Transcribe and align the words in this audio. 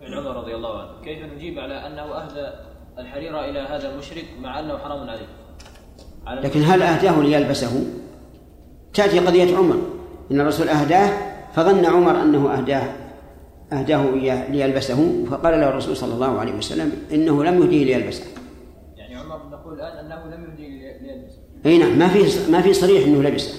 فعل 0.00 0.14
عمر 0.14 0.36
رضي 0.36 0.54
الله 0.54 0.78
عنه. 0.78 0.90
كيف 1.04 1.32
نجيب 1.32 1.58
على 1.58 1.86
أنه 1.86 2.02
أهدى 2.02 2.46
الحرير 2.98 3.44
إلى 3.44 3.58
هذا 3.58 3.92
المشرك 3.92 4.24
مع 4.38 4.60
أنه 4.60 4.78
حرام 4.78 5.10
عليه؟ 5.10 5.26
على 6.26 6.40
لكن 6.40 6.62
هل 6.62 6.82
اهداه 6.82 7.22
ليلبسه؟ 7.22 7.86
تأتي 8.94 9.18
قضية 9.18 9.56
عمر. 9.56 9.76
إن 10.30 10.40
الرسول 10.40 10.68
أهداه 10.68 11.34
فظن 11.52 11.84
عمر 11.86 12.22
أنه 12.22 12.58
أهداه 12.58 13.04
أهداه 13.72 14.14
إياه 14.14 14.50
ليلبسه 14.50 15.24
فقال 15.30 15.60
له 15.60 15.68
الرسول 15.68 15.96
صلى 15.96 16.14
الله 16.14 16.38
عليه 16.38 16.54
وسلم 16.54 16.92
إنه 17.12 17.44
لم 17.44 17.62
يهديه 17.62 17.84
ليلبسه. 17.84 18.24
يعني 18.96 19.16
عمر 19.16 19.48
نقول 19.50 19.74
الآن 19.74 20.06
أنه 20.06 20.36
لم 20.36 20.44
يهديه 20.44 21.00
ليلبسه. 21.00 21.38
أي 21.66 21.78
نعم 21.78 21.98
ما 21.98 22.08
في 22.08 22.50
ما 22.50 22.60
في 22.60 22.72
صريح 22.72 23.06
إنه 23.06 23.22
لبسه. 23.22 23.54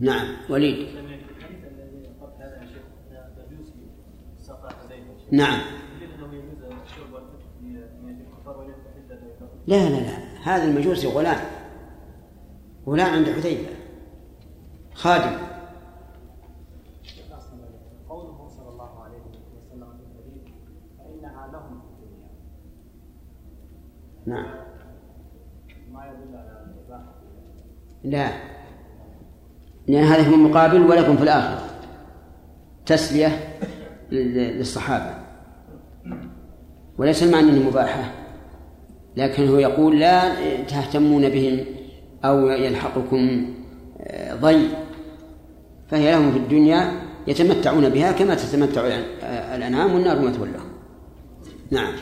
نعم 0.00 0.26
وليد. 0.50 0.86
نعم. 5.30 5.60
لا 9.66 9.88
لا 9.88 9.96
لا. 9.96 10.18
هذا 10.42 10.64
المجوسي 10.64 11.06
غلام. 11.06 11.40
غلام 12.86 13.14
عند 13.14 13.26
حذيفة. 13.26 13.70
خادم. 14.94 15.36
قوله 18.08 18.48
صلى 18.48 18.68
الله 18.68 19.02
عليه 19.02 19.18
وسلم 19.18 19.88
في 19.98 20.52
فإنها 20.98 21.48
لهم 21.52 21.80
في 21.80 22.04
نعم. 24.30 24.46
ما 25.92 26.06
يدل 26.06 26.36
على 26.36 26.64
لا. 28.04 28.28
لأن 29.86 30.04
هذا 30.04 30.28
هو 30.30 30.34
المقابل 30.34 30.80
ولكم 30.80 31.16
في 31.16 31.22
الآخرة. 31.22 31.70
تسلية. 32.86 33.53
للصحابة. 34.12 35.14
وليس 36.98 37.22
المعنى 37.22 37.50
أنه 37.50 37.68
مباحة 37.68 38.12
لكن 39.16 39.48
هو 39.48 39.56
يقول 39.56 40.00
لا 40.00 40.34
تهتمون 40.62 41.28
بهم 41.28 41.64
أو 42.24 42.48
يلحقكم 42.48 43.54
آه، 44.00 44.34
ضي 44.34 44.68
فهي 45.88 46.12
لهم 46.12 46.32
في 46.32 46.38
الدنيا 46.38 46.92
يتمتعون 47.26 47.88
بها 47.88 48.12
كما 48.12 48.34
تتمتع 48.34 48.86
الأنعام 49.54 49.94
والنار 49.94 50.20
مثوى 50.20 50.48
لهم 50.48 50.68
نعم. 51.70 51.94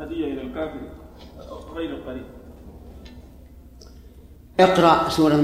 هدية 0.00 0.24
إلى 0.24 0.42
الكافر 0.42 0.80
غير 1.74 1.90
القريب 1.90 2.24
اقرأ 4.60 5.08
سورة 5.08 5.34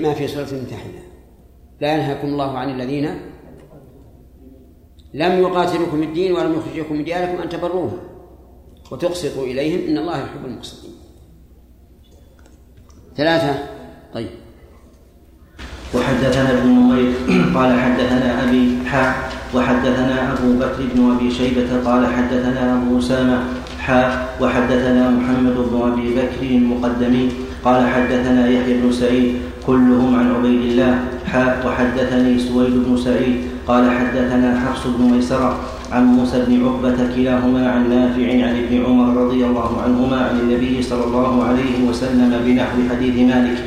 ما 0.00 0.14
في 0.14 0.28
سورة 0.28 0.48
الممتحنة 0.52 1.02
لا 1.80 1.94
ينهاكم 1.94 2.28
الله 2.28 2.58
عن 2.58 2.70
الذين 2.70 3.20
لم 5.14 5.32
يقاتلوكم 5.38 6.02
الدين 6.02 6.32
ولم 6.32 6.54
يخرجوكم 6.58 6.94
من 6.94 7.04
دياركم 7.04 7.42
أن 7.42 7.48
تبروهم 7.48 7.98
وتقسطوا 8.90 9.44
إليهم 9.44 9.88
إن 9.88 9.98
الله 9.98 10.18
يحب 10.18 10.44
المقسطين. 10.44 10.90
ثلاثة. 13.16 13.54
طيب. 14.14 14.28
وحدثنا 15.94 16.58
ابن 16.58 16.68
نمير 16.68 17.12
قال 17.54 17.80
حدثنا 17.80 18.48
أبي 18.48 18.78
حاء 18.86 19.30
وحدثنا 19.54 20.32
أبو 20.32 20.52
بكر 20.52 20.86
بن 20.94 21.10
أبي 21.10 21.30
شيبة 21.30 21.82
قال 21.84 22.06
حدثنا 22.06 22.82
أبو 22.82 22.98
أسامة 22.98 23.38
حاء 23.78 24.36
وحدثنا 24.40 25.10
محمد 25.10 25.54
بن 25.70 25.92
أبي 25.92 26.14
بكر 26.14 26.42
المقدمي 26.42 27.28
قال 27.64 27.86
حدثنا 27.86 28.48
يحيى 28.48 28.80
بن 28.80 28.92
سعيد 28.92 29.34
كلهم 29.66 30.14
عن 30.14 30.34
عبيد 30.34 30.62
الله 30.62 31.04
حاء 31.26 31.66
وحدثني 31.66 32.38
سويد 32.38 32.70
بن 32.70 32.96
سعيد 32.96 33.49
قال 33.66 33.90
حدثنا 33.90 34.60
حفص 34.60 34.86
بن 34.86 35.04
ميسرة 35.04 35.56
عن 35.92 36.04
موسى 36.04 36.44
بن 36.46 36.66
عقبة 36.66 36.98
كلاهما 37.16 37.70
عن 37.70 37.90
نافع 37.90 38.26
عن 38.46 38.54
ابن 38.64 38.84
عمر 38.84 39.22
رضي 39.24 39.46
الله 39.46 39.82
عنهما 39.82 40.16
عن 40.16 40.40
النبي 40.40 40.82
صلى 40.82 41.04
الله 41.04 41.44
عليه 41.44 41.88
وسلم 41.88 42.30
بنحو 42.44 42.78
حديث 42.90 43.16
مالك. 43.34 43.58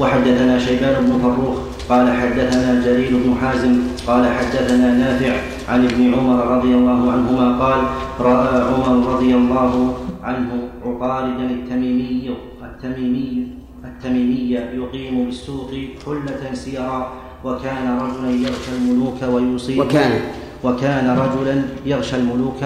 وحدثنا 0.00 0.58
شيبان 0.58 1.04
بن 1.04 1.18
فروخ 1.22 1.56
قال 1.88 2.06
حدثنا 2.16 2.80
جرير 2.84 3.12
بن 3.24 3.34
حازم 3.40 3.74
قال 4.06 4.24
حدثنا 4.26 4.88
نافع 4.94 5.32
عن 5.68 5.84
ابن 5.84 6.14
عمر 6.14 6.38
رضي 6.56 6.74
الله 6.74 7.12
عنهما 7.12 7.58
قال 7.58 7.80
رأى 8.20 8.62
عمر 8.72 9.14
رضي 9.14 9.34
الله 9.34 9.94
عنه 10.22 10.50
عقاردا 10.86 11.44
التميمي 11.50 12.30
التميمي 12.62 13.46
التميمي 13.84 14.50
يقيم 14.50 15.24
بالسوق 15.24 15.70
حلة 16.06 16.54
سيرا 16.54 17.12
وكان 17.44 17.98
رجلا 17.98 18.30
يغشى 18.30 18.72
الملوك 18.78 19.22
ويصيب 19.32 19.78
وكان. 19.80 20.20
وكان 20.64 21.06
رجلا 21.18 21.62
يغشى 21.86 22.16
الملوك 22.16 22.60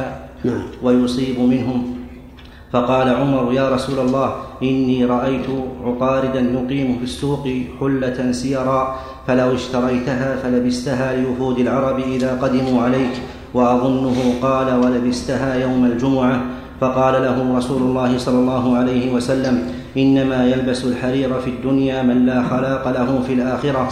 نعم. 0.44 0.62
ويصيب 0.82 1.40
منهم. 1.40 1.96
فقال 2.72 3.08
عمر 3.08 3.52
يا 3.52 3.70
رسول 3.70 3.98
الله 3.98 4.34
إني 4.62 5.04
رأيت 5.04 5.46
عطاردا 5.84 6.40
يقيم 6.40 6.98
في 6.98 7.04
السوق 7.04 7.48
حلة 7.80 8.32
سيرا 8.32 8.96
فلو 9.26 9.54
اشتريتها 9.54 10.36
فلبستها 10.36 11.16
لوفود 11.16 11.58
العرب 11.58 11.98
إذا 11.98 12.38
قدموا 12.42 12.82
عليك 12.82 13.14
وأظنه 13.54 14.34
قال 14.42 14.84
ولبستها 14.84 15.54
يوم 15.54 15.84
الجمعة. 15.84 16.40
فقال 16.80 17.22
له 17.22 17.56
رسول 17.56 17.82
الله 17.82 18.18
صلى 18.18 18.38
الله 18.38 18.76
عليه 18.76 19.12
وسلم 19.12 19.72
إنما 19.96 20.46
يلبس 20.46 20.84
الحرير 20.84 21.40
في 21.40 21.50
الدنيا 21.50 22.02
من 22.02 22.26
لا 22.26 22.42
خلاق 22.42 22.88
له 22.88 23.22
في 23.26 23.32
الآخرة. 23.32 23.88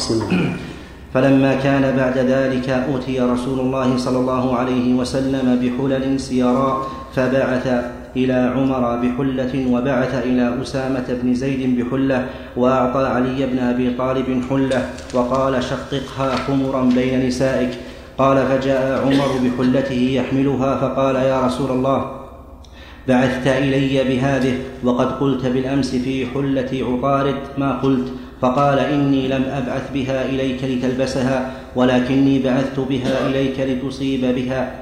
فلما 1.14 1.54
كان 1.54 1.96
بعد 1.96 2.18
ذلك 2.18 2.68
أتي 2.68 3.20
رسول 3.20 3.60
الله 3.60 3.96
صلى 3.96 4.18
الله 4.18 4.56
عليه 4.56 4.94
وسلم 4.94 5.46
بحلل 5.62 6.20
سيراء 6.20 6.86
فبعث 7.16 7.66
إلى 8.16 8.52
عمر 8.56 8.96
بحلة 8.96 9.66
وبعث 9.70 10.26
إلى 10.26 10.62
أسامة 10.62 11.18
بن 11.22 11.34
زيد 11.34 11.78
بحلة 11.78 12.26
وأعطى 12.56 13.06
علي 13.06 13.46
بن 13.46 13.58
أبي 13.58 13.90
طالب 13.90 14.42
حلة 14.50 14.90
وقال 15.14 15.64
شققها 15.64 16.36
خمرا 16.36 16.82
بين 16.82 17.26
نسائك. 17.26 17.70
قال 18.18 18.46
فجاء 18.46 19.06
عمر 19.06 19.30
بحلته 19.44 19.94
يحملها 20.18 20.76
فقال 20.76 21.16
يا 21.16 21.46
رسول 21.46 21.70
الله 21.70 22.10
بعثت 23.08 23.46
إلي 23.46 24.04
بهذه 24.04 24.54
وقد 24.84 25.18
قلت 25.18 25.46
بالأمس 25.46 25.90
في 25.90 26.26
حلة 26.26 26.70
عطارد 26.72 27.34
ما 27.58 27.72
قلت. 27.72 28.12
فقال 28.42 28.78
إني 28.78 29.28
لم 29.28 29.44
أبعث 29.44 29.90
بها 29.94 30.24
إليك 30.24 30.64
لتلبسها 30.64 31.50
ولكني 31.76 32.38
بعثت 32.38 32.80
بها 32.80 33.26
إليك 33.26 33.60
لتصيب 33.60 34.34
بها. 34.34 34.74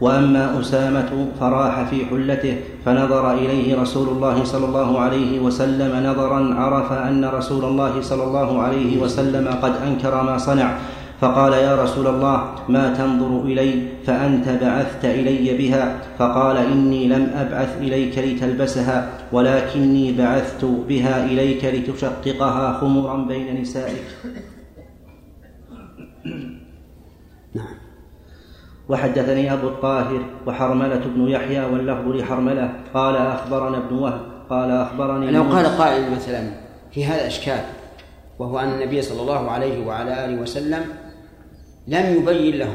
وأما 0.00 0.60
أسامة 0.60 1.26
فراح 1.40 1.82
في 1.90 2.06
حلته 2.06 2.56
فنظر 2.84 3.34
إليه 3.34 3.80
رسول 3.80 4.08
الله 4.08 4.44
صلى 4.44 4.66
الله 4.66 5.00
عليه 5.00 5.40
وسلم 5.40 6.06
نظرا 6.06 6.54
عرف 6.54 6.92
أن 6.92 7.24
رسول 7.24 7.64
الله 7.64 8.00
صلى 8.00 8.24
الله 8.24 8.62
عليه 8.62 9.02
وسلم 9.02 9.48
قد 9.62 9.72
أنكر 9.86 10.22
ما 10.22 10.38
صنع. 10.38 10.78
فقال 11.20 11.52
يا 11.52 11.82
رسول 11.82 12.06
الله 12.06 12.44
ما 12.68 12.94
تنظر 12.98 13.42
إلي 13.46 13.82
فأنت 14.06 14.48
بعثت 14.48 15.04
إلي 15.04 15.58
بها؟ 15.58 15.96
فقال 16.18 16.56
إني 16.56 17.08
لم 17.08 17.30
أبعث 17.38 17.78
إليك 17.80 18.18
لتلبسها. 18.18 19.21
ولكني 19.32 20.12
بعثت 20.12 20.64
بها 20.64 21.24
إليك 21.24 21.64
لتشققها 21.64 22.72
خمرا 22.72 23.16
بين 23.24 23.60
نسائك. 23.60 24.04
نعم. 27.54 27.74
وحدثني 28.88 29.52
أبو 29.52 29.68
الطاهر 29.68 30.24
وحرملة 30.46 31.00
بن 31.14 31.28
يحيى 31.28 31.64
واللفظ 31.64 32.08
لحرملة. 32.08 32.72
قال 32.94 33.16
أخبرنا 33.16 33.78
ابن 33.78 33.96
وهب. 33.96 34.20
قال 34.50 34.70
أخبرني 34.70 35.30
لو 35.30 35.42
قال 35.42 35.66
قائل 35.66 36.10
مثلا 36.10 36.50
في 36.90 37.04
هذا 37.04 37.26
إشكال 37.26 37.60
وهو 38.38 38.58
أن 38.58 38.68
النبي 38.68 39.02
صلى 39.02 39.20
الله 39.20 39.50
عليه 39.50 39.86
وعلى 39.86 40.24
آله 40.24 40.40
وسلم 40.40 40.84
لم 41.88 42.16
يبين 42.16 42.58
لهم 42.58 42.74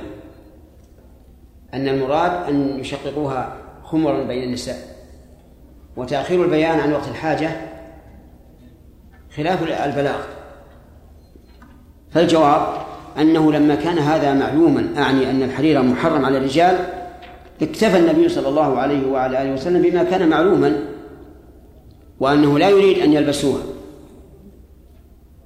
أن 1.73 1.87
المراد 1.87 2.49
أن 2.49 2.79
يشققوها 2.79 3.57
خمرا 3.83 4.23
بين 4.23 4.43
النساء. 4.43 4.96
وتأخير 5.97 6.43
البيان 6.43 6.79
عن 6.79 6.93
وقت 6.93 7.07
الحاجة 7.07 7.49
خلاف 9.35 9.63
البلاغ. 9.63 10.19
فالجواب 12.11 12.61
أنه 13.17 13.51
لما 13.51 13.75
كان 13.75 13.97
هذا 13.97 14.33
معلوما 14.33 14.89
أعني 14.97 15.29
أن 15.29 15.43
الحرير 15.43 15.81
محرم 15.81 16.25
على 16.25 16.37
الرجال 16.37 16.77
اكتفى 17.61 17.97
النبي 17.97 18.29
صلى 18.29 18.49
الله 18.49 18.77
عليه 18.79 19.07
وعلى 19.07 19.41
آله 19.41 19.53
وسلم 19.53 19.81
بما 19.81 20.03
كان 20.03 20.29
معلوما 20.29 20.79
وأنه 22.19 22.59
لا 22.59 22.69
يريد 22.69 22.99
أن 22.99 23.13
يلبسوها. 23.13 23.61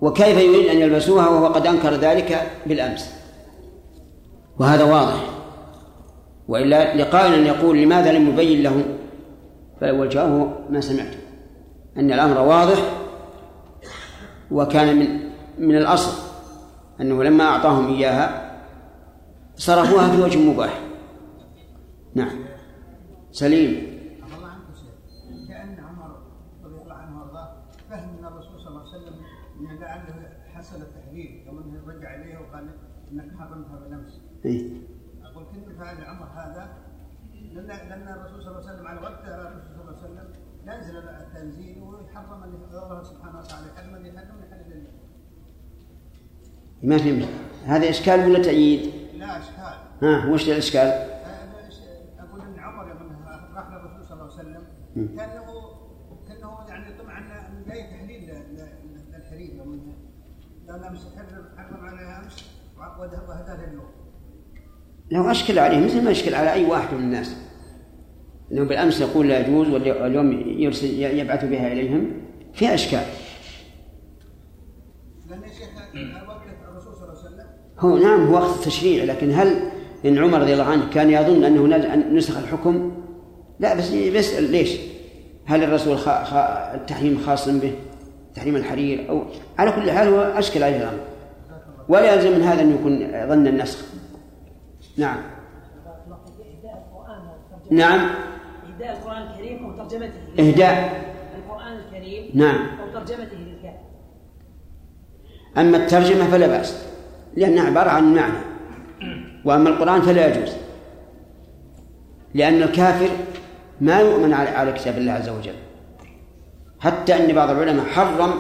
وكيف 0.02 0.38
يريد 0.38 0.70
أن 0.70 0.78
يلبسوها 0.78 1.30
وهو 1.30 1.48
قد 1.48 1.68
أنكر 1.68 1.94
ذلك 1.94 2.52
بالأمس؟ 2.66 3.14
وهذا 4.60 4.84
واضح. 4.84 5.24
وإلا 6.48 6.96
لقائل 6.96 7.48
يقول 7.48 7.78
لماذا 7.78 8.12
لم 8.12 8.30
يبين 8.30 8.64
له؟ 8.64 8.84
والجواب 9.82 10.72
ما 10.72 10.82
سمعت 10.82 11.16
أن 11.98 12.12
الأمر 12.12 12.42
واضح 12.42 12.80
وكان 14.52 15.00
من 15.00 15.32
من 15.68 15.78
الأصل 15.78 16.32
أنه 17.02 17.24
لما 17.24 17.44
أعطاهم 17.44 17.94
إياها 17.94 18.52
صرفوها 19.56 20.16
في 20.16 20.22
وجه 20.22 20.40
مباح 20.40 20.82
نعم 22.16 22.40
سليم 23.32 24.02
كأن 25.48 25.80
عمر 25.80 26.22
رضي 26.64 26.82
الله 26.82 26.96
عنه 26.96 27.22
فهم 27.90 28.26
الرسول 28.26 28.60
صلى 28.60 28.68
الله 28.68 28.80
عليه 28.80 28.90
وسلم 28.90 29.14
انه 29.60 29.82
رجع 31.88 32.16
اليه 32.16 32.38
وقال 32.38 32.70
انك 33.12 33.32
حرمتها 33.40 33.80
بنفس. 33.88 34.22
إيه؟ 34.46 34.72
أقول 35.24 35.46
كنت 35.46 35.78
فعل 35.80 36.04
عمر 36.04 36.26
هذا 36.26 36.78
لأن 37.54 38.08
الرسول 38.08 38.44
صلى 38.44 38.52
الله 38.52 38.70
عليه 38.70 38.74
وسلم 38.74 38.88
على 38.88 39.02
وقت 39.02 39.28
الرسول 39.28 39.62
صلى 39.76 39.82
الله 39.82 39.98
عليه 39.98 40.14
وسلم 40.14 40.52
ينزل 40.76 40.98
التنزيل 40.98 41.84
ويحرم 41.84 42.44
الله 42.44 43.04
سبحانه 43.04 43.40
وتعالى 43.40 43.68
يحرم 43.76 43.96
اللي 43.96 44.10
يحرم 44.10 44.40
يحلل 44.40 44.88
ما 46.84 46.98
فهمت 46.98 47.28
هذا 47.66 47.90
إشكال 47.90 48.20
ولا 48.20 48.44
تأييد؟ 48.44 48.92
لا 49.14 49.40
إشكال. 49.40 49.74
ها 50.04 50.32
وش 50.32 50.50
الإشكال؟ 50.50 51.12
كانه 54.96 55.46
كأنه 56.28 56.66
يعني 56.68 56.98
طمعا 57.00 57.20
من 57.50 57.64
جاي 57.68 57.84
تحليل 57.84 58.34
للحرير 59.16 59.56
يوم 59.56 59.96
قال 60.70 60.84
امس 60.84 61.08
حرم 61.58 61.86
عليها 61.86 62.20
أمس 62.20 62.46
وهداها 62.78 63.68
اليوم 63.68 63.90
له 65.12 65.32
أشكل 65.32 65.60
عليه 65.60 65.86
مثل 65.86 66.04
ما 66.04 66.12
يشكل 66.12 66.36
على 66.36 66.54
أي 66.54 66.66
واحد 66.66 66.94
من 66.94 67.00
الناس. 67.00 67.51
أنه 68.52 68.64
بالأمس 68.64 69.02
يقول 69.02 69.28
لا 69.28 69.40
يجوز 69.40 69.68
واليوم 69.70 70.32
يرسل 70.60 71.00
يبعث 71.00 71.46
بها 71.46 71.72
إليهم 71.72 72.12
في 72.54 72.74
أشكال. 72.74 73.04
لأن 75.30 75.42
يا 75.44 75.48
شيخ 75.48 75.68
وقت 76.28 76.42
الرسول 76.70 76.94
صلى 76.94 77.04
الله 77.04 77.20
عليه 77.20 77.20
وسلم. 77.20 77.46
هو 77.80 77.98
نعم 77.98 78.28
هو 78.28 78.34
وقت 78.34 78.56
التشريع 78.56 79.04
لكن 79.04 79.32
هل 79.32 79.72
إن 80.06 80.18
عمر 80.18 80.42
رضي 80.42 80.54
الله 80.54 80.64
عنه 80.64 80.90
كان 80.94 81.10
يظن 81.10 81.44
أنه 81.44 81.78
نسخ 82.14 82.38
الحكم؟ 82.38 82.92
لا 83.60 83.76
بس 83.76 83.90
بيسأل 83.90 84.52
ليش؟ 84.52 84.78
هل 85.46 85.64
الرسول 85.64 85.98
خا 85.98 86.24
خا 86.24 86.76
التحريم 86.76 87.20
خاص 87.26 87.50
به؟ 87.50 87.74
تحريم 88.36 88.56
الحرير 88.56 89.10
أو 89.10 89.24
على 89.58 89.72
كل 89.72 89.92
حال 89.92 90.08
هو 90.08 90.22
أشكل 90.22 90.64
عليه 90.64 90.78
الأمر 90.78 91.00
ولا 91.90 92.14
يلزم 92.14 92.32
من 92.32 92.42
هذا 92.42 92.62
أن 92.62 92.74
يكون 92.74 93.00
ظن 93.30 93.48
النسخ. 93.48 93.86
نعم. 94.98 95.18
نعم. 97.72 98.10
إهداء 98.82 98.98
القرآن 98.98 99.22
الكريم 99.22 99.66
أو 99.66 99.78
ترجمته 99.78 100.20
إهداء 100.40 101.04
القرآن 101.38 101.74
الكريم 101.78 102.32
نعم. 102.34 102.68
أو 102.80 102.94
ترجمته 102.94 103.38
للكافر 103.38 103.80
أما 105.58 105.78
الترجمة 105.78 106.28
فلا 106.32 106.48
بأس 106.48 106.88
لأنها 107.36 107.64
عبارة 107.66 107.90
عن 107.90 108.16
معنى. 108.16 108.38
وأما 109.46 109.70
القرآن 109.70 110.02
فلا 110.02 110.28
يجوز 110.28 110.54
لأن 112.34 112.64
الكافر 112.64 113.10
ما 113.82 114.00
يؤمن 114.00 114.34
على 114.34 114.72
كتاب 114.72 114.98
الله 114.98 115.12
عز 115.12 115.30
وجل. 115.30 115.54
حتى 116.80 117.16
أن 117.16 117.36
بعض 117.36 117.50
العلماء 117.50 117.86
حرم 117.86 118.34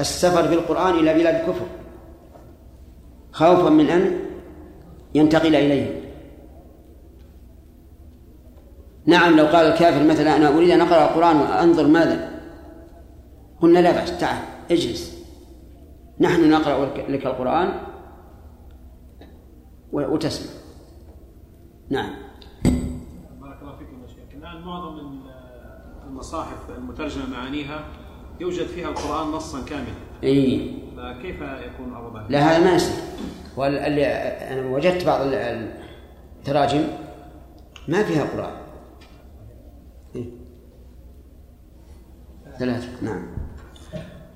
السفر 0.00 0.46
بالقرآن 0.50 0.94
إلى 0.94 1.14
بلاد 1.14 1.34
الكفر 1.34 1.66
خوفا 3.32 3.70
من 3.70 3.90
أن 3.90 4.20
ينتقل 5.14 5.56
إليه 5.56 5.97
نعم 9.08 9.36
لو 9.36 9.46
قال 9.46 9.66
الكافر 9.66 10.04
مثلا 10.04 10.36
أنا 10.36 10.48
أريد 10.48 10.70
أن 10.70 10.80
أقرأ 10.80 11.04
القرآن 11.04 11.36
وأنظر 11.36 11.86
ماذا؟ 11.86 12.40
قلنا 13.60 13.78
لا 13.78 13.92
بأس 13.92 14.20
تعال 14.20 14.38
اجلس. 14.70 15.18
نحن 16.20 16.50
نقرأ 16.50 16.86
لك 17.08 17.26
القرآن 17.26 17.72
وتسمع. 19.92 20.52
نعم. 21.90 22.14
معظم 24.64 25.20
المصاحف 26.08 26.70
المترجمة 26.78 27.30
معانيها 27.30 27.84
يوجد 28.40 28.66
فيها 28.66 28.88
القرآن 28.88 29.28
نصا 29.28 29.64
كاملا. 29.64 29.94
إي. 30.24 30.74
فكيف 30.96 31.36
يكون 31.40 31.96
الوضع؟ 31.96 32.26
لا 32.28 32.38
هذا 32.38 32.64
ما 32.64 32.74
يصير. 32.74 33.04
واللي 33.56 34.06
أنا 34.06 34.66
وجدت 34.66 35.06
بعض 35.06 35.20
التراجم 35.22 36.84
ما 37.88 38.02
فيها 38.02 38.24
قرآن. 38.24 38.67
ثلاثة. 42.58 42.88
نعم. 43.02 43.22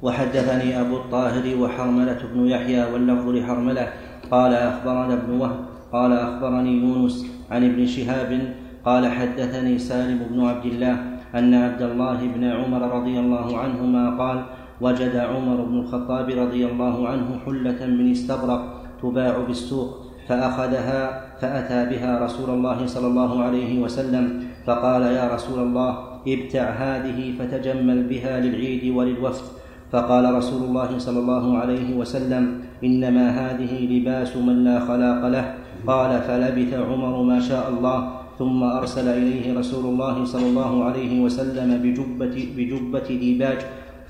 وحدثني 0.03 0.81
أبو 0.81 0.97
الطاهر 0.97 1.57
وحرملة 1.61 2.19
بن 2.35 2.47
يحيى 2.47 2.85
واللفظ 2.93 3.29
لحرملة 3.29 3.89
قال 4.31 4.55
أخبرنا 4.55 5.15
ابن 5.15 5.31
وهب 5.41 5.65
قال 5.93 6.13
أخبرني 6.13 6.73
يونس 6.79 7.27
عن 7.51 7.65
ابن 7.65 7.87
شهاب 7.87 8.55
قال 8.85 9.07
حدثني 9.07 9.79
سالم 9.79 10.19
بن 10.31 10.45
عبد 10.45 10.67
الله 10.67 10.97
أن 11.35 11.55
عبد 11.55 11.83
الله 11.83 12.27
بن 12.27 12.45
عمر 12.45 12.83
رضي 12.97 13.21
الله 13.21 13.59
عنهما 13.59 14.19
قال 14.19 14.45
وجد 14.81 15.17
عمر 15.17 15.65
بن 15.65 15.79
الخطاب 15.79 16.31
رضي 16.31 16.67
الله 16.67 17.09
عنه 17.09 17.39
حلة 17.47 17.87
من 17.87 18.11
استبرق 18.11 18.63
تباع 19.03 19.39
بالسوق 19.39 19.89
فأخذها 20.29 21.25
فأتى 21.41 21.97
بها 21.97 22.25
رسول 22.25 22.51
الله 22.51 22.87
صلى 22.87 23.07
الله 23.07 23.43
عليه 23.43 23.83
وسلم 23.83 24.45
فقال 24.67 25.03
يا 25.03 25.35
رسول 25.35 25.63
الله 25.63 26.12
ابتع 26.29 26.71
هذه 26.71 27.33
فتجمل 27.39 28.03
بها 28.03 28.41
للعيد 28.41 28.95
وللوفد. 28.97 29.45
فقال 29.93 30.35
رسول 30.35 30.63
الله 30.63 30.99
صلى 30.99 31.19
الله 31.19 31.59
عليه 31.59 31.97
وسلم 31.97 32.61
إنما 32.85 33.31
هذه 33.31 33.73
لباس 33.87 34.37
من 34.37 34.65
لا 34.65 34.81
خلاق 34.81 35.29
له. 35.29 35.55
قال 35.87 36.21
فلبث 36.21 36.75
عمر 36.75 37.23
ما 37.23 37.41
شاء 37.41 37.69
الله 37.69 37.99
ثم 38.39 38.63
أرسل 38.63 39.09
إليه 39.09 39.59
رسول 39.59 39.85
الله 39.85 40.25
صلى 40.25 40.47
الله 40.47 40.85
عليه 40.85 41.21
وسلم 41.21 41.83
بجبة, 41.83 42.37
بجبة 42.57 43.09
ديباج 43.09 43.59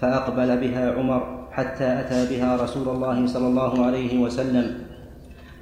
فأقبل 0.00 0.56
بها 0.56 0.92
عمر 0.98 1.22
حتى 1.52 2.00
أتى 2.00 2.20
بها 2.30 2.62
رسول 2.62 2.88
الله 2.88 3.26
صلى 3.26 3.46
الله 3.46 3.84
عليه 3.86 4.18
وسلم. 4.18 4.91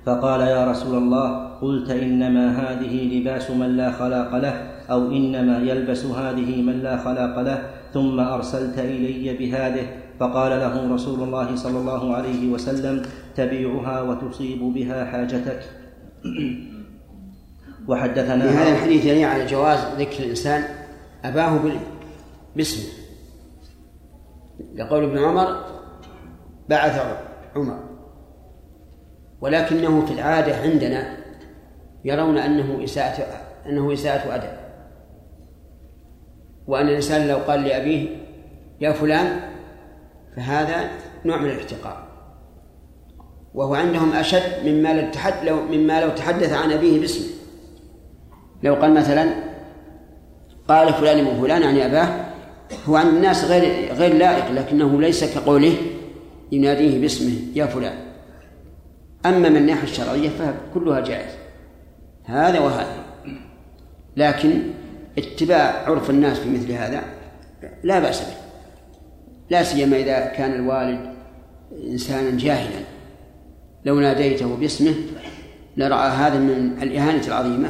فقال 0.06 0.40
يا 0.40 0.70
رسول 0.70 0.98
الله 0.98 1.46
قلت 1.62 1.90
إنما 1.90 2.50
هذه 2.50 3.18
لباس 3.18 3.50
من 3.50 3.76
لا 3.76 3.92
خلاق 3.92 4.36
له 4.36 4.70
أو 4.90 5.06
إنما 5.06 5.58
يلبس 5.58 6.04
هذه 6.04 6.62
من 6.62 6.82
لا 6.82 6.96
خلاق 6.96 7.40
له 7.40 7.70
ثم 7.94 8.20
أرسلت 8.20 8.78
إلي 8.78 9.36
بهذه. 9.36 9.86
فقال 10.20 10.50
له 10.50 10.94
رسول 10.94 11.22
الله 11.22 11.56
صلى 11.56 11.78
الله 11.78 12.14
عليه 12.14 12.52
وسلم 12.52 13.02
تبيعها 13.36 14.02
وتصيب 14.02 14.58
بها 14.58 15.04
حاجتك. 15.04 15.60
وحدثنا 17.88 18.48
في 18.48 18.54
هذا 18.54 18.72
الحديث 18.72 19.04
يعني 19.04 19.24
على 19.24 19.46
جواز 19.46 19.78
ذكر 19.98 20.24
الإنسان 20.24 20.64
أباه 21.24 21.60
باسمه. 22.56 22.92
لقول 24.74 25.04
ابن 25.04 25.18
عمر 25.18 25.56
بعث 26.68 27.02
عمر. 27.56 27.89
ولكنه 29.40 30.06
في 30.06 30.12
العادة 30.12 30.56
عندنا 30.56 31.16
يرون 32.04 32.38
أنه 32.38 32.84
إساءة 32.84 33.26
أنه 33.66 33.92
إساءة 33.92 34.34
أدب. 34.34 34.60
وأن 36.66 36.88
الإنسان 36.88 37.28
لو 37.28 37.36
قال 37.36 37.62
لأبيه 37.62 38.08
يا 38.80 38.92
فلان 38.92 39.40
فهذا 40.36 40.90
نوع 41.24 41.36
من 41.36 41.50
الاحتقار. 41.50 42.06
وهو 43.54 43.74
عندهم 43.74 44.12
أشد 44.12 44.66
مما 44.66 45.10
لو 45.44 45.56
مما 45.62 46.00
لو 46.00 46.10
تحدث 46.10 46.52
عن 46.52 46.72
أبيه 46.72 47.00
باسمه. 47.00 47.26
لو 48.62 48.74
قال 48.74 48.94
مثلا 48.94 49.34
قال 50.68 50.92
فلان 50.92 51.24
من 51.24 51.40
فلان 51.40 51.62
يعني 51.62 51.86
أباه 51.86 52.26
هو 52.88 52.96
عند 52.96 53.14
الناس 53.14 53.44
غير 53.44 53.92
غير 53.94 54.14
لائق 54.14 54.50
لكنه 54.50 55.00
ليس 55.00 55.34
كقوله 55.34 55.72
يناديه 56.52 57.00
باسمه 57.00 57.32
يا 57.54 57.66
فلان. 57.66 58.09
أما 59.26 59.48
من 59.48 59.56
الناحية 59.56 59.82
الشرعية 59.82 60.28
فكلها 60.28 61.00
جائز. 61.00 61.32
هذا 62.24 62.60
وهذا. 62.60 63.04
لكن 64.16 64.62
اتباع 65.18 65.88
عرف 65.88 66.10
الناس 66.10 66.38
في 66.38 66.50
مثل 66.50 66.72
هذا 66.72 67.02
لا 67.84 67.98
بأس 67.98 68.20
به. 68.20 68.36
لا 69.50 69.62
سيما 69.62 69.96
إذا 69.96 70.26
كان 70.26 70.52
الوالد 70.52 71.14
إنسانا 71.90 72.38
جاهلا. 72.38 72.84
لو 73.84 74.00
ناديته 74.00 74.56
باسمه 74.56 74.94
لرأى 75.76 76.08
هذا 76.08 76.38
من 76.38 76.82
الإهانة 76.82 77.26
العظيمة. 77.26 77.68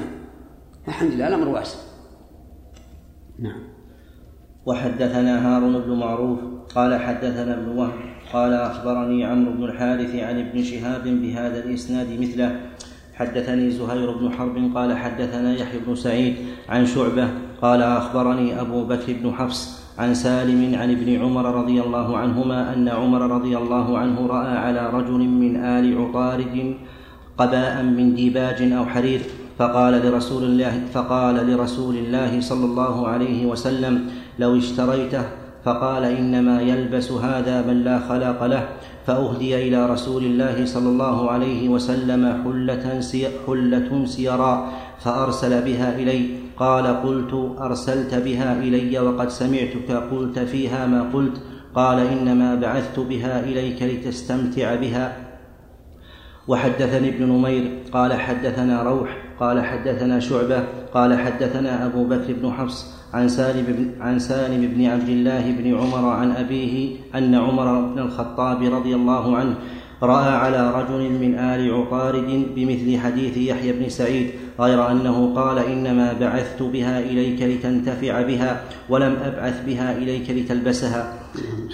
الحمد 0.88 1.12
لله 1.12 1.28
الأمر 1.28 1.48
واسع. 1.48 1.78
نعم. 3.38 3.62
وحدثنا 4.66 5.46
هارون 5.46 5.82
بن 5.82 5.98
معروف 5.98 6.38
قال 6.74 7.00
حدثنا 7.00 7.54
ابن 7.54 7.68
وهب 7.68 8.09
قال 8.32 8.52
أخبرني 8.52 9.24
عمرو 9.24 9.52
بن 9.52 9.64
الحارث 9.64 10.14
عن 10.14 10.38
ابن 10.38 10.62
شهاب 10.62 11.04
بهذا 11.04 11.64
الإسناد 11.64 12.20
مثله. 12.20 12.60
حدثني 13.20 13.70
زهير 13.70 14.10
بن 14.10 14.32
حرب 14.32 14.70
قال 14.74 14.96
حدثنا 14.96 15.52
يحيى 15.54 15.80
بن 15.86 15.94
سعيد 15.94 16.34
عن 16.68 16.86
شعبة 16.86 17.28
قال 17.62 17.82
أخبرني 17.82 18.60
أبو 18.60 18.84
بكر 18.84 19.12
بن 19.22 19.32
حفص 19.32 19.80
عن 19.98 20.14
سالم 20.14 20.74
عن 20.74 20.90
ابن 20.90 21.22
عمر 21.22 21.44
رضي 21.54 21.80
الله 21.80 22.16
عنهما 22.16 22.74
أن 22.74 22.88
عمر 22.88 23.20
رضي 23.30 23.56
الله 23.58 23.98
عنه 23.98 24.26
رأى 24.26 24.56
على 24.56 24.90
رجل 24.90 25.18
من 25.18 25.56
آل 25.56 25.98
عطارد 25.98 26.74
قباء 27.38 27.82
من 27.82 28.14
ديباج 28.14 28.72
أو 28.72 28.84
حرير 28.84 29.20
فقال 29.58 30.06
لرسول 30.06 30.44
الله 30.44 30.80
فقال 30.92 31.34
لرسول 31.50 31.96
الله 31.96 32.40
صلى 32.40 32.64
الله 32.64 33.08
عليه 33.08 33.46
وسلم 33.46 34.06
لو 34.38 34.56
اشتريته 34.56 35.24
فقال 35.64 36.04
إنما 36.04 36.62
يلبس 36.62 37.12
هذا 37.12 37.62
من 37.62 37.84
لا 37.84 37.98
خلاق 37.98 38.44
له 38.44 38.68
فأهدي 39.06 39.68
إلى 39.68 39.86
رسول 39.86 40.24
الله 40.24 40.64
صلى 40.64 40.88
الله 40.88 41.30
عليه 41.30 41.68
وسلم 41.68 42.42
حلة 42.44 43.00
حلة 43.46 44.04
سيراء 44.04 44.72
فأرسل 44.98 45.62
بها 45.62 45.94
إلي. 45.96 46.26
قال 46.56 46.86
قلت 46.86 47.56
أرسلت 47.60 48.14
بها 48.14 48.58
إلي 48.58 48.98
وقد 48.98 49.28
سمعتك 49.28 49.90
قلت 49.90 50.38
فيها 50.38 50.86
ما 50.86 51.02
قلت. 51.02 51.42
قال 51.74 51.98
إنما 51.98 52.54
بعثت 52.54 52.98
بها 53.00 53.40
إليك 53.40 53.82
لتستمتع 53.82 54.74
بها. 54.74 55.16
وحدثني 56.48 57.08
ابن 57.08 57.24
نمير 57.24 57.70
قال 57.92 58.12
حدثنا 58.12 58.82
روح 58.82 59.16
قال 59.40 59.64
حدثنا 59.64 60.20
شعبة 60.20 60.79
قال 60.94 61.18
حدثنا 61.18 61.86
أبو 61.86 62.04
بكر 62.04 62.32
بن 62.42 62.50
حفص 62.52 63.00
عن 63.14 63.28
سالم 63.28 63.64
بن, 63.68 64.02
عن 64.02 64.18
سالم 64.18 64.74
بن 64.74 64.86
عبد 64.86 65.08
الله 65.08 65.50
بن 65.50 65.74
عمر 65.74 66.08
عن 66.08 66.30
أبيه 66.30 66.96
أن 67.14 67.34
عمر 67.34 67.80
بن 67.80 67.98
الخطاب 67.98 68.62
رضي 68.62 68.94
الله 68.94 69.36
عنه 69.36 69.54
رأى 70.02 70.28
على 70.28 70.70
رجل 70.70 71.10
من 71.10 71.38
آل 71.38 71.74
عطارد 71.74 72.46
بمثل 72.54 72.98
حديث 72.98 73.36
يحيى 73.36 73.72
بن 73.72 73.88
سعيد 73.88 74.30
غير 74.60 74.90
أنه 74.90 75.34
قال 75.34 75.58
إنما 75.58 76.12
بعثت 76.12 76.62
بها 76.62 77.00
إليك 77.00 77.42
لتنتفع 77.42 78.22
بها 78.22 78.60
ولم 78.88 79.16
أبعث 79.24 79.64
بها 79.66 79.96
إليك 79.96 80.30
لتلبسها. 80.30 81.12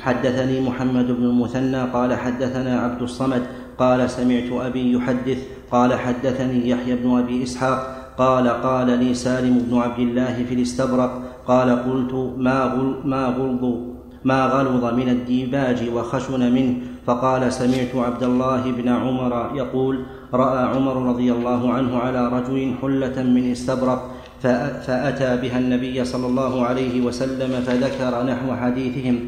حدثني 0.00 0.60
محمد 0.60 1.06
بن 1.06 1.24
المثنى 1.24 1.82
قال 1.82 2.14
حدثنا 2.14 2.80
عبد 2.80 3.02
الصمد 3.02 3.42
قال 3.78 4.10
سمعت 4.10 4.52
أبي 4.52 4.92
يحدث 4.92 5.38
قال 5.70 5.94
حدثني 5.94 6.68
يحيى 6.68 6.96
بن 6.96 7.18
أبي 7.18 7.42
إسحاق 7.42 7.95
قال 8.18 8.48
قال 8.48 8.98
لي 8.98 9.14
سالم 9.14 9.58
بن 9.58 9.78
عبد 9.78 9.98
الله 9.98 10.44
في 10.48 10.54
الاستبرق 10.54 11.22
قال 11.46 11.70
قلت 11.70 12.14
ما 12.36 12.64
غل 12.64 12.94
ما 13.04 13.26
غلظ 13.26 13.64
ما 14.24 14.46
غلظ 14.46 14.84
من 14.84 15.08
الديباج 15.08 15.88
وخشن 15.94 16.52
منه. 16.52 16.74
فقال 17.06 17.52
سمعت 17.52 17.94
عبد 17.94 18.22
الله 18.22 18.70
بن 18.70 18.88
عمر 18.88 19.50
يقول 19.54 20.04
رأى 20.34 20.64
عمر 20.64 21.08
رضي 21.08 21.32
الله 21.32 21.72
عنه 21.72 21.98
على 21.98 22.28
رجل 22.28 22.74
حلة 22.82 23.22
من 23.22 23.50
استبرق 23.50 24.10
فأتى 24.86 25.36
بها 25.42 25.58
النبي 25.58 26.04
صلى 26.04 26.26
الله 26.26 26.66
عليه 26.66 27.00
وسلم 27.00 27.50
فذكر 27.66 28.26
نحو 28.26 28.54
حديثهم 28.54 29.20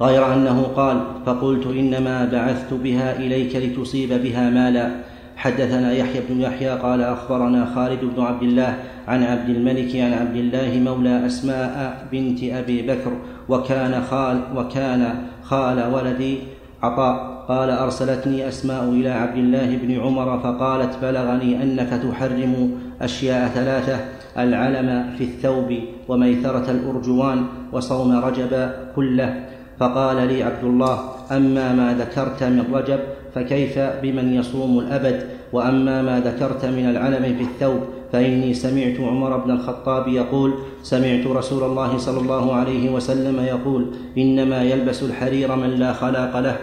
غير 0.00 0.34
أنه 0.34 0.62
قال 0.62 1.00
فقلت 1.26 1.66
إنما 1.66 2.24
بعثت 2.24 2.74
بها 2.74 3.16
إليك 3.16 3.56
لتصيب 3.56 4.22
بها 4.22 4.50
مالا. 4.50 5.09
حدثنا 5.40 5.92
يحيى 5.92 6.20
بن 6.28 6.40
يحيى 6.40 6.68
قال 6.68 7.02
أخبرنا 7.02 7.66
خالد 7.74 8.04
بن 8.04 8.22
عبد 8.22 8.42
الله 8.42 8.74
عن 9.08 9.22
عبد 9.22 9.48
الملك 9.48 9.96
عن 9.96 10.12
عبد 10.12 10.36
الله 10.36 10.78
مولى 10.78 11.26
أسماء 11.26 12.06
بنت 12.12 12.44
أبي 12.44 12.82
بكر 12.82 13.12
وكان 13.48 14.02
خال 14.10 14.40
وكان 14.56 15.14
خال 15.42 15.94
ولدي 15.94 16.38
عطاء 16.82 17.44
قال 17.48 17.70
أرسلتني 17.70 18.48
أسماء 18.48 18.84
إلى 18.84 19.08
عبد 19.08 19.36
الله 19.36 19.76
بن 19.76 20.00
عمر 20.00 20.38
فقالت 20.38 20.98
بلغني 21.02 21.62
أنك 21.62 21.88
تحرم 21.88 22.70
أشياء 23.02 23.48
ثلاثة 23.48 23.98
العلم 24.38 25.14
في 25.18 25.24
الثوب 25.24 25.74
وميثره 26.08 26.70
الأرجوان 26.70 27.44
وصوم 27.72 28.12
رجب 28.12 28.70
كله 28.96 29.44
فقال 29.78 30.16
لي 30.16 30.42
عبد 30.42 30.64
الله 30.64 30.98
أما 31.32 31.72
ما 31.72 31.94
ذكرت 31.94 32.42
من 32.42 32.64
رجب 32.72 33.00
فكيف 33.34 33.78
بمن 33.78 34.34
يصوم 34.34 34.78
الأبد؟ 34.78 35.26
وأما 35.52 36.02
ما 36.02 36.20
ذكرت 36.20 36.64
من 36.64 36.90
العلم 36.90 37.36
في 37.38 37.42
الثوب 37.42 37.80
فإني 38.12 38.54
سمعت 38.54 39.00
عمر 39.00 39.36
بن 39.36 39.50
الخطاب 39.50 40.08
يقول 40.08 40.54
سمعت 40.82 41.26
رسول 41.26 41.64
الله 41.64 41.98
صلى 41.98 42.20
الله 42.20 42.54
عليه 42.54 42.90
وسلم 42.90 43.40
يقول 43.40 43.86
إنما 44.18 44.62
يلبس 44.62 45.02
الحرير 45.02 45.56
من 45.56 45.70
لا 45.70 45.92
خلاق 45.92 46.40
له 46.40 46.56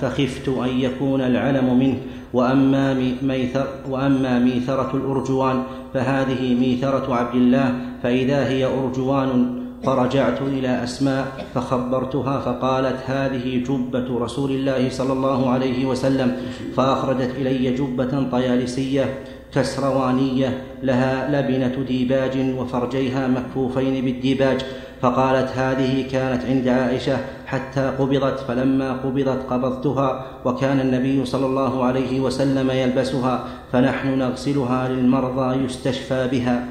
فخفت 0.00 0.48
أن 0.48 0.68
يكون 0.68 1.20
العلم 1.20 1.78
منه. 1.78 1.96
وأما 2.32 2.94
ميثر 3.22 3.66
وأما 3.90 4.38
ميثرة 4.38 4.90
الأرجوان 4.94 5.62
فهذه 5.94 6.54
ميثرة 6.54 7.14
عبد 7.14 7.34
الله 7.34 7.74
فإذا 8.02 8.48
هي 8.48 8.64
أرجوان 8.64 9.61
فرجعت 9.84 10.42
إلى 10.42 10.84
أسماء 10.84 11.46
فخبرتها 11.54 12.40
فقالت 12.40 12.96
هذه 13.06 13.64
جبة 13.64 14.18
رسول 14.18 14.50
الله 14.50 14.90
صلى 14.90 15.12
الله 15.12 15.50
عليه 15.50 15.86
وسلم 15.86 16.36
فأخرجت 16.76 17.30
إلي 17.38 17.70
جبة 17.74 18.28
طيالسية 18.30 19.14
كسروانية 19.54 20.62
لها 20.82 21.28
لبنة 21.30 21.84
ديباج 21.88 22.54
وفرجيها 22.58 23.26
مكفوفين 23.28 24.04
بالديباج 24.04 24.60
فقالت 25.00 25.48
هذه 25.48 26.08
كانت 26.10 26.44
عند 26.44 26.68
عائشة 26.68 27.16
حتى 27.46 27.80
قبضت 27.98 28.40
فلما 28.40 28.92
قبضت 28.92 29.46
قبضتها 29.50 30.26
وكان 30.44 30.80
النبي 30.80 31.24
صلى 31.24 31.46
الله 31.46 31.84
عليه 31.84 32.20
وسلم 32.20 32.70
يلبسها 32.70 33.44
فنحن 33.72 34.18
نغسلها 34.18 34.88
للمرضى 34.88 35.64
يستشفى 35.64 36.28
بها. 36.28 36.66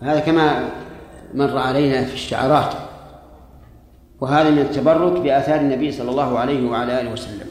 هذا 0.00 0.20
كما 0.20 0.70
مر 1.34 1.58
علينا 1.58 2.04
في 2.04 2.14
الشعرات. 2.14 2.74
وهذا 4.20 4.50
من 4.50 4.58
التبرك 4.58 5.20
بآثار 5.20 5.60
النبي 5.60 5.92
صلى 5.92 6.10
الله 6.10 6.38
عليه 6.38 6.70
وعلى 6.70 7.00
آله 7.00 7.12
وسلم. 7.12 7.46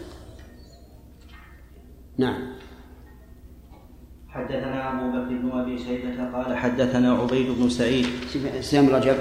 نعم. 2.17 2.41
حدثنا 4.29 4.89
أبو 4.89 5.11
بكر 5.11 5.41
بن 5.41 5.59
أبي 5.59 5.77
شيبة 5.77 6.31
قال 6.33 6.57
حدثنا 6.57 7.13
عبيد 7.13 7.49
بن 7.59 7.69
سعيد. 7.69 8.05
سام 8.61 8.89
رجب. 8.89 9.17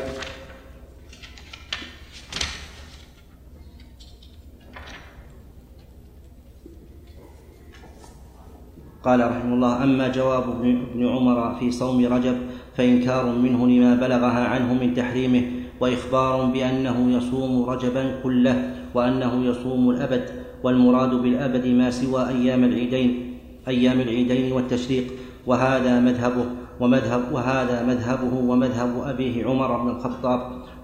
قال 9.09 9.21
رحمه 9.21 9.55
الله 9.55 9.85
أما 9.85 10.09
جواب 10.09 10.45
ابن 10.61 11.09
عمر 11.09 11.55
في 11.61 11.71
صوم 11.71 12.07
رجب 12.07 12.37
فإنكار 12.77 13.33
منه 13.33 13.67
لما 13.67 13.95
بلغها 13.95 14.45
عنه 14.45 14.75
من 14.75 14.95
تحريمه 14.95 15.43
وإخبار 15.81 16.45
بأنه 16.45 17.17
يصوم 17.17 17.71
رجبا 17.71 18.21
كله 18.23 18.75
وأنه 18.95 19.45
يصوم 19.45 19.91
الأبد 19.91 20.25
والمراد 20.62 21.15
بالأبد 21.15 21.67
ما 21.67 21.91
سوى 21.91 22.29
أيام 22.29 22.65
العيدين 22.65 23.38
أيام 23.69 24.00
العيدين 24.00 24.53
والتشريق 24.53 25.05
وهذا 25.47 26.00
مذهبه 26.00 26.45
ومذهب 26.81 27.33
وهذا 27.33 27.85
مذهبه 27.87 28.35
ومذهب 28.35 29.03
أبيه 29.05 29.45
عمر 29.45 29.83
بن 29.83 29.88
الخطاب 29.91 30.41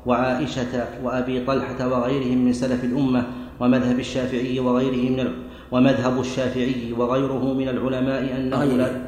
وعائشة 0.07 0.87
وأبي 1.04 1.45
طلحة 1.45 1.88
وغيرهم 1.88 2.45
من 2.45 2.52
سلف 2.52 2.85
الأمة 2.85 3.26
ومذهب 3.61 3.99
الشافعي 3.99 4.61
وغيره 4.61 5.11
من 5.11 5.44
ومذهب 5.75 6.21
الشافعي 6.21 6.93
وغيره 6.93 7.52
من 7.54 7.69
العلماء 7.69 8.37
أنه 8.37 8.64
لا 8.64 9.07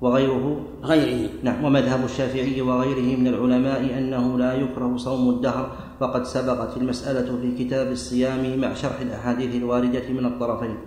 وغيره؟ 0.00 0.66
غيره. 0.82 1.30
نعم 1.42 1.64
ومذهب 1.64 2.04
الشافعي 2.04 2.60
وغيره 2.60 3.16
من 3.16 3.26
العلماء 3.26 3.98
أنه 3.98 4.38
لا 4.38 4.54
يكره 4.54 4.96
صوم 4.96 5.30
الدهر 5.30 5.76
وقد 6.00 6.24
سبقت 6.24 6.76
المسألة 6.76 7.38
في 7.40 7.64
كتاب 7.64 7.92
الصيام 7.92 8.60
مع 8.60 8.74
شرح 8.74 9.00
الأحاديث 9.00 9.54
الواردة 9.54 10.08
من 10.08 10.26
الطرفين. 10.26 10.78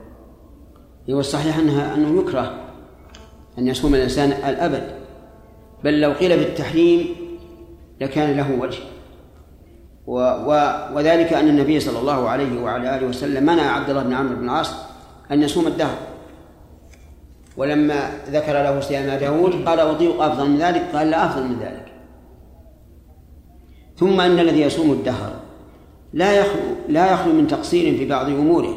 والصحيح 1.10 1.58
أنها 1.58 1.96
أنه 1.96 2.22
يكره 2.22 2.54
أن 3.58 3.68
يصوم 3.68 3.96
الإنسان 3.96 4.32
الأبد 4.32 4.84
بل 5.84 6.02
لو 6.02 6.12
قيل 6.12 6.38
بالتحريم 6.38 7.06
لكان 8.02 8.38
له 8.38 8.60
وجه. 8.62 8.80
و 10.08 10.20
و 10.20 10.52
وذلك 10.96 11.34
أن 11.34 11.48
النبي 11.48 11.80
صلى 11.80 12.00
الله 12.00 12.30
عليه 12.30 12.62
وعلى 12.62 12.98
آله 12.98 13.08
وسلم 13.08 13.44
منع 13.44 13.62
عبد 13.62 13.90
الله 13.90 14.04
بن 14.04 14.14
عمرو 14.14 14.36
بن 14.36 14.44
العاص 14.44 14.93
أن 15.32 15.44
يصوم 15.44 15.68
الدهر. 15.68 15.98
ولما 17.58 18.10
ذكر 18.30 18.54
له 18.54 18.80
صيام 18.80 19.20
داود 19.20 19.68
قال 19.68 19.80
أطيق 19.80 20.22
أفضل 20.22 20.50
من 20.50 20.58
ذلك 20.58 20.82
قال 20.94 21.10
لا 21.10 21.26
أفضل 21.26 21.44
من 21.44 21.60
ذلك. 21.60 21.94
ثم 23.98 24.22
أن 24.22 24.40
الذي 24.40 24.62
يصوم 24.62 24.92
الدهر 24.92 25.34
لا 26.14 26.40
يخلو 26.40 26.62
لا 26.90 27.14
يخلو 27.14 27.34
من 27.34 27.48
تقصير 27.48 27.98
في 27.98 28.06
بعض 28.06 28.30
أموره 28.30 28.76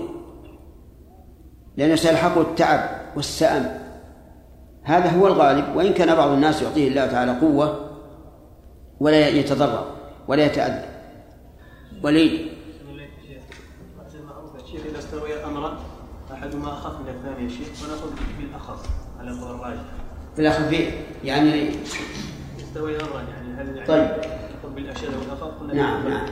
لأن 1.77 1.97
سيلحقه 1.97 2.41
التعب 2.41 2.91
والسأم. 3.17 3.79
هذا 4.83 5.11
هو 5.11 5.27
الغالب 5.27 5.77
وإن 5.77 5.93
كان 5.93 6.15
بعض 6.15 6.31
الناس 6.31 6.63
يعطيه 6.63 6.89
الله 6.89 7.07
تعالى 7.07 7.41
قوة 7.41 7.91
ولا 9.01 9.29
يتضرر 9.29 9.87
ولا 10.29 10.47
يتأذى. 10.47 10.85
وليد 12.03 12.47
أحدهما 16.37 16.73
أخف 16.73 17.01
من 17.01 17.09
الثاني 17.09 17.45
يا 17.45 17.49
شيخ 17.49 17.69
ونأخذ 17.85 18.11
بالاخف 18.39 18.87
على 19.21 19.31
قول 19.31 19.55
الراجح. 19.55 19.83
بالاخف 20.37 20.73
يعني 21.25 21.71
يستوي 22.59 22.97
الامران 22.97 23.25
يعني 23.29 23.55
هل 23.55 23.77
يعني 23.77 23.87
طيب. 23.87 24.01
نأخذ 24.01 24.75
بالاشد 24.75 25.09
والاخف 25.15 25.63
نعم 25.63 26.09
نعم. 26.09 26.27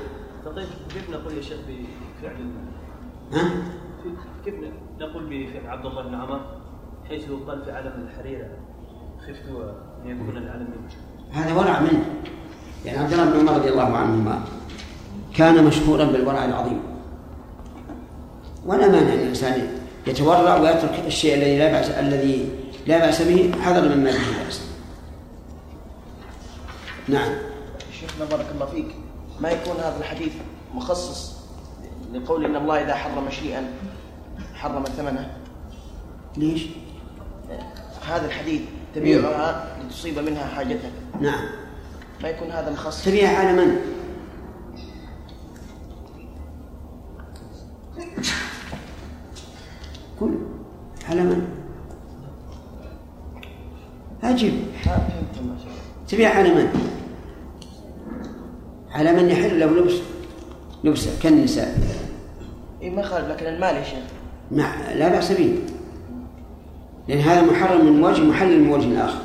طيب 0.56 0.66
كيف 0.94 1.10
نقول 1.10 1.36
يا 1.36 1.42
شيخ 1.42 1.58
بفعل 1.68 2.36
ها؟ 3.32 3.50
كيف 4.44 4.54
نقول 5.00 5.24
بفعل 5.26 5.66
عبد 5.66 5.86
الله 5.86 6.02
بن 6.02 6.14
عمر 6.14 6.40
حيث 7.08 7.24
قال 7.46 7.64
في 7.64 7.72
علم 7.72 8.08
الحريرة 8.08 8.46
خفت 9.20 9.48
أن 10.04 10.10
يكون 10.10 10.36
العلم 10.36 10.68
هذا 11.32 11.54
ورع 11.54 11.80
منه. 11.80 12.04
يعني 12.84 12.98
عبد 12.98 13.12
الله 13.12 13.24
بن 13.24 13.38
عمر 13.38 13.58
رضي 13.58 13.68
الله 13.68 13.96
عنهما 13.96 14.40
كان 15.34 15.64
مشهورا 15.64 16.04
بالورع 16.04 16.44
العظيم. 16.44 16.80
ولا 18.66 18.86
مانع 18.88 19.12
ان 19.12 19.18
الانسان 19.18 19.83
يتورع 20.06 20.56
ويترك 20.56 21.02
الشيء 21.06 21.34
الذي 21.34 21.58
لا 21.58 21.72
باس 21.72 21.90
الذي 21.90 22.48
لا 22.86 22.98
بأس 22.98 23.22
به 23.22 23.52
حذرا 23.62 23.94
مما 23.94 24.10
به 24.10 24.44
بأس. 24.44 24.60
نعم. 27.08 27.32
شيخنا 28.00 28.24
بارك 28.24 28.46
الله 28.54 28.66
فيك. 28.66 28.94
ما 29.40 29.50
يكون 29.50 29.76
هذا 29.76 29.96
الحديث 30.00 30.32
مخصص 30.74 31.34
لقول 32.12 32.44
إن 32.44 32.56
الله 32.56 32.82
إذا 32.84 32.94
حرم 32.94 33.30
شيئا 33.30 33.72
حرم 34.54 34.84
ثمنه؟ 34.84 35.36
ليش؟ 36.36 36.66
هذا 38.08 38.26
الحديث 38.26 38.62
تبيعها 38.94 39.76
لتصيب 39.86 40.18
منها 40.18 40.46
حاجتك. 40.46 40.92
نعم. 41.20 41.44
ما 42.22 42.28
يكون 42.28 42.50
هذا 42.50 42.70
مخصص؟ 42.70 43.04
تبيع 43.04 43.38
على 43.38 43.52
من؟ 43.52 43.76
كل 50.20 50.30
على 51.08 51.22
من؟ 51.22 51.46
أجب 54.22 54.52
تبيع 56.08 56.30
على 56.30 56.54
من؟ 56.54 56.68
على 58.92 59.12
من 59.12 59.30
يحل 59.30 59.60
له 59.60 59.66
لبس؟ 59.66 59.94
لبسه 60.84 61.10
كالنساء. 61.22 61.78
اي 62.82 62.90
ما 62.90 63.02
خالف 63.02 63.28
لكن 63.28 63.46
المال 63.46 63.76
يا 63.76 63.82
شيخ 63.84 64.04
مع 64.52 64.92
لا 64.92 65.08
بأس 65.08 65.32
به. 65.32 65.58
لأن 67.08 67.18
هذا 67.18 67.42
محرم 67.42 67.86
من 67.86 68.04
وجه 68.04 68.22
محلل 68.22 68.60
من 68.60 68.70
وجه 68.70 69.04
آخر. 69.04 69.20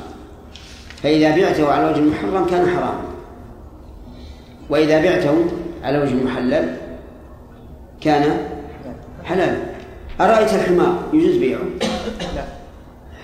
فإذا 1.02 1.36
بعته 1.36 1.72
على 1.72 1.90
وجه 1.90 2.00
محرم 2.00 2.46
كان 2.46 2.66
حراما 2.66 3.04
وإذا 4.70 5.02
بعته 5.02 5.44
على 5.82 6.02
وجه 6.02 6.14
محلل 6.24 6.76
كان 8.00 8.46
حلالا 9.24 9.69
أرأيت 10.20 10.54
الحمار؟ 10.54 11.02
يجوز 11.12 11.36
بيعه؟ 11.36 11.60
لا. 12.34 12.44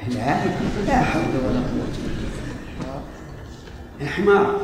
لا؟ 0.08 0.44
لا. 0.86 1.02
حول 1.02 1.22
ولا 1.22 1.60
قوة 1.60 1.86
الحمار 4.00 4.60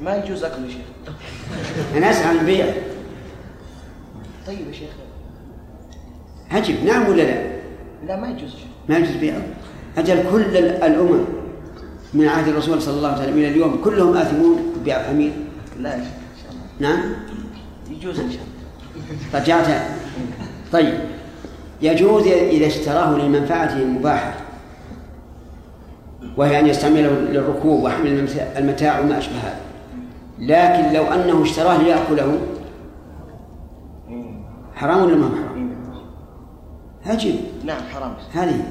ما 0.00 0.16
يجوز 0.16 0.44
اكله 0.44 0.66
يا 0.66 0.70
شيخ. 0.70 1.14
أنا 1.96 2.10
أسأل 2.10 2.26
عن 2.26 2.38
البيع. 2.38 2.74
طيب 4.46 4.68
يا 4.68 4.72
شيخ. 4.72 4.90
عجب 6.50 6.84
نعم 6.84 7.08
ولا 7.08 7.22
لا؟ 7.22 7.56
لا 8.06 8.20
ما 8.20 8.28
يجوز 8.28 8.50
شيخ. 8.50 8.68
ما 8.88 8.98
يجوز 8.98 9.16
بيعه. 9.16 9.42
أجل 9.98 10.30
كل 10.30 10.56
الأمم 10.56 11.24
من 12.14 12.28
عهد 12.28 12.48
الرسول 12.48 12.82
صلى 12.82 12.94
الله 12.94 13.08
عليه 13.08 13.22
وسلم 13.22 13.38
إلى 13.38 13.48
اليوم 13.48 13.80
كلهم 13.84 14.16
آثمون 14.16 14.72
ببيع 14.80 15.00
الحمير 15.00 15.32
لا 15.80 15.94
يا 15.94 16.04
شيخ 16.04 16.06
إن 16.06 16.42
شاء 16.42 16.52
الله. 16.52 16.64
نعم. 16.96 17.12
يجوز 17.90 18.20
إن 18.20 18.30
شاء 18.30 18.40
الله. 18.42 19.40
رجعت 19.40 19.82
طيب. 20.72 20.98
يجوز 21.82 22.26
إذا 22.26 22.66
اشتراه 22.66 23.18
لمنفعته 23.18 23.76
المباحة 23.76 24.34
وهي 26.36 26.60
أن 26.60 26.66
يستعمله 26.66 27.10
للركوب 27.10 27.82
وحمل 27.82 28.28
المتاع 28.56 29.00
وما 29.00 29.18
أشبه 29.18 29.36
هذا. 29.36 29.60
لكن 30.38 30.92
لو 30.92 31.04
أنه 31.04 31.42
اشتراه 31.42 31.82
ليأكله 31.82 32.38
حرام 34.74 35.02
ولا 35.02 35.16
ما 35.16 35.28
حرام؟ 35.28 35.76
عجيب. 37.06 37.36
نعم 37.64 37.82
حرام. 37.94 38.14
هذه. 38.32 38.64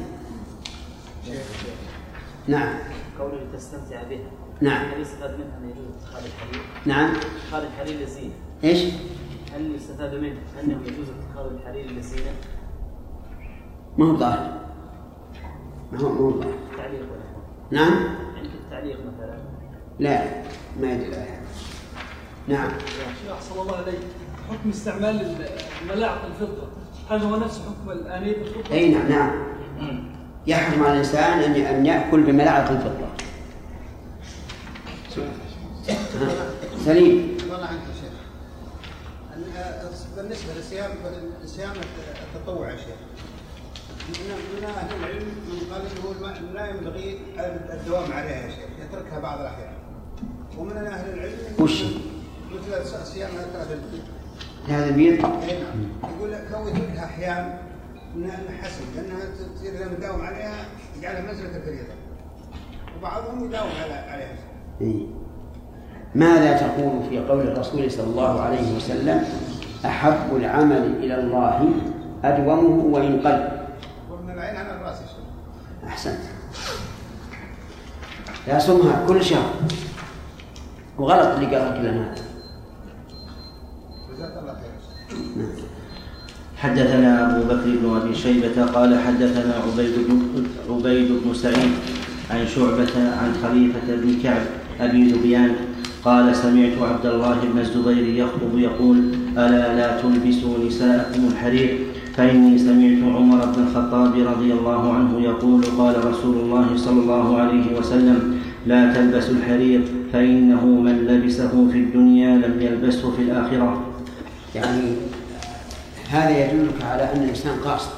نعم. 2.48 2.74
كونه 3.18 3.38
تستمتع 3.54 4.04
بها. 4.10 4.32
نعم. 4.62 4.86
هل 4.86 5.02
يستفاد 5.02 5.30
منها 5.30 5.58
أن 5.64 5.70
يجوز 5.70 5.86
اتخاذ 6.02 6.24
الحرير؟ 6.26 6.66
نعم. 6.86 7.10
اتخاذ 7.10 7.64
الحرير 7.64 8.00
للزينة 8.00 8.34
إيش؟ 8.64 8.94
هل 9.56 9.76
يستفاد 9.76 10.16
منه 10.16 10.38
أنه 10.64 10.80
يجوز 10.88 11.08
اتخاذ 11.10 11.46
الحرير 11.54 11.92
للزينة؟ 11.92 12.32
ما 13.98 14.06
هو 14.06 14.18
ظاهر 14.18 14.60
ما 15.92 16.00
هو 16.00 16.10
ما 16.10 16.20
هو 16.20 16.32
ظاهر 16.42 16.54
تعليق 16.78 17.00
ولا 17.02 17.82
نعم؟ 17.84 17.94
عندك 18.38 18.50
التعليق 18.66 18.98
مثلا؟ 19.00 19.38
لا 20.00 20.24
ما 20.82 20.92
يدل 20.92 21.04
على 21.14 21.16
هذا 21.16 21.42
نعم. 22.48 22.70
شيخ 22.80 23.32
أحسن 23.34 23.60
الله 23.62 23.76
عليك 23.76 24.00
حكم 24.50 24.70
استعمال 24.70 25.36
ملاعق 25.90 26.26
الفضة 26.26 26.68
هل 27.10 27.22
هو 27.24 27.36
نفس 27.36 27.60
حكم 27.62 27.92
الآنية 27.92 28.32
الفضة؟ 28.38 28.72
أي 28.76 28.94
نعم 28.94 29.08
نعم. 29.10 30.16
يحرم 30.48 30.84
على 30.84 30.92
الإنسان 30.94 31.40
أن 31.40 31.52
أن 31.76 31.86
يأكل 31.86 32.24
بملاعق 32.24 32.70
الفضة. 32.72 33.06
سليم 36.86 37.38
والله 37.52 37.66
عنك 37.68 37.80
يا 37.80 37.94
شيخ 38.02 38.14
أن- 39.34 39.58
آه، 39.58 39.90
بالنسبة 40.18 40.54
لصيام 40.60 40.92
صيام 41.46 41.72
التطوع 42.36 42.72
يا 42.72 42.78
شيخ. 42.78 43.00
من 44.10 44.64
أهل 44.64 44.96
العلم 44.96 45.26
من 45.26 45.74
قال 45.74 45.82
إنه 45.82 46.52
لا 46.54 46.70
ينبغي 46.70 47.20
الدوام 47.74 48.12
عليها 48.12 48.46
يا 48.46 48.50
شيخ 48.50 48.70
يتركها 48.90 49.20
بعض 49.20 49.40
الأحيان. 49.40 49.74
ومن 50.58 50.78
أهل 50.78 51.14
العلم 51.14 51.38
وش؟ 51.60 51.84
مثل 52.52 53.06
صيام 53.06 53.30
البيض 53.30 54.04
هذا 54.68 54.90
البيض 54.90 55.26
اي 55.26 55.60
نعم. 55.64 56.14
يقول 56.18 56.32
لك 56.32 56.48
لو 56.52 56.68
يتركها 56.68 57.06
احيان 57.06 57.58
حسن 58.62 58.84
لأنها 58.96 59.26
تصير 59.56 59.74
إذا 59.74 59.88
مداوم 59.98 60.22
عليها 60.22 60.66
يجعلها 60.98 61.22
منزله 61.22 61.58
الفريضه 61.58 61.94
وبعضهم 62.98 63.46
يداوم 63.46 63.70
على 63.84 63.94
عليها. 63.94 64.38
إيه. 64.82 65.06
ماذا 66.16 66.58
تقول 66.58 67.10
في 67.10 67.20
قول 67.20 67.48
الرسول 67.48 67.92
صلى 67.92 68.08
الله 68.08 68.42
عليه 68.42 68.76
وسلم 68.76 69.24
أحب 69.88 70.36
العمل 70.36 70.96
إلى 71.00 71.20
الله 71.20 71.70
أدومه 72.24 72.86
وإن 72.86 73.20
قل. 73.20 73.48
ومن 74.12 74.34
العين 74.34 74.56
على 74.56 74.96
أحسنت. 75.88 76.20
لا 78.48 78.60
صمها 78.60 79.06
كل 79.08 79.24
شهر. 79.24 79.50
وغلط 80.98 81.28
اللي 81.28 81.56
قال 81.56 81.66
هذا 84.26 84.40
الله 84.40 84.54
خير 84.54 84.72
نعم. 85.38 85.48
حدثنا 86.58 87.26
أبو 87.26 87.44
بكر 87.44 87.66
بن 87.66 88.02
أبي 88.02 88.16
شيبة 88.16 88.66
قال 88.66 89.00
حدثنا 89.00 89.54
عبيد 89.54 89.94
بن 90.08 90.48
عبيد 90.70 91.12
بن 91.24 91.34
سعيد 91.34 91.72
عن 92.32 92.48
شعبة 92.48 92.96
عن 93.22 93.34
خليفة 93.44 93.88
بن 93.88 94.20
كعب 94.24 94.42
أبي 94.80 95.12
ذبيان 95.12 95.56
قال 96.06 96.36
سمعت 96.36 96.78
عبد 96.82 97.06
الله 97.06 97.38
بن 97.54 97.60
الزبير 97.60 98.06
يخطب 98.08 98.58
يقول 98.58 98.98
ألا 99.38 99.76
لا 99.76 100.02
تلبسوا 100.02 100.58
نساءكم 100.68 101.28
الحرير؟ 101.28 101.80
فإني 102.18 102.58
سمعت 102.58 103.16
عمر 103.16 103.46
بن 103.46 103.68
الخطاب 103.68 104.14
رضي 104.14 104.54
الله 104.54 104.94
عنه 104.94 105.22
يقول 105.22 105.66
قال 105.78 106.06
رسول 106.06 106.36
الله 106.36 106.78
صلى 106.78 107.00
الله 107.00 107.38
عليه 107.38 107.78
وسلم 107.78 108.42
لا 108.66 108.94
تلبسوا 108.94 109.34
الحرير 109.34 109.82
فإنه 110.14 110.66
من 110.66 111.08
لبسه 111.08 111.70
في 111.72 111.78
الدنيا 111.78 112.38
لم 112.38 112.62
يلبسه 112.62 113.12
في 113.12 113.22
الآخرة. 113.22 113.82
يعني 114.56 114.82
هذا 116.10 116.30
يدلك 116.30 116.82
على 116.92 117.04
أن 117.04 117.24
الإنسان 117.24 117.60
قاصد. 117.66 117.92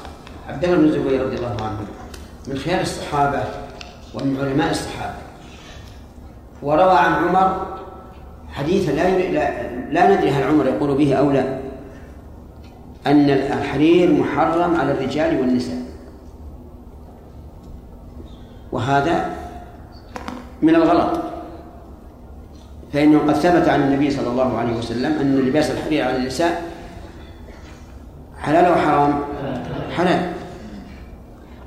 عبد 0.48 0.64
الله 0.64 0.76
بن 0.76 0.84
الزبير 0.84 1.26
رضي 1.26 1.36
الله 1.36 1.56
عنه 1.60 1.78
من 2.48 2.56
خيار 2.56 2.80
الصحابة 2.80 3.42
ومن 4.14 4.36
علماء 4.40 4.70
الصحابة. 4.70 5.18
وروى 6.62 6.98
عن 6.98 7.12
عمر 7.12 7.78
حديثا 8.58 8.92
لا, 8.92 9.18
لا 9.18 9.68
لا 9.90 10.16
ندري 10.16 10.30
هل 10.30 10.42
عمر 10.42 10.66
يقول 10.66 10.94
به 10.94 11.14
أو 11.14 11.30
لا. 11.30 11.58
أن 13.06 13.30
الحرير 13.30 14.12
محرم 14.12 14.76
على 14.76 14.92
الرجال 14.92 15.40
والنساء. 15.40 15.78
وهذا 18.72 19.30
من 20.62 20.74
الغلط. 20.74 21.20
فإنه 22.92 23.18
قد 23.18 23.32
ثبت 23.32 23.68
عن 23.68 23.82
النبي 23.82 24.10
صلى 24.10 24.28
الله 24.30 24.58
عليه 24.58 24.76
وسلم 24.76 25.12
أن 25.20 25.36
لباس 25.36 25.70
الحرير 25.70 26.04
على 26.04 26.16
النساء 26.16 26.62
حلال 28.38 28.64
أو 28.64 28.74
حرام؟ 28.74 29.20
حلال. 29.96 30.32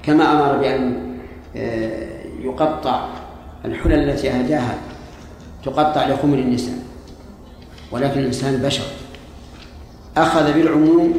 كما 0.03 0.31
أمر 0.31 0.57
بأن 0.57 1.11
آه، 1.55 2.07
يقطع 2.39 3.07
الحلل 3.65 4.09
التي 4.09 4.31
أهداها 4.31 4.90
تقطع 5.63 6.09
لخمر 6.09 6.37
النساء 6.37 6.75
ولكن 7.91 8.19
الإنسان 8.19 8.61
بشر. 8.61 8.83
أخذ 10.17 10.53
بالعموم 10.53 11.13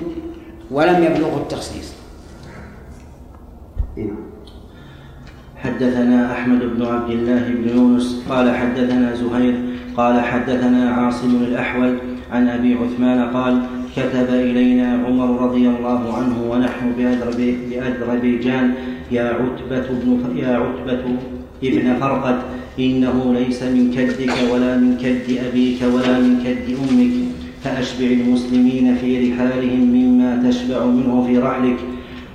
ولم 0.71 1.05
يبلغه 1.05 1.37
التخصيص. 1.37 1.93
نعم. 3.97 4.17
حدثنا 5.57 6.33
أحمد 6.33 6.59
بن 6.59 6.83
عبد 6.83 7.11
الله 7.11 7.49
بن 7.49 7.69
يونس 7.69 8.23
قال 8.29 8.57
حدثنا 8.57 9.15
زهير 9.15 9.55
قال 9.97 10.21
حدثنا 10.21 10.91
عاصم 10.91 11.37
الأحول 11.37 11.99
عن 12.33 12.49
أبي 12.49 12.75
عثمان 12.75 13.31
قال 13.31 13.63
كتب 13.97 14.29
إلينا 14.29 15.05
عمر 15.07 15.43
رضي 15.43 15.69
الله 15.69 16.17
عنه 16.17 16.37
ونحن 16.51 16.93
بأذربيجان 17.71 18.75
يا 19.11 19.25
عتبة 19.29 19.87
بن 19.91 20.37
يا 20.37 20.57
عتبة 20.57 21.05
ابن 21.63 21.97
فرقد. 22.01 22.39
إنه 22.79 23.35
ليس 23.39 23.63
من 23.63 23.91
كدك 23.97 24.33
ولا 24.53 24.77
من 24.77 24.97
كد 24.97 25.37
أبيك 25.49 25.83
ولا 25.95 26.19
من 26.19 26.41
كد 26.45 26.75
أمك 26.75 27.15
فأشبع 27.65 28.07
المسلمين 28.07 28.97
في 28.97 29.31
رحالهم 29.31 29.81
مما 29.81 30.51
تشبع 30.51 30.87
منه 30.87 31.25
في 31.27 31.39
رحلك 31.39 31.77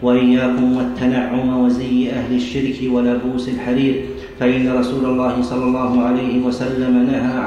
وإياكم 0.03 0.77
والتنعم 0.77 1.57
وزي 1.57 2.09
أهل 2.09 2.35
الشرك 2.35 2.91
ولبوس 2.91 3.49
الحرير. 3.49 4.05
فإن 4.39 4.69
رسول 4.69 5.05
الله 5.05 5.41
صلى 5.41 5.63
الله 5.63 6.01
عليه 6.01 6.45
وسلم 6.45 7.07
نهى 7.11 7.37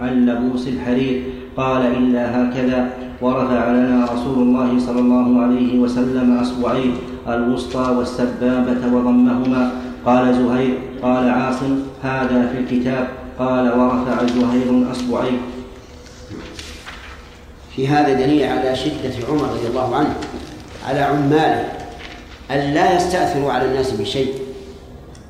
عن 0.00 0.26
لبوس 0.26 0.68
الحرير. 0.68 1.22
قال 1.56 1.82
إلا 1.82 2.24
هكذا. 2.42 2.90
ورفع 3.22 3.70
لنا 3.70 4.08
رسول 4.14 4.42
الله 4.42 4.78
صلى 4.78 5.00
الله 5.00 5.40
عليه 5.40 5.78
وسلم 5.78 6.36
أصبعيه 6.36 6.92
الوسطى 7.28 7.94
والسبابة 7.98 8.94
وضمهما. 8.94 9.72
قال 10.06 10.34
زهير 10.34 10.74
قال 11.02 11.30
عاصم 11.30 11.82
هذا 12.02 12.52
في 12.52 12.58
الكتاب. 12.58 13.08
قال 13.38 13.80
ورفع 13.80 14.26
زهير 14.26 14.90
أصبعيه. 14.90 15.38
في 17.76 17.88
هذا 17.88 18.12
دليل 18.12 18.44
على 18.48 18.76
شدة 18.76 19.26
عمر 19.28 19.42
رضي 19.42 19.66
الله 19.66 19.96
عنه 19.96 20.14
على 20.88 21.00
عماله 21.00 21.68
أن 22.50 22.58
لا 22.58 22.96
يستأثروا 22.96 23.52
على 23.52 23.64
الناس 23.64 23.90
بشيء. 23.90 24.34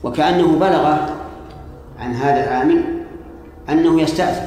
وكأنه 0.03 0.59
بلغ 0.59 0.97
عن 1.99 2.15
هذا 2.15 2.45
العامل 2.45 2.85
أنه 3.69 4.01
يستأثر 4.01 4.47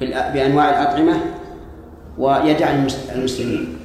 بأنواع 0.00 0.70
الأطعمة 0.70 1.20
ويدع 2.18 2.70
المسلمين. 3.14 3.78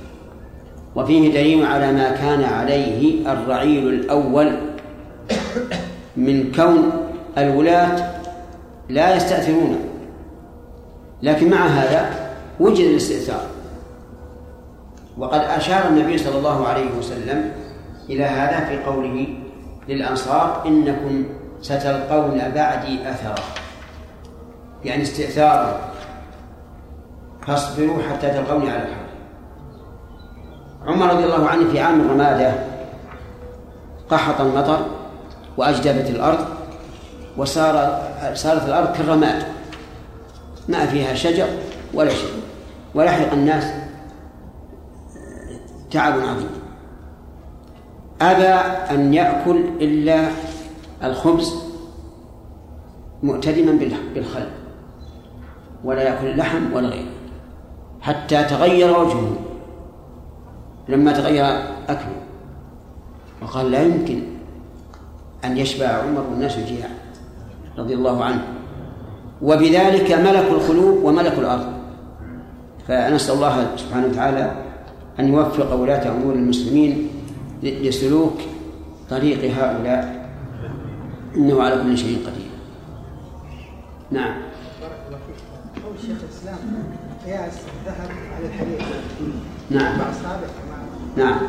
وفيه 0.95 1.31
دليل 1.33 1.65
على 1.65 1.91
ما 1.91 2.11
كان 2.11 2.43
عليه 2.43 3.31
الرعيل 3.33 3.87
الأول 3.87 4.72
من 6.17 6.51
كون 6.51 6.91
الولاة 7.37 8.11
لا 8.89 9.15
يستأثرون 9.15 9.79
لكن 11.21 11.49
مع 11.49 11.65
هذا 11.65 12.09
وجد 12.59 12.85
الاستئثار. 12.85 13.47
وقد 15.17 15.39
أشار 15.39 15.87
النبي 15.87 16.17
صلى 16.17 16.37
الله 16.37 16.67
عليه 16.67 16.97
وسلم 16.97 17.51
إلى 18.09 18.23
هذا 18.23 18.65
في 18.65 18.83
قوله 18.83 19.27
للأنصار 19.89 20.63
إنكم 20.65 21.25
ستلقون 21.61 22.41
بعدي 22.55 23.09
أثرا. 23.09 23.43
يعني 24.85 25.03
استئثارا 25.03 25.79
فاصبروا 27.47 28.01
حتى 28.09 28.29
تلقوني 28.29 28.69
على 28.71 28.81
الحق. 28.81 29.03
عمر 30.87 31.13
رضي 31.13 31.23
الله 31.23 31.47
عنه 31.47 31.71
في 31.71 31.79
عام 31.79 32.01
الرمادة 32.01 32.53
قحط 34.09 34.41
المطر 34.41 35.02
وأجدبت 35.57 36.09
الأرض 36.09 36.45
وصار 37.37 38.01
صارت 38.33 38.65
الأرض 38.65 38.97
كالرماد 38.97 39.43
ما 40.69 40.85
فيها 40.85 41.13
شجر 41.13 41.47
ولا 41.93 42.09
شيء. 42.09 42.43
ولحق 42.95 43.33
الناس 43.33 43.63
تعب 45.91 46.13
عظيم. 46.13 46.49
أبى 48.21 48.53
أن 48.95 49.13
يأكل 49.13 49.63
إلا 49.81 50.27
الخبز 51.03 51.55
مؤتدما 53.23 53.71
بالخل 54.15 54.47
ولا 55.83 56.01
يأكل 56.01 56.27
اللحم 56.27 56.73
ولا 56.73 56.87
غيره. 56.87 57.11
حتى 58.01 58.43
تغير 58.43 58.99
وجهه. 58.99 59.35
لما 60.89 61.11
تغير 61.11 61.45
أكله. 61.89 62.21
وقال 63.41 63.71
لا 63.71 63.81
يمكن. 63.81 64.32
أن 65.45 65.57
يشبع 65.57 65.85
عمر 65.85 66.21
والناس 66.31 66.57
جياع 66.57 66.89
رضي 67.77 67.93
الله 67.93 68.23
عنه. 68.23 68.43
وبذلك 69.41 70.11
ملك 70.11 70.47
القلوب 70.49 71.03
وملك 71.03 71.33
الأرض. 71.39 71.73
فنسأل 72.87 73.35
الله 73.35 73.67
سبحانه 73.77 74.07
وتعالى 74.07 74.51
أن 75.19 75.33
يوفق 75.33 75.73
ولاة 75.73 76.11
أمور 76.11 76.33
المسلمين 76.33 77.07
لسلوك 77.63 78.37
طريق 79.09 79.53
هؤلاء. 79.57 80.29
إنه 81.37 81.63
على 81.63 81.83
كل 81.83 81.97
شيء 81.97 82.17
قدير. 82.27 82.49
نعم. 84.11 84.33
قول 85.83 85.95
شيخ 86.01 86.17
الإسلام 86.23 86.57
قياس 87.25 87.53
الذهب 87.53 88.09
على 88.35 88.45
الحديد 88.45 88.81
نعم. 89.69 89.97
مع 89.97 90.05
نعم. 91.17 91.39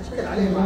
أشكل 0.00 0.26
عليه 0.26 0.58
مع 0.58 0.64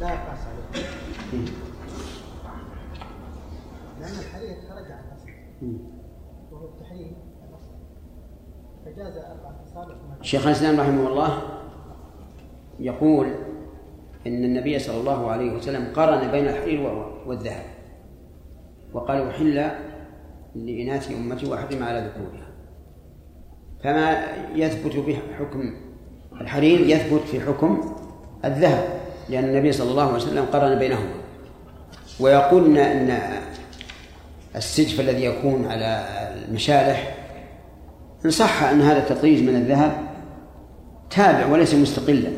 لا 0.00 0.08
يقاس 0.08 0.38
عليه 0.46 0.88
لأن 4.00 4.18
الحرير 4.18 4.56
خرج 4.68 4.92
عن 4.92 5.04
أصله 5.16 5.78
وهو 6.52 6.64
التحريم 6.64 7.12
الأصل 7.48 7.74
فجاز 8.84 9.16
أربعة 9.16 9.64
أصابع 9.66 9.94
شيخ 10.22 10.46
الإسلام 10.46 10.80
رحمه 10.80 11.08
الله 11.08 11.42
يقول 12.80 13.26
إن 14.26 14.44
النبي 14.44 14.78
صلى 14.78 15.00
الله 15.00 15.30
عليه 15.30 15.56
وسلم 15.56 15.92
قارن 15.94 16.30
بين 16.30 16.48
الحرير 16.48 16.80
والذهب. 17.26 17.64
وقال 18.92 19.28
أحل 19.28 19.70
لإناث 20.54 21.10
أمتي 21.10 21.50
وحرم 21.50 21.82
على 21.82 22.10
ذكورها. 22.10 22.48
فما 23.84 24.26
يثبت 24.54 24.96
به 24.96 25.18
حكم 25.38 25.74
الحرير 26.40 26.80
يثبت 26.80 27.20
في 27.20 27.40
حكم 27.40 27.94
الذهب. 28.44 29.07
لأن 29.30 29.44
النبي 29.44 29.72
صلى 29.72 29.90
الله 29.90 30.02
عليه 30.02 30.14
وسلم 30.14 30.44
قرن 30.44 30.78
بينهما. 30.78 31.14
ويقول 32.20 32.78
أن 32.78 33.18
السجف 34.56 35.00
الذي 35.00 35.24
يكون 35.24 35.66
على 35.66 36.04
المشالح 36.48 37.14
إن 38.24 38.30
صح 38.30 38.62
أن 38.62 38.80
هذا 38.80 38.98
التطريز 38.98 39.42
من 39.42 39.56
الذهب 39.56 39.92
تابع 41.10 41.46
وليس 41.46 41.74
مستقلا 41.74 42.30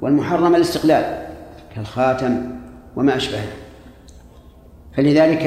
والمحرم 0.00 0.54
الاستقلال 0.54 1.26
كالخاتم 1.74 2.58
وما 2.96 3.16
أشبهه. 3.16 3.46
فلذلك 4.96 5.44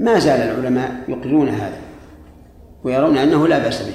ما 0.00 0.18
زال 0.18 0.40
العلماء 0.40 1.04
يقرون 1.08 1.48
هذا 1.48 1.78
ويرون 2.84 3.18
أنه 3.18 3.48
لا 3.48 3.58
بأس 3.58 3.82
به. 3.82 3.94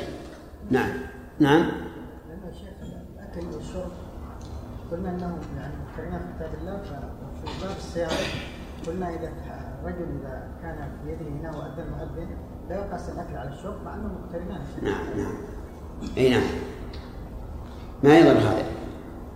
نعم. 0.71 0.93
نعم 1.39 1.61
لأن 1.61 2.49
الشيخ 2.49 2.67
الأكل 3.19 3.55
والشرب 3.55 3.91
قلنا 4.93 5.09
أنه 5.09 5.37
يعني 5.57 5.73
قرينا 5.97 6.17
في 6.17 6.25
كتاب 6.35 6.49
الله 6.61 6.77
ففي 6.77 7.65
باب 7.65 7.77
الصيام 7.77 8.09
قلنا 8.87 9.09
إذا 9.09 9.31
الرجل 9.81 10.19
إذا 10.21 10.47
كان 10.61 10.89
في 11.03 11.11
يده 11.11 11.39
إناء 11.39 11.57
وأذن 11.57 11.91
مؤذن 11.91 12.27
لا 12.69 12.75
يقاس 12.75 13.09
الأكل 13.09 13.37
على 13.37 13.49
الشرب 13.49 13.83
مع 13.85 13.95
أنه 13.95 14.07
مقترنان. 14.07 14.61
نعم 14.81 15.17
نعم 15.17 15.33
أي 16.17 16.29
نعم. 16.29 16.43
ما 18.03 18.17
يضر 18.17 18.39
هذا؟ 18.39 18.65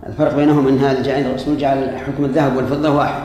الفرق 0.06 0.36
بينهم 0.36 0.68
أن 0.68 0.78
هذا 0.78 1.02
جاء 1.02 1.20
الرسول 1.20 1.58
جعل 1.58 1.98
حكم 1.98 2.24
الذهب 2.24 2.56
والفضة 2.56 2.96
واحد 2.96 3.22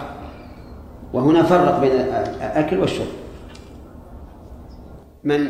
وهنا 1.13 1.43
فرق 1.43 1.79
بين 1.79 1.91
الأكل 1.91 2.79
والشرب. 2.79 3.07
من؟ 5.23 5.49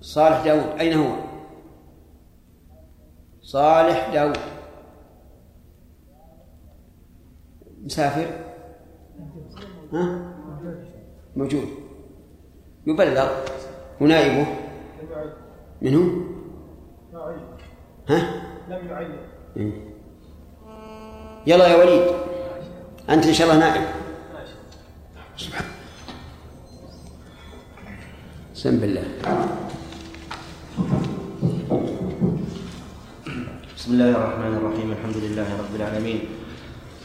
صالح 0.00 0.44
داود 0.44 0.78
أين 0.80 0.98
هو؟ 0.98 1.33
صالح 3.44 4.14
داود. 4.14 4.38
مسافر؟ 7.84 8.26
ها؟ 9.92 10.34
موجود. 11.36 11.68
يبلغ. 12.86 13.28
ونائبه. 14.00 14.46
منه؟ 15.82 16.24
ها؟ 18.08 18.18
لم 18.68 18.88
يعين 18.88 19.10
إيه. 19.56 19.72
يلا 21.46 21.66
يا 21.68 21.76
وليد. 21.76 22.12
أنت 23.10 23.26
إن 23.26 23.34
شاء 23.34 23.46
الله 23.46 23.58
نائب. 23.58 23.84
سبحان 25.36 25.66
سم 28.54 28.80
بالله. 28.80 29.04
بسم 33.84 34.00
الله 34.00 34.16
الرحمن 34.16 34.52
الرحيم 34.56 34.88
الحمد 34.96 35.16
لله 35.24 35.48
رب 35.60 35.74
العالمين. 35.76 36.20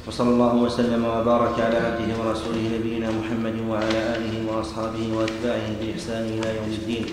وصلى 0.08 0.30
الله 0.30 0.56
وسلم 0.56 1.02
وبارك 1.06 1.56
على 1.60 1.76
عبده 1.76 2.10
ورسوله 2.15 2.63
نبينا 2.80 3.12
محمد 3.20 3.56
وعلى 3.68 4.00
آله 4.15 4.34
وأصحابه 4.48 5.04
وأتباعه 5.12 5.68
بإحسان 5.76 6.24
إلى 6.24 6.48
يوم 6.56 6.72
الدين. 6.80 7.06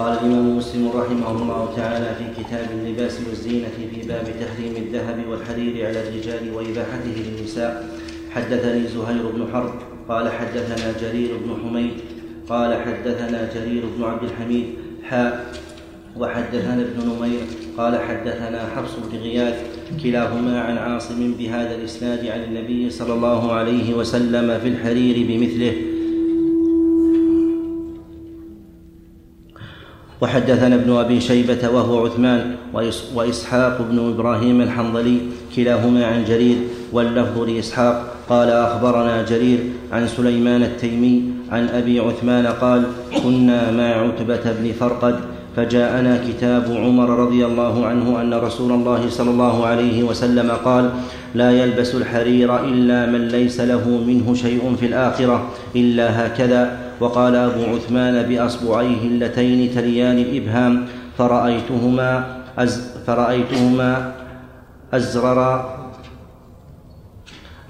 قال 0.00 0.12
الإمام 0.12 0.56
مسلم 0.56 0.88
رحمه 0.96 1.28
الله 1.30 1.62
تعالى 1.76 2.08
في 2.18 2.26
كتاب 2.40 2.68
اللباس 2.72 3.20
والزينة 3.28 3.68
في 3.76 4.00
باب 4.08 4.26
تحريم 4.40 4.72
الذهب 4.76 5.18
والحرير 5.28 5.74
على 5.86 5.98
الرجال 6.08 6.42
وإباحته 6.48 7.16
للنساء. 7.20 7.72
حدثني 8.32 8.88
زهير 8.88 9.24
بن 9.36 9.42
حرب 9.52 9.74
قال 10.08 10.24
حدثنا 10.32 10.86
جرير 10.96 11.30
بن 11.44 11.50
حميد 11.62 11.94
قال 12.48 12.70
حدثنا 12.80 13.40
جرير 13.54 13.82
بن 13.96 14.00
عبد 14.04 14.24
الحميد 14.24 14.66
حاء 15.04 15.52
وحدثنا 16.16 16.82
ابن 16.82 16.98
نمير 17.08 17.44
قال 17.80 17.96
حدثنا 17.96 18.60
حفص 18.76 18.92
بن 19.08 19.18
غياث 19.18 19.56
كلاهما 20.02 20.60
عن 20.60 20.78
عاصم 20.78 21.34
بهذا 21.38 21.74
الإسناد 21.74 22.26
عن 22.26 22.44
النبي 22.44 22.90
صلى 22.90 23.12
الله 23.14 23.52
عليه 23.52 23.94
وسلم 23.94 24.58
في 24.58 24.68
الحرير 24.68 25.16
بمثله. 25.28 25.72
وحدثنا 30.20 30.74
ابن 30.74 30.92
أبي 30.92 31.20
شيبة 31.20 31.68
وهو 31.68 32.06
عثمان 32.06 32.56
وإسحاق 33.14 33.82
بن 33.90 34.12
إبراهيم 34.12 34.60
الحنظلي 34.60 35.18
كلاهما 35.56 36.06
عن 36.06 36.24
جرير 36.24 36.56
واللفظ 36.92 37.38
لإسحاق. 37.38 38.16
قال 38.28 38.48
أخبرنا 38.48 39.22
جرير 39.22 39.58
عن 39.92 40.08
سليمان 40.08 40.62
التيمي 40.62 41.22
عن 41.50 41.68
أبي 41.68 42.00
عثمان 42.00 42.46
قال 42.46 42.84
كنا 43.22 43.70
مع 43.70 44.08
عتبة 44.08 44.52
بن 44.52 44.72
فرقد 44.72 45.39
فجاءنا 45.60 46.24
كتاب 46.28 46.64
عمر 46.72 47.08
رضي 47.08 47.46
الله 47.46 47.86
عنه 47.86 48.20
أن 48.20 48.34
رسول 48.34 48.72
الله 48.72 49.10
صلى 49.10 49.30
الله 49.30 49.66
عليه 49.66 50.02
وسلم 50.02 50.50
قال 50.50 50.90
لا 51.34 51.50
يلبس 51.52 51.94
الحرير 51.94 52.64
إلا 52.64 53.06
من 53.06 53.28
ليس 53.28 53.60
له 53.60 53.88
منه 53.88 54.34
شيء 54.34 54.76
في 54.80 54.86
الآخرة 54.86 55.50
إلا 55.76 56.26
هكذا. 56.26 56.78
وقال 57.00 57.36
أبو 57.36 57.64
عثمان 57.76 58.22
بأصبعيه 58.22 59.02
اللتين 59.04 59.74
تليان 59.74 60.18
الإبهام 60.18 60.86
فرأيتهما 61.18 62.24
أز 62.58 62.92
فرأيتهما 63.06 64.12
أزرر 64.92 65.64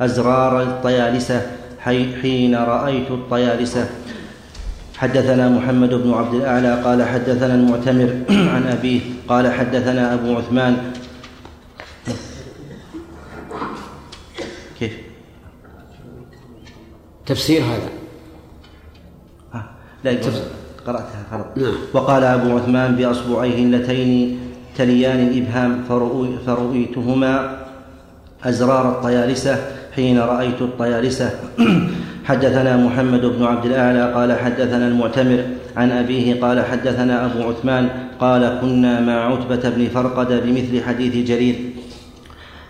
أزرار 0.01 0.63
الطيالسة 0.63 1.43
حين 2.23 2.55
رأيت 2.55 3.11
الطيالسة 3.11 3.87
حدثنا 5.01 5.49
محمد 5.49 5.95
بن 5.95 6.13
عبد 6.13 6.35
الأعلى 6.35 6.83
قال 6.83 7.03
حدثنا 7.03 7.55
المعتمر 7.55 8.11
عن 8.55 8.63
أبيه 8.67 9.01
قال 9.29 9.53
حدثنا 9.53 10.15
أبو 10.15 10.37
عثمان. 10.37 10.77
كيف؟ 14.79 14.93
تفسير 17.27 17.63
هذا. 17.63 17.91
لا 20.05 20.11
قرأتها 20.87 21.23
غلط 21.33 21.47
نعم. 21.57 21.75
وقال 21.93 22.25
أبو 22.25 22.57
عثمان 22.57 22.97
بأصبعيه 22.97 23.65
اللتين 23.65 24.39
تليان 24.77 25.29
الإبهام 25.29 25.85
فرؤيتهما 26.47 27.59
أزرار 28.45 28.89
الطيالسة 28.89 29.67
حين 29.97 30.19
رأيت 30.19 30.63
الطيالسة 30.63 31.31
حدثنا 32.31 32.77
محمد 32.77 33.27
بن 33.27 33.43
عبد 33.45 33.67
الأعلى 33.67 34.13
قال 34.13 34.39
حدثنا 34.39 34.89
المعتمر 34.89 35.41
عن 35.77 35.91
أبيه 35.91 36.41
قال 36.41 36.65
حدثنا 36.65 37.27
أبو 37.27 37.43
عثمان 37.43 37.89
قال 38.21 38.59
كنا 38.61 39.01
مع 39.01 39.33
عتبة 39.33 39.71
بن 39.71 39.89
فرقد 39.95 40.43
بمثل 40.47 40.85
حديث 40.85 41.29
جرير. 41.29 41.57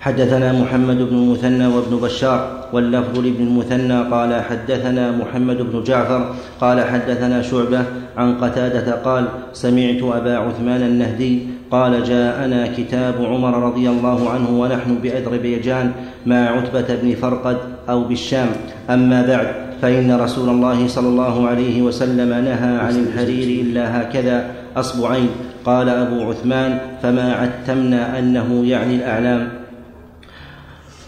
حدثنا 0.01 0.53
محمد 0.53 0.97
بن 0.97 1.17
المثنى 1.17 1.67
وابن 1.67 1.97
بشار 1.97 2.69
واللفظ 2.73 3.19
لابن 3.19 3.43
المثنى 3.47 4.03
قال 4.03 4.43
حدثنا 4.43 5.11
محمد 5.11 5.57
بن 5.57 5.83
جعفر 5.83 6.35
قال 6.61 6.85
حدثنا 6.85 7.43
شعبة 7.43 7.85
عن 8.17 8.35
قتادة 8.35 8.95
قال 8.95 9.25
سمعت 9.53 10.03
أبا 10.03 10.37
عثمان 10.37 10.83
النهدي 10.83 11.60
قال 11.71 12.05
جاءنا 12.05 12.67
كتاب 12.77 13.15
عمر 13.25 13.63
رضي 13.63 13.91
الله 13.91 14.31
عنه 14.31 14.51
ونحن 14.51 14.95
بأذربيجان 15.03 15.93
مع 16.27 16.37
عتبة 16.37 16.95
بن 17.03 17.15
فرقد 17.15 17.57
أو 17.89 18.05
بالشام. 18.05 18.49
أما 18.91 19.27
بعد 19.27 19.47
فإن 19.83 20.13
رسول 20.13 20.49
الله 20.49 20.89
صلى 20.89 21.09
الله 21.09 21.49
عليه 21.49 21.83
وسلم 21.83 22.29
نهى 22.29 22.77
عن 22.79 23.07
الحرير 23.07 23.65
إلا 23.65 24.03
هكذا 24.03 24.51
أصبعين. 24.77 25.29
قال 25.65 25.89
أبو 25.89 26.31
عثمان 26.31 26.79
فما 27.03 27.35
عتمنا 27.35 28.19
أنه 28.19 28.65
يعني 28.67 28.95
الأعلام. 28.95 29.60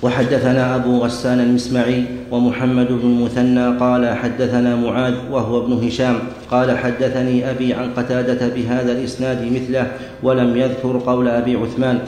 وحدثنا 0.02 0.76
أبو 0.76 0.98
غسان 0.98 1.40
المسمعي 1.40 2.04
ومحمد 2.30 2.88
بن 2.88 3.08
المثنى 3.08 3.78
قال 3.78 4.16
حدثنا 4.16 4.76
معاذ 4.76 5.14
وهو 5.30 5.64
ابن 5.64 5.86
هشام 5.86 6.18
قال 6.50 6.78
حدثني 6.78 7.50
أبي 7.50 7.74
عن 7.74 7.90
قتادة 7.96 8.48
بهذا 8.48 8.92
الإسناد 8.92 9.52
مثله 9.52 9.92
ولم 10.22 10.56
يذكر 10.56 10.98
قول 11.06 11.28
أبي 11.28 11.56
عثمان. 11.56 11.98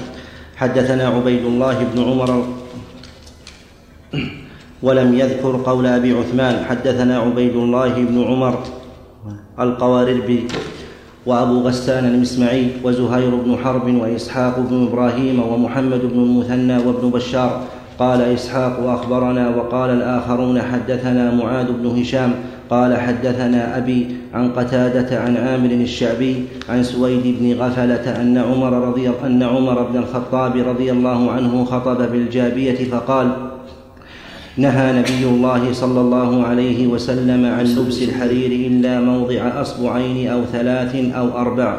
حدثنا 0.57 1.09
عبيد 1.09 1.45
الله 1.45 1.87
بن 1.95 2.03
عمر 2.03 2.47
ولم 4.83 5.15
يذكر 5.15 5.57
قول 5.67 5.87
أبي 5.87 6.13
عثمان. 6.13 6.65
حدثنا 6.65 7.19
عبيد 7.19 7.57
الله 7.57 7.95
بن 7.95 8.25
عمر 8.25 8.59
القوارربي 9.61 10.47
وأبو 11.27 11.61
غسان 11.61 12.05
المسمعي 12.05 12.69
وزهير 12.85 13.35
بن 13.35 13.57
حرب 13.65 13.95
وإسحاق 13.95 14.59
بن 14.59 14.87
إبراهيم 14.87 15.41
ومحمد 15.41 16.01
بن 16.01 16.21
المثنى 16.21 16.77
وابن 16.77 17.11
بشار 17.11 17.65
قال 17.99 18.21
إسحاق 18.21 18.89
أخبرنا 18.89 19.49
وقال 19.49 19.91
الآخرون 19.91 20.63
حدثنا 20.63 21.35
معاذ 21.35 21.73
بن 21.73 22.01
هشام 22.01 22.35
قال 22.71 22.97
حدثنا 22.97 23.79
أبي 23.79 24.07
عن 24.35 24.53
قتادة 24.53 25.21
عن 25.21 25.37
عامر 25.37 25.71
الشعبي 25.71 26.45
عن 26.69 26.83
سويد 26.83 27.37
بن 27.41 27.53
غفلة 27.61 28.21
أن 28.21 28.39
عمر 28.39 28.73
رضي 28.73 29.11
أن 29.25 29.43
عمر 29.43 29.83
بن 29.83 29.99
الخطاب 29.99 30.57
رضي 30.57 30.93
الله 30.93 31.31
عنه 31.31 31.65
خطب 31.65 32.13
بالجابية 32.13 32.91
فقال 32.91 33.31
نهى 34.57 34.93
نبي 34.93 35.25
الله 35.25 35.73
صلى 35.73 36.01
الله 36.01 36.47
عليه 36.47 36.87
وسلم 36.87 37.47
عن 37.47 37.65
لبس 37.65 38.03
الحرير 38.03 38.71
إلا 38.71 39.01
موضع 39.01 39.61
أصبعين 39.61 40.29
أو 40.31 40.45
ثلاث 40.45 40.95
أو 41.15 41.39
أربع. 41.39 41.79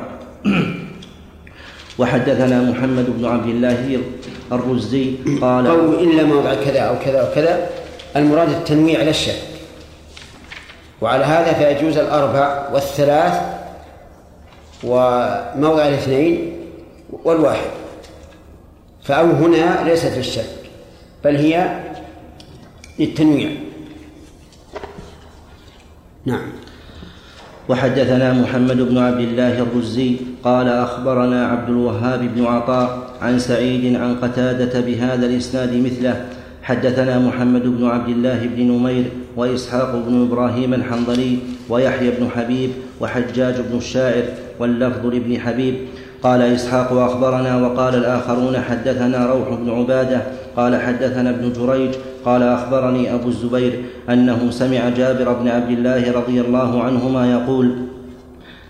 وحدثنا 2.00 2.72
محمد 2.72 3.06
بن 3.18 3.26
عبد 3.26 3.50
الله 3.50 4.00
الرزي 4.52 5.16
قال 5.42 5.68
قول 5.68 5.94
إلا 5.94 6.24
موضع 6.24 6.54
كذا 6.54 6.80
أو 6.80 7.00
كذا 7.00 7.20
أو 7.20 7.36
كذا 7.36 7.70
المراد 8.16 8.50
التنويع 8.50 9.00
على 9.00 9.10
الشك 9.10 9.42
وعلى 11.02 11.24
هذا 11.26 11.54
فيجوز 11.54 11.98
الأربع 11.98 12.70
والثلاث 12.74 13.42
وموضع 14.84 15.88
الاثنين 15.88 16.54
والواحد. 17.24 17.70
فأو 19.04 19.26
هنا 19.26 19.90
ليست 19.90 20.18
للشك 20.18 20.46
بل 21.24 21.36
هي 21.36 21.80
للتنويع. 23.00 23.50
نعم. 26.26 26.52
وحدثنا 27.70 28.34
محمد 28.34 28.78
بن 28.78 28.98
عبد 28.98 29.20
الله 29.20 29.60
الرزي 29.60 30.18
قال 30.44 30.70
أخبرنا 30.70 31.48
عبد 31.48 31.70
الوهاب 31.70 32.36
بن 32.36 32.46
عطاء 32.46 33.05
عن 33.22 33.40
سعيد 33.40 33.96
عن 33.96 34.16
قتادة 34.16 34.80
بهذا 34.80 35.26
الإسناد 35.26 35.76
مثله 35.76 36.26
حدثنا 36.64 37.20
محمد 37.20 37.64
بن 37.64 37.86
عبد 37.86 38.10
الله 38.10 38.50
بن 38.56 38.62
نمير 38.72 39.06
وإسحاق 39.38 40.04
بن 40.08 40.22
إبراهيم 40.22 40.74
الحنظلي 40.74 41.38
ويحيى 41.70 42.12
بن 42.12 42.30
حبيب 42.36 42.70
وحجاج 43.02 43.56
بن 43.72 43.78
الشاعر 43.78 44.24
واللفظ 44.60 45.06
لابن 45.06 45.40
حبيب. 45.40 45.76
قال 46.24 46.42
إسحاق 46.42 46.94
أخبرنا 46.94 47.62
وقال 47.62 47.96
الآخرون 47.96 48.58
حدثنا 48.58 49.26
روح 49.26 49.50
بن 49.50 49.70
عبادة. 49.70 50.22
قال 50.58 50.76
حدثنا 50.76 51.30
ابن 51.30 51.54
جريج. 51.54 51.92
قال 52.26 52.44
أخبرني 52.44 53.14
أبو 53.14 53.30
الزبير 53.30 53.74
أنه 54.10 54.48
سمع 54.50 54.90
جابر 54.90 55.34
بن 55.34 55.48
عبد 55.48 55.72
الله 55.72 56.12
رضي 56.12 56.42
الله 56.42 56.84
عنهما 56.84 57.32
يقول 57.32 57.76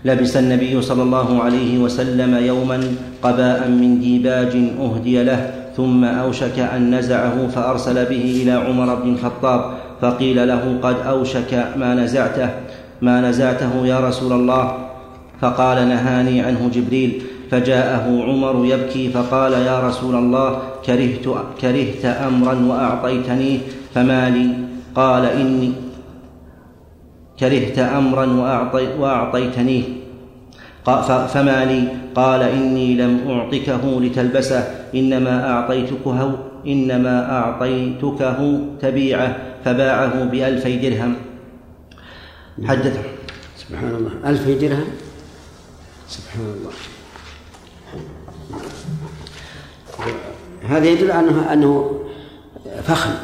لبس 0.06 0.36
النبي 0.36 0.82
صلى 0.82 1.02
الله 1.02 1.42
عليه 1.42 1.78
وسلم 1.78 2.36
يوما 2.36 2.80
قباء 3.22 3.68
من 3.68 4.00
ديباج 4.00 4.54
أهدي 4.80 5.22
له 5.22 5.50
ثم 5.76 6.04
أوشك 6.04 6.58
أن 6.58 6.94
نزعه 6.94 7.46
فأرسل 7.46 7.94
به 7.94 8.42
إلى 8.42 8.52
عمر 8.52 8.94
بن 8.94 9.12
الخطاب 9.14 9.60
فقيل 10.00 10.48
له 10.48 10.78
قد 10.82 10.96
أوشك 11.06 11.66
ما 11.76 11.94
نزعته 11.94 12.50
ما 13.02 13.20
نزعته 13.20 13.86
يا 13.86 14.00
رسول 14.00 14.32
الله؟ 14.32 14.74
فقال 15.40 15.88
نهاني 15.88 16.40
عنه 16.40 16.70
جبريل 16.74 17.22
فجاءه 17.50 18.22
عمر 18.22 18.66
يبكي 18.66 19.08
فقال 19.08 19.52
يا 19.52 19.88
رسول 19.88 20.14
الله 20.14 20.58
كرهت, 20.86 21.26
كرهت 21.60 22.04
أمرا 22.04 22.54
وأعطيتنيه 22.68 23.58
فما 23.94 24.30
لي؟ 24.30 24.48
قال 24.94 25.24
إني 25.24 25.72
كرهت 27.40 27.78
أمرا 27.78 28.26
وأعطي 28.26 28.86
وأعطيتنيه 28.98 29.82
فما 31.06 31.64
لي؟ 31.64 31.88
قال 32.14 32.42
إني 32.42 32.94
لم 32.94 33.30
أعطكه 33.30 34.00
لتلبسه 34.00 34.60
إنما 34.94 35.50
أعطيتكه 35.50 36.38
إنما 36.66 37.32
أعطيتكه 37.32 38.60
تبيعه 38.80 39.36
فباعه 39.64 40.24
بألفي 40.24 40.76
درهم. 40.76 41.14
حدث 42.64 42.96
سبحان 43.56 43.94
الله. 43.94 44.30
ألفي 44.30 44.54
درهم؟ 44.54 44.88
سبحان 46.08 46.46
الله. 46.56 46.72
هذا 50.68 50.86
يدل 50.86 51.10
على 51.10 51.30
أنه 51.52 52.00
فخم 52.82 53.14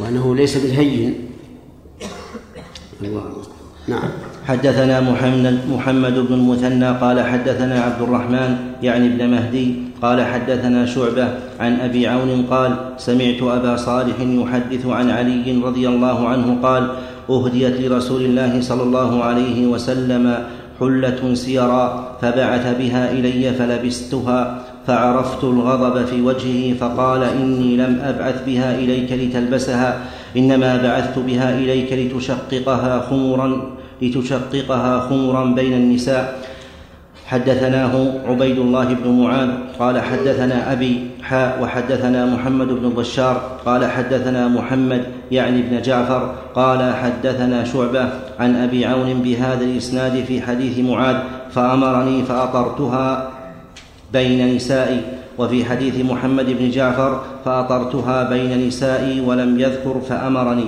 وأنه 0.00 0.34
ليس 0.36 0.56
بالهين. 0.58 1.27
الله 3.02 3.22
نعم. 3.88 4.08
حدثنا 4.46 5.00
محمد 5.00 5.58
محمد 5.70 6.14
بن 6.14 6.34
المثنى 6.34 6.90
قال 6.90 7.20
حدثنا 7.20 7.80
عبد 7.80 8.02
الرحمن 8.02 8.56
يعني 8.82 9.06
ابن 9.06 9.30
مهدي 9.30 9.74
قال 10.02 10.24
حدثنا 10.24 10.86
شعبة 10.86 11.28
عن 11.60 11.80
أبي 11.80 12.06
عون 12.06 12.46
قال 12.50 12.76
سمعت 12.98 13.42
أبا 13.42 13.76
صالح 13.76 14.20
يحدث 14.20 14.86
عن 14.86 15.10
علي 15.10 15.62
رضي 15.64 15.88
الله 15.88 16.28
عنه 16.28 16.58
قال 16.62 16.90
أهديت 17.30 17.80
لرسول 17.80 18.22
الله 18.22 18.60
صلى 18.60 18.82
الله 18.82 19.24
عليه 19.24 19.66
وسلم 19.66 20.44
حلة 20.80 21.34
سيرا 21.34 22.16
فبعث 22.22 22.78
بها 22.78 23.12
إلي 23.12 23.52
فلبستها 23.52 24.64
فعرفت 24.86 25.44
الغضب 25.44 26.04
في 26.04 26.22
وجهه 26.22 26.74
فقال 26.74 27.22
إني 27.22 27.76
لم 27.76 28.00
أبعث 28.04 28.44
بها 28.46 28.74
إليك 28.74 29.12
لتلبسها 29.12 30.00
إنما 30.36 30.76
بعثت 30.76 31.18
بها 31.18 31.58
إليك 31.58 31.92
لتشققها 31.92 33.00
خمرا 33.10 33.70
لتشققها 34.02 35.00
خمرا 35.00 35.44
بين 35.44 35.72
النساء. 35.72 36.48
حدثناه 37.28 38.12
عبيد 38.26 38.58
الله 38.58 38.84
بن 38.84 39.10
معاذ 39.10 39.50
قال 39.78 40.00
حدثنا 40.00 40.72
أبي 40.72 41.06
حاء 41.22 41.62
وحدثنا 41.62 42.26
محمد 42.26 42.68
بن 42.68 42.88
بشار 42.88 43.60
قال 43.66 43.84
حدثنا 43.84 44.48
محمد 44.48 45.04
يعني 45.30 45.60
ابن 45.60 45.82
جعفر 45.82 46.34
قال 46.54 46.94
حدثنا 46.94 47.64
شعبة 47.64 48.08
عن 48.38 48.56
أبي 48.56 48.86
عون 48.86 49.14
بهذا 49.14 49.64
الإسناد 49.64 50.24
في 50.24 50.42
حديث 50.42 50.78
معاذ 50.78 51.16
فأمرني 51.50 52.22
فأطرتها 52.22 53.30
بين 54.12 54.54
نسائي. 54.56 55.00
وفي 55.38 55.64
حديث 55.64 56.04
محمد 56.04 56.46
بن 56.58 56.70
جعفر 56.70 57.20
فأطرتها 57.44 58.30
بين 58.30 58.66
نسائي 58.66 59.20
ولم 59.20 59.60
يذكر 59.60 60.00
فأمرني. 60.08 60.66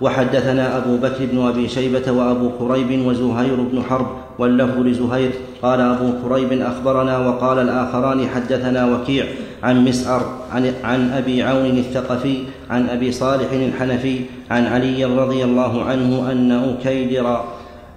وحدثنا 0.00 0.76
أبو 0.76 0.96
بكر 0.96 1.26
بن 1.32 1.46
أبي 1.46 1.68
شيبة 1.68 2.12
وأبو 2.12 2.50
كريب 2.58 3.06
وزهير 3.06 3.54
بن 3.54 3.82
حرب 3.82 4.06
واللفظ 4.38 4.78
لزهير. 4.78 5.30
قال 5.62 5.80
أبو 5.80 6.12
كريب 6.22 6.62
أخبرنا 6.62 7.18
وقال 7.18 7.58
الآخران 7.58 8.28
حدثنا 8.28 8.86
وكيع 8.86 9.24
عن 9.62 9.84
مسعر 9.84 10.22
عن, 10.52 10.72
عن 10.84 11.10
أبي 11.10 11.42
عون 11.42 11.78
الثقفي 11.78 12.38
عن 12.70 12.88
أبي 12.88 13.12
صالح 13.12 13.52
الحنفي 13.52 14.20
عن 14.50 14.66
علي 14.66 15.04
رضي 15.04 15.44
الله 15.44 15.84
عنه 15.84 16.32
أن 16.32 16.52
أكيدر 16.52 17.40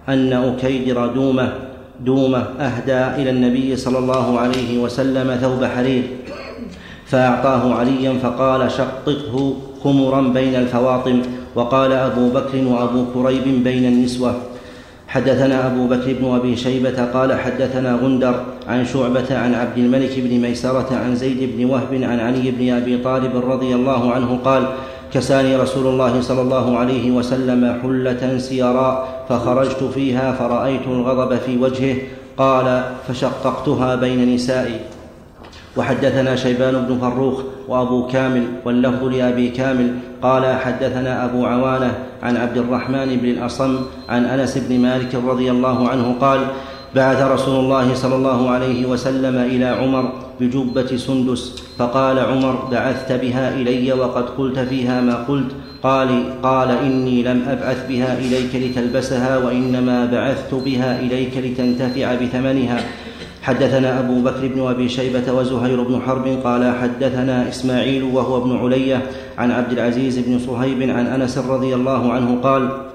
أن 0.10 0.34
أكيدر 0.34 1.08
دومة 1.08 1.71
دومة 2.06 2.38
أهدى 2.38 3.22
إلى 3.22 3.30
النبي 3.30 3.76
صلى 3.76 3.98
الله 3.98 4.40
عليه 4.40 4.80
وسلم 4.80 5.36
ثوب 5.42 5.66
حرير 5.66 6.04
فأعطاه 7.06 7.74
عليا 7.74 8.14
فقال 8.24 8.72
شققه 8.72 9.56
خمرا 9.84 10.22
بين 10.22 10.56
الفواطم 10.56 11.22
وقال 11.56 11.92
أبو 11.92 12.30
بكر 12.30 12.68
وأبو 12.68 13.06
كريب 13.14 13.64
بين 13.64 13.86
النسوة 13.86 14.36
حدثنا 15.08 15.68
أبو 15.68 15.88
بكر 15.88 16.14
بن 16.22 16.36
أبي 16.36 16.56
شيبة 16.56 17.06
قال 17.06 17.40
حدثنا 17.40 17.96
غندر 17.96 18.36
عن 18.68 18.86
شعبة 18.86 19.38
عن 19.38 19.54
عبد 19.54 19.78
الملك 19.78 20.20
بن 20.20 20.40
ميسرة 20.40 20.96
عن 20.96 21.16
زيد 21.16 21.58
بن 21.58 21.66
وهب 21.66 21.94
عن 21.94 22.20
علي 22.20 22.52
بن 22.52 22.74
أبي 22.74 22.98
طالب 22.98 23.52
رضي 23.52 23.76
الله 23.76 24.12
عنه 24.12 24.40
قال 24.46 24.64
كساني 25.14 25.56
رسول 25.56 25.88
الله 25.88 26.22
صلى 26.22 26.42
الله 26.42 26.78
عليه 26.78 27.12
وسلم 27.12 27.80
حلة 27.84 28.38
سيراء 28.38 29.26
فخرجت 29.30 29.84
فيها 29.84 30.32
فرأيت 30.32 30.88
الغضب 30.88 31.38
في 31.38 31.58
وجهه 31.58 31.96
قال 32.38 32.84
فشققتها 33.08 33.96
بين 33.96 34.36
نسائي. 34.36 34.80
وحدثنا 35.78 36.36
شيبان 36.36 36.86
بن 36.86 37.00
فروخ 37.00 37.42
وأبو 37.68 38.08
كامل 38.08 38.44
واللفظ 38.66 39.04
لأبي 39.04 39.50
كامل 39.50 39.96
قال 40.22 40.56
حدثنا 40.60 41.26
أبو 41.26 41.46
عوانة 41.46 41.94
عن 42.24 42.38
عبد 42.38 42.58
الرحمن 42.58 43.16
بن 43.16 43.30
الأصم 43.30 43.80
عن 44.10 44.26
أنس 44.26 44.58
بن 44.58 44.80
مالك 44.80 45.16
رضي 45.16 45.52
الله 45.52 45.90
عنه 45.90 46.16
قال 46.22 46.40
بعث 46.96 47.22
رسول 47.22 47.60
الله 47.60 47.94
صلى 47.94 48.16
الله 48.16 48.50
عليه 48.50 48.86
وسلم 48.86 49.36
إلى 49.36 49.66
عمر 49.66 50.12
بجبة 50.40 50.98
سندس 50.98 51.64
فقال 51.78 52.20
عمر 52.20 52.68
بعثت 52.72 53.12
بها 53.12 53.56
إلي 53.56 53.94
وقد 53.94 54.30
قلت 54.30 54.60
فيها 54.60 55.02
ما 55.02 55.16
قلت. 55.16 55.52
قال 55.84 56.10
قال 56.44 56.72
إني 56.72 57.24
لم 57.24 57.44
أبعث 57.48 57.88
بها 57.90 58.20
إليك 58.20 58.56
لتلبسها 58.56 59.38
وإنما 59.38 60.06
بعثت 60.06 60.54
بها 60.54 61.00
إليك 61.00 61.38
لتنتفع 61.38 62.16
بثمنها. 62.16 62.84
حدثنا 63.42 64.00
أبو 64.00 64.22
بكر 64.22 64.48
بن 64.48 64.68
أبي 64.68 64.90
شيبة 64.90 65.34
وزهير 65.34 65.84
بن 65.84 66.02
حرب 66.02 66.28
قال 66.44 66.76
حدثنا 66.82 67.50
إسماعيل 67.50 68.04
وهو 68.04 68.38
ابن 68.38 68.58
علية 68.58 69.02
عن 69.38 69.52
عبد 69.52 69.72
العزيز 69.72 70.20
بن 70.20 70.40
صهيب 70.40 70.90
عن 70.90 71.08
أنس 71.08 71.38
رضي 71.38 71.76
الله 71.76 72.14
عنه 72.14 72.40
قال 72.44 72.91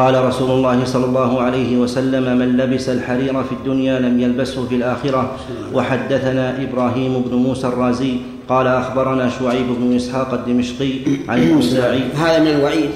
قال 0.00 0.24
رسول 0.24 0.50
الله 0.50 0.84
صلى 0.84 1.04
الله 1.04 1.42
عليه 1.42 1.76
وسلم 1.76 2.38
من 2.38 2.56
لبس 2.56 2.88
الحرير 2.88 3.42
في 3.44 3.52
الدنيا 3.52 3.98
لم 3.98 4.20
يلبسه 4.20 4.66
في 4.66 4.74
الآخرة. 4.74 5.36
وحدثنا 5.74 6.62
إبراهيم 6.62 7.22
بن 7.22 7.36
موسى 7.36 7.66
الرازي 7.66 8.16
قال 8.48 8.66
أخبرنا 8.66 9.28
شعيب 9.28 9.66
بن 9.66 9.96
إسحاق 9.96 10.34
الدمشقي 10.34 10.92
عن 11.28 11.42
الأوزاعي 11.42 12.02
هذا 12.16 12.38
من 12.38 12.46
الوعيد. 12.46 12.90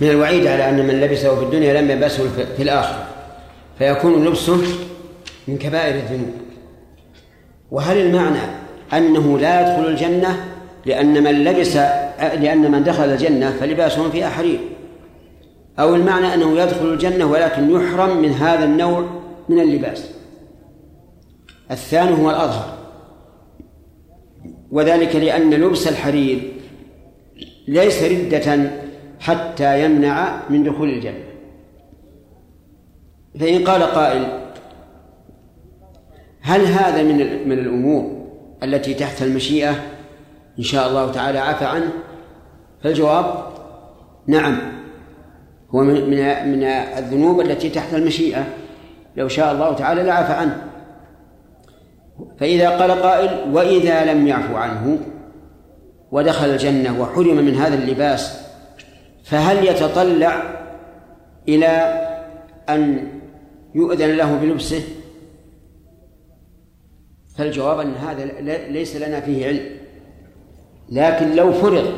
من 0.00 0.10
الوعيد 0.10 0.46
على 0.46 0.68
أن 0.68 0.86
من 0.86 1.00
لبسه 1.00 1.36
في 1.36 1.44
الدنيا 1.44 1.80
لم 1.80 1.90
يلبسه 1.90 2.28
في 2.56 2.62
الآخرة. 2.62 3.04
فيكون 3.78 4.24
لبسه 4.24 4.58
من 5.48 5.58
كبائر 5.58 5.94
الذنوب. 5.94 6.34
وهل 7.70 7.96
المعنى 7.96 8.44
أنه 8.92 9.38
لا 9.38 9.60
يدخل 9.60 9.90
الجنة 9.90 10.44
لأن 10.86 11.22
من 11.22 11.44
لبس 11.44 11.76
لأن 12.18 12.70
من 12.70 12.84
دخل 12.84 13.04
الجنة 13.04 13.50
فلباسهم 13.60 14.10
فيها 14.10 14.30
حرير؟ 14.30 14.60
أو 15.78 15.94
المعنى 15.94 16.34
أنه 16.34 16.58
يدخل 16.60 16.92
الجنة 16.92 17.24
ولكن 17.24 17.70
يحرم 17.70 18.22
من 18.22 18.30
هذا 18.30 18.64
النوع 18.64 19.06
من 19.48 19.60
اللباس. 19.60 20.10
الثاني 21.70 22.22
هو 22.22 22.30
الأظهر. 22.30 22.78
وذلك 24.70 25.16
لأن 25.16 25.54
لبس 25.54 25.88
الحرير 25.88 26.52
ليس 27.68 28.02
ردة 28.02 28.70
حتى 29.20 29.84
يمنع 29.84 30.40
من 30.50 30.64
دخول 30.64 30.88
الجنة. 30.88 31.24
فإن 33.40 33.64
قال 33.64 33.82
قائل 33.82 34.40
هل 36.40 36.60
هذا 36.60 37.02
من 37.02 37.48
من 37.48 37.58
الأمور 37.58 38.26
التي 38.62 38.94
تحت 38.94 39.22
المشيئة؟ 39.22 39.74
إن 40.58 40.64
شاء 40.64 40.88
الله 40.88 41.12
تعالى 41.12 41.38
عفى 41.38 41.64
عنه. 41.64 41.92
فالجواب 42.82 43.44
نعم. 44.26 44.73
هو 45.74 45.80
من 45.80 46.10
من 46.50 46.64
الذنوب 46.98 47.40
التي 47.40 47.70
تحت 47.70 47.94
المشيئة. 47.94 48.46
لو 49.16 49.28
شاء 49.28 49.52
الله 49.52 49.74
تعالى 49.74 50.02
لعفى 50.02 50.32
عنه. 50.32 50.62
فإذا 52.38 52.70
قال 52.70 52.90
قائل 52.90 53.54
وإذا 53.54 54.12
لم 54.12 54.26
يعفو 54.26 54.56
عنه 54.56 54.98
ودخل 56.12 56.50
الجنة 56.50 57.00
وحرم 57.00 57.36
من 57.36 57.54
هذا 57.54 57.74
اللباس 57.74 58.40
فهل 59.24 59.66
يتطلع 59.66 60.42
إلى 61.48 62.00
أن 62.68 63.08
يؤذن 63.74 64.10
له 64.10 64.36
بلبسه؟ 64.36 64.82
فالجواب 67.36 67.80
أن 67.80 67.94
هذا 67.94 68.24
ليس 68.68 68.96
لنا 68.96 69.20
فيه 69.20 69.46
علم. 69.46 69.66
لكن 70.88 71.36
لو 71.36 71.52
فرض 71.52 71.92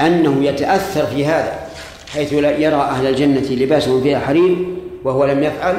أنه 0.00 0.44
يتأثر 0.44 1.06
في 1.06 1.26
هذا 1.26 1.65
حيث 2.16 2.32
يرى 2.32 2.74
أهل 2.74 3.06
الجنة 3.06 3.50
لباسهم 3.50 4.02
فيها 4.02 4.18
حرير 4.18 4.56
وهو 5.04 5.24
لم 5.24 5.42
يفعل 5.42 5.76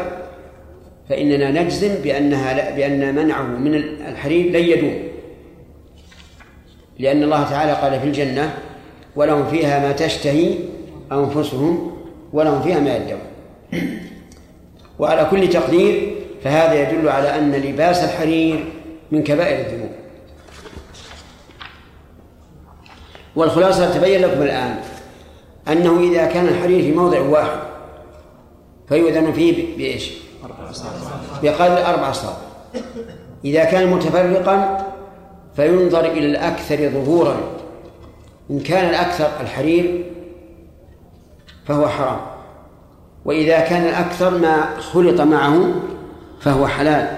فإننا 1.10 1.64
نجزم 1.64 1.96
بأنها 2.04 2.76
بأن 2.76 3.16
منعه 3.16 3.44
من 3.44 3.76
الحرير 4.08 4.52
لن 4.52 4.64
يدوم. 4.64 5.04
لأن 7.00 7.24
الله 7.24 7.44
تعالى 7.44 7.72
قال 7.72 8.00
في 8.00 8.06
الجنة 8.08 8.54
ولهم 9.16 9.50
فيها 9.50 9.80
ما 9.80 9.92
تشتهي 9.92 10.54
أنفسهم 11.12 11.98
ولهم 12.34 12.62
فيها 12.62 12.80
ما 12.80 12.96
يدعون. 12.96 13.22
وعلى 15.00 15.28
كل 15.32 15.50
تقدير 15.50 16.16
فهذا 16.44 16.82
يدل 16.82 17.10
على 17.10 17.36
أن 17.36 17.52
لباس 17.52 18.04
الحرير 18.04 18.66
من 19.12 19.24
كبائر 19.24 19.66
الذنوب. 19.66 19.92
والخلاصة 23.36 23.98
تبين 23.98 24.22
لكم 24.22 24.42
الآن. 24.42 24.76
أنه 25.72 26.00
إذا 26.00 26.26
كان 26.26 26.48
الحرير 26.48 26.82
في 26.82 26.92
موضع 26.92 27.22
واحد 27.22 27.60
فيؤذن 28.90 29.32
فيه 29.32 29.78
بإيش؟ 29.78 30.12
بقدر 31.44 31.86
أربع 31.86 32.12
أصابع. 32.12 32.38
إذا 33.46 33.64
كان 33.64 33.88
متفرقا 33.88 34.86
فينظر 35.56 36.06
إلى 36.06 36.26
الأكثر 36.26 36.90
ظهورا. 36.90 37.38
إن 38.52 38.60
كان 38.60 38.90
الأكثر 38.90 39.30
الحرير 39.42 40.12
فهو 41.66 41.88
حرام. 41.88 42.20
وإذا 43.26 43.60
كان 43.60 43.86
الأكثر 43.86 44.38
ما 44.38 44.80
خلط 44.80 45.22
معه 45.22 45.72
فهو 46.40 46.68
حلال. 46.68 47.18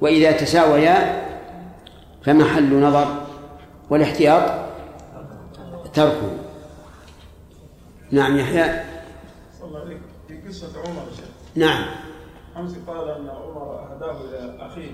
وإذا 0.00 0.32
تساويا 0.32 1.24
فمحل 2.24 2.80
نظر 2.80 3.06
والاحتياط 3.90 4.42
تركه. 5.94 6.43
نعم 8.14 8.38
يحيى. 8.38 8.84
صلى 9.60 9.68
الله 9.68 9.80
عليك. 9.80 10.00
في 10.28 10.48
قصة 10.48 10.68
عمر 10.78 11.02
شيخ. 11.16 11.28
نعم. 11.54 11.84
حمزي 12.54 12.76
قال 12.86 13.08
أن 13.08 13.28
عمر 13.28 13.92
أهداه 13.92 14.20
إلى 14.20 14.66
أخيه. 14.66 14.90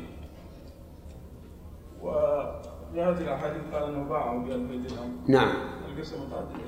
وفي 2.03 3.03
هذه 3.03 3.21
الأحاديث 3.21 3.63
قال 3.73 3.83
أنه 3.83 4.09
باعه 4.09 4.39
ب 4.39 4.51
2000 4.51 4.89
درهم 4.89 5.17
نعم. 5.29 5.53
القصة 5.89 6.17
متعددة 6.17 6.65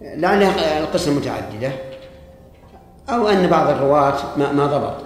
لعلها 0.00 0.78
القصة 0.78 1.14
متعددة. 1.14 1.72
أو 3.08 3.28
أن 3.28 3.46
بعض 3.46 3.68
الرواة 3.68 4.38
ما, 4.38 4.52
ما 4.52 4.66
ضبط. 4.66 5.04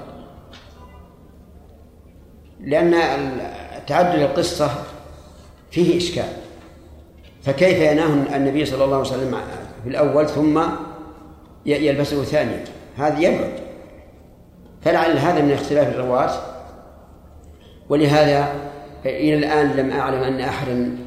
لأن 2.61 2.93
تعدد 3.87 4.18
القصة 4.18 4.70
فيه 5.70 5.97
إشكال. 5.97 6.32
فكيف 7.43 7.78
يناه 7.78 8.37
النبي 8.37 8.66
صلى 8.66 8.84
الله 8.84 8.97
عليه 8.97 9.09
وسلم 9.09 9.34
في 9.87 9.93
الأول 9.93 10.28
ثم 10.28 10.61
يلبسه 11.66 12.22
ثانيا 12.22 12.64
هذا 12.97 13.18
يبعد. 13.18 13.53
فلعل 14.82 15.18
هذا 15.18 15.43
من 15.43 15.53
اختلاف 15.53 15.89
الرواة. 15.89 16.30
ولهذا 17.89 18.49
إلى 19.05 19.34
الآن 19.34 19.70
لم 19.70 19.91
أعلم 19.91 20.22
أن 20.22 20.41
أحدا 20.41 20.99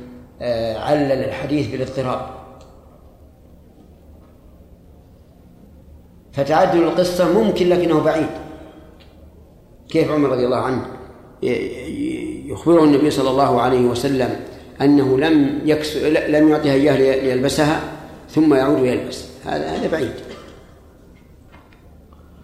آه، 0.42 0.78
علل 0.78 1.12
الحديث 1.12 1.72
بالاضطراب. 1.72 2.22
فتعدل 6.32 6.84
القصة 6.84 7.44
ممكن 7.44 7.70
لكنه 7.70 8.04
بعيد. 8.04 8.30
كيف 9.90 10.12
عمر 10.12 10.30
رضي 10.30 10.46
الله 10.46 10.58
عنه 10.58 10.86
يخبره 12.46 12.84
النبي 12.84 13.12
صلى 13.12 13.30
الله 13.30 13.62
عليه 13.62 13.86
وسلم 13.86 14.40
أنه 14.82 15.18
لم 15.18 15.62
يكس 15.66 15.98
لم 16.06 16.50
يعطيها 16.50 16.74
إياه 16.74 16.98
ليلبسها؟ 16.98 17.99
ثم 18.30 18.54
يعود 18.54 18.86
يلبس 18.86 19.26
هذا 19.46 19.70
هذا 19.70 19.92
بعيد. 19.92 20.14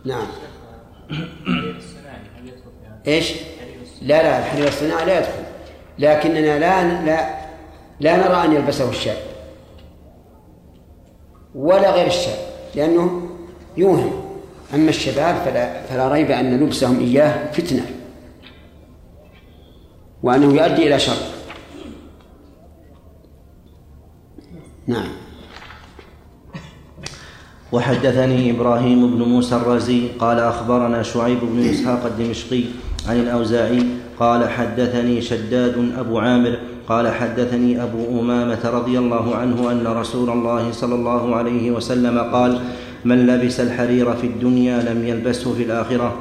نعم. 0.05 0.27
إيش؟ 3.07 3.33
لا 4.01 4.23
لا 4.23 4.39
الحرير 4.39 4.67
الصناعي 4.67 5.05
لا 5.05 5.19
يدخل. 5.19 5.43
لكننا 5.99 6.59
لا 6.59 7.03
لا 7.05 7.45
لا 7.99 8.17
نرى 8.17 8.45
أن 8.45 8.53
يلبسه 8.53 8.89
الشاب. 8.89 9.17
ولا 11.55 11.91
غير 11.91 12.07
الشاب 12.07 12.37
لأنه 12.75 13.29
يوهم. 13.77 14.25
أما 14.73 14.89
الشباب 14.89 15.35
فلا 15.35 15.81
فلا 15.81 16.07
ريب 16.07 16.31
أن 16.31 16.59
لبسهم 16.59 16.99
إياه 16.99 17.51
فتنة. 17.51 17.85
وأنه 20.23 20.61
يؤدي 20.61 20.87
إلى 20.87 20.99
شر. 20.99 21.17
نعم. 24.87 25.24
وحدثني 27.71 28.51
إبراهيم 28.51 29.15
بن 29.15 29.21
موسى 29.21 29.55
الرازي 29.55 30.01
قال 30.19 30.39
أخبرنا 30.39 31.03
شعيب 31.03 31.39
بن 31.41 31.69
إسحاق 31.69 32.05
الدمشقي 32.05 32.63
عن 33.07 33.19
الأوزاعي 33.19 33.83
قال 34.19 34.49
حدثني 34.49 35.21
شداد 35.21 35.91
أبو 35.97 36.19
عامر 36.19 36.57
قال 36.89 37.07
حدثني 37.07 37.83
أبو 37.83 38.19
أمامة 38.21 38.69
رضي 38.69 38.99
الله 38.99 39.35
عنه 39.35 39.71
أن 39.71 39.87
رسول 39.87 40.29
الله 40.29 40.71
صلى 40.71 40.95
الله 40.95 41.35
عليه 41.35 41.71
وسلم 41.71 42.19
قال 42.19 42.59
من 43.05 43.27
لبس 43.27 43.59
الحرير 43.59 44.13
في 44.13 44.27
الدنيا 44.27 44.93
لم 44.93 45.07
يلبسه 45.07 45.53
في 45.53 45.63
الآخرة. 45.63 46.15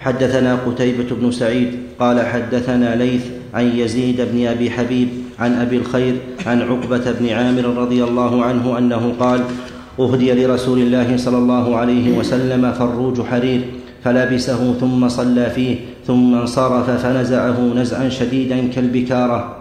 حدثنا 0.00 0.54
قتيبة 0.54 1.16
بن 1.16 1.30
سعيد 1.30 1.78
قال 1.98 2.26
حدثنا 2.26 2.96
ليث 2.96 3.26
عن 3.54 3.66
يزيد 3.66 4.20
بن 4.20 4.46
أبي 4.46 4.70
حبيب 4.70 5.08
عن 5.38 5.54
أبي 5.60 5.76
الخير 5.76 6.16
عن 6.46 6.62
عقبة 6.62 7.12
بن 7.12 7.28
عامر 7.28 7.64
رضي 7.64 8.04
الله 8.04 8.44
عنه 8.44 8.78
أنه 8.78 9.14
قال 9.20 9.40
أهدي 10.00 10.46
لرسول 10.46 10.78
الله 10.78 11.16
صلى 11.16 11.38
الله 11.38 11.76
عليه 11.76 12.18
وسلم 12.18 12.72
فروج 12.72 13.22
حرير 13.22 13.60
فلبسه 14.04 14.74
ثم 14.80 15.08
صلى 15.08 15.50
فيه 15.50 15.76
ثم 16.06 16.34
انصرف 16.34 16.90
فنزعه 16.90 17.60
نزعا 17.60 18.08
شديدا 18.08 18.68
كالبكارة 18.68 19.56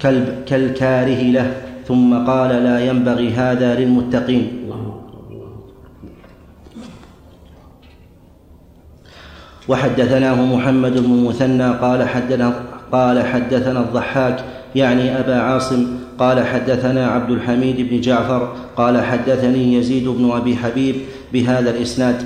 كالب 0.00 0.44
كالكاره 0.46 1.22
له 1.22 1.52
ثم 1.88 2.26
قال 2.26 2.50
لا 2.50 2.86
ينبغي 2.86 3.30
هذا 3.30 3.74
للمتقين. 3.74 4.60
وحدثناه 9.68 10.56
محمد 10.56 10.98
بن 10.98 11.24
مثنى 11.28 11.70
قال 11.70 12.08
حدثنا 12.08 12.54
قال 12.92 13.26
حدثنا 13.26 13.80
الضحاك 13.80 14.44
يعني 14.74 15.20
أبا 15.20 15.34
عاصم 15.34 15.86
قال 16.20 16.46
حدثنا 16.46 17.06
عبد 17.06 17.30
الحميد 17.30 17.90
بن 17.90 18.00
جعفر 18.00 18.52
قال 18.76 19.04
حدثني 19.04 19.74
يزيد 19.74 20.08
بن 20.08 20.30
أبي 20.30 20.56
حبيب 20.56 20.94
بهذا 21.32 21.70
الإسناد. 21.70 22.22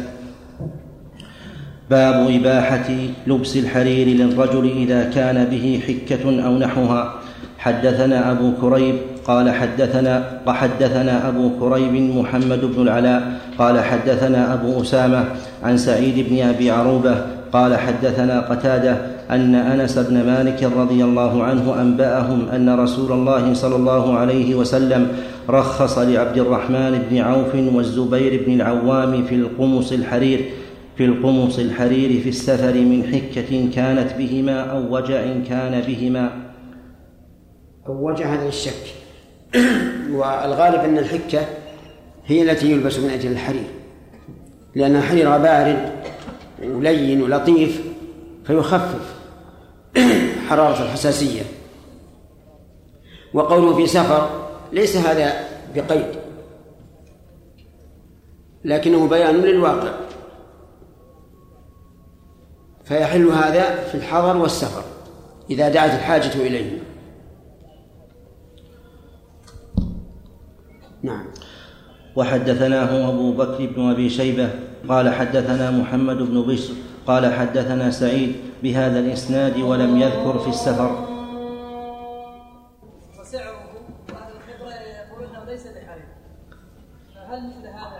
باب 1.90 2.30
إباحة 2.30 2.90
لبس 3.26 3.56
الحرير 3.56 4.06
للرجل 4.06 4.70
إذا 4.76 5.10
كان 5.14 5.44
به 5.44 5.80
حكة 5.86 6.46
أو 6.46 6.58
نحوها. 6.58 7.14
حدثنا 7.58 8.30
أبو 8.30 8.52
كريب 8.60 8.96
قال 9.24 9.50
حدثنا 9.50 10.40
وحدثنا 10.46 11.28
أبو 11.28 11.50
كريب 11.60 12.16
محمد 12.16 12.60
بن 12.60 12.82
العلاء 12.82 13.40
قال 13.58 13.84
حدثنا 13.84 14.54
أبو 14.54 14.82
أسامة 14.82 15.24
عن 15.62 15.76
سعيد 15.76 16.28
بن 16.28 16.42
أبي 16.42 16.70
عروبة 16.70 17.26
قال 17.54 17.76
حدثنا 17.76 18.40
قتادة 18.40 18.96
أن 19.30 19.54
أنس 19.54 19.98
بن 19.98 20.26
مالك 20.26 20.62
رضي 20.62 21.04
الله 21.04 21.42
عنه 21.42 21.80
أنبأهم 21.80 22.48
أن 22.48 22.80
رسول 22.80 23.12
الله 23.12 23.54
صلى 23.54 23.76
الله 23.76 24.18
عليه 24.18 24.54
وسلم 24.54 25.08
رخص 25.48 25.98
لعبد 25.98 26.38
الرحمن 26.38 27.02
بن 27.10 27.18
عوف 27.18 27.54
والزبير 27.54 28.44
بن 28.46 28.52
العوام 28.52 29.24
في 29.24 29.34
القمص 29.34 29.92
الحرير 29.92 30.44
في 30.96 31.04
القمص 31.04 31.58
الحرير 31.58 32.22
في 32.22 32.28
السفر 32.28 32.74
من 32.74 33.04
حكة 33.04 33.70
كانت 33.74 34.12
بهما 34.18 34.60
أو 34.60 34.94
وجع 34.96 35.22
كان 35.48 35.80
بهما. 35.80 36.30
أو 37.86 38.08
وجع 38.08 38.34
هذا 38.34 38.48
الشك. 38.48 38.94
والغالب 40.14 40.80
أن 40.80 40.98
الحكة 40.98 41.40
هي 42.26 42.50
التي 42.50 42.70
يلبس 42.70 42.98
من 42.98 43.10
أجل 43.10 43.30
الحرير 43.30 43.66
لأن 44.74 44.96
الحرير 44.96 45.38
بارد 45.38 45.90
ولين 46.70 47.22
ولطيف 47.22 47.82
فيخفف 48.44 49.14
حرارة 50.48 50.82
الحساسية. 50.82 51.42
وقوله 53.34 53.76
في 53.76 53.86
سفر 53.86 54.48
ليس 54.72 54.96
هذا 54.96 55.48
بقيد 55.74 56.06
لكنه 58.64 59.08
بيان 59.08 59.34
للواقع. 59.34 59.92
فيحل 62.84 63.26
هذا 63.26 63.84
في 63.84 63.94
الحضر 63.94 64.36
والسفر 64.36 64.82
إذا 65.50 65.68
دعت 65.68 65.90
الحاجة 65.90 66.34
إليه. 66.34 66.78
نعم. 71.02 71.26
وحدثناه 72.16 73.08
أبو 73.08 73.32
بكر 73.32 73.66
بن 73.66 73.90
أبي 73.90 74.10
شيبة 74.10 74.50
قال 74.88 75.14
حدثنا 75.14 75.70
محمد 75.70 76.16
بن 76.16 76.42
بشر 76.42 76.74
قال 77.06 77.32
حدثنا 77.32 77.90
سعيد 77.90 78.36
بهذا 78.62 79.00
الإسناد 79.00 79.60
ولم 79.60 80.00
يذكر 80.00 80.38
في 80.38 80.48
السفر. 80.48 81.08
وسعره 83.20 83.54
يقولون 85.08 85.46
ليس 85.46 85.62
بحرير 85.66 86.08
فهل 87.14 87.52
هذا 87.64 87.96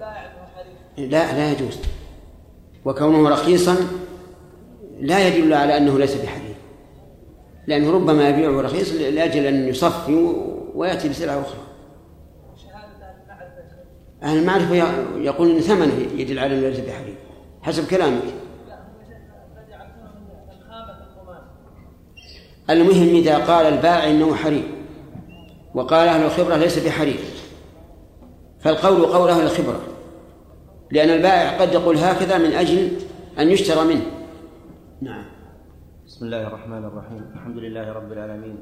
يعني 0.00 0.28
حرير؟ 0.54 1.08
لا 1.08 1.32
لا 1.36 1.52
يجوز. 1.52 1.78
وكونه 2.84 3.28
رخيصا 3.28 3.76
لا 5.00 5.28
يدل 5.28 5.54
على 5.54 5.76
أنه 5.76 5.98
ليس 5.98 6.14
بحرير 6.14 6.56
لأنه 7.66 7.90
ربما 7.90 8.28
يبيعه 8.28 8.60
رخيص 8.60 8.92
لأجل 8.92 9.46
أن 9.46 9.68
يصفي 9.68 10.32
ويأتي 10.74 11.08
بسلعة 11.08 11.40
أخرى. 11.40 11.65
أهل 14.22 14.38
المعرفة 14.38 14.74
يقول 15.16 15.50
أن 15.50 15.60
ثمنه 15.60 16.20
يدل 16.20 16.38
على 16.38 16.58
أنه 16.58 16.68
ليس 16.68 16.80
بحرير 16.80 17.16
حسب 17.62 17.88
كلامك. 17.88 18.22
المهم 22.70 23.14
إذا 23.14 23.38
قال 23.38 23.66
البائع 23.66 24.10
إنه 24.10 24.34
حرير 24.34 24.68
وقال 25.74 26.08
أهل 26.08 26.24
الخبرة 26.24 26.56
ليس 26.56 26.86
بحرير 26.86 27.18
فالقول 28.60 29.06
قول 29.06 29.30
أهل 29.30 29.42
الخبرة 29.42 29.80
لأن 30.90 31.10
البائع 31.10 31.60
قد 31.60 31.72
يقول 31.72 31.96
هكذا 31.96 32.38
من 32.38 32.52
أجل 32.52 32.90
أن 33.38 33.48
يشترى 33.48 33.84
منه. 33.84 34.06
نعم. 35.02 35.24
بسم 36.06 36.24
الله 36.24 36.46
الرحمن 36.46 36.84
الرحيم. 36.84 37.30
الحمد 37.34 37.56
لله 37.56 37.92
رب 37.92 38.12
العالمين. 38.12 38.56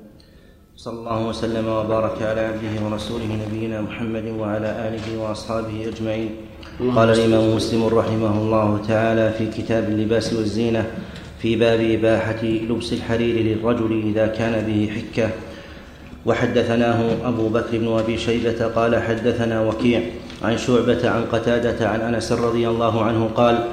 صلى 0.76 0.98
الله 0.98 1.26
وسلم 1.26 1.68
وبارك 1.68 2.22
على 2.22 2.40
عبده 2.40 2.86
ورسوله 2.86 3.46
نبينا 3.46 3.80
محمد 3.80 4.24
وعلى 4.38 4.66
آله 4.88 5.18
وأصحابه 5.22 5.88
أجمعين. 5.88 6.30
قال 6.96 7.10
الإمام 7.10 7.56
مسلم 7.56 7.84
رحمه 7.84 8.38
الله 8.38 8.80
تعالى 8.88 9.32
في 9.38 9.46
كتاب 9.62 9.84
اللباس 9.84 10.32
والزينة 10.32 10.86
في 11.38 11.56
باب 11.56 11.80
إباحة 11.80 12.42
لبس 12.42 12.92
الحرير 12.92 13.36
للرجل 13.36 14.02
إذا 14.10 14.26
كان 14.26 14.66
به 14.66 14.90
حكة. 14.96 15.30
وحدثناه 16.26 17.28
أبو 17.28 17.48
بكر 17.48 17.78
بن 17.78 17.88
أبي 17.98 18.18
شيبة 18.18 18.66
قال 18.66 19.02
حدثنا 19.02 19.62
وكيع 19.62 20.00
عن 20.42 20.58
شعبة 20.58 21.10
عن 21.10 21.24
قتادة 21.32 21.88
عن 21.88 22.00
أنس 22.00 22.32
رضي 22.32 22.68
الله 22.68 23.04
عنه 23.04 23.30
قال 23.34 23.68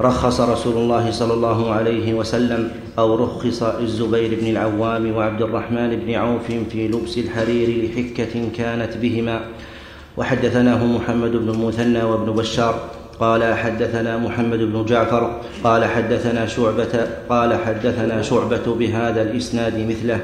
رخص 0.00 0.40
رسول 0.40 0.76
الله 0.76 1.10
صلى 1.10 1.34
الله 1.34 1.72
عليه 1.72 2.14
وسلم 2.14 2.70
أو 2.98 3.14
رخص 3.14 3.62
الزبير 3.62 4.38
بن 4.40 4.46
العوام 4.46 5.16
وعبد 5.16 5.42
الرحمن 5.42 5.96
بن 5.96 6.14
عوف 6.14 6.46
في 6.70 6.88
لبس 6.88 7.18
الحرير 7.18 7.84
لحكة 7.84 8.48
كانت 8.56 8.96
بهما. 8.96 9.40
وحدثناه 10.16 10.86
محمد 10.86 11.30
بن 11.30 11.48
المثنى 11.48 12.02
وابن 12.02 12.32
بشار. 12.32 12.80
قال 13.20 13.54
حدثنا 13.54 14.18
محمد 14.18 14.58
بن 14.58 14.84
جعفر. 14.84 15.40
قال 15.64 15.84
حدثنا 15.84 16.46
شعبة. 16.46 17.06
قال 17.28 17.54
حدثنا 17.54 18.22
شعبة 18.22 18.74
بهذا 18.78 19.22
الإسناد 19.22 19.78
مثله. 19.88 20.20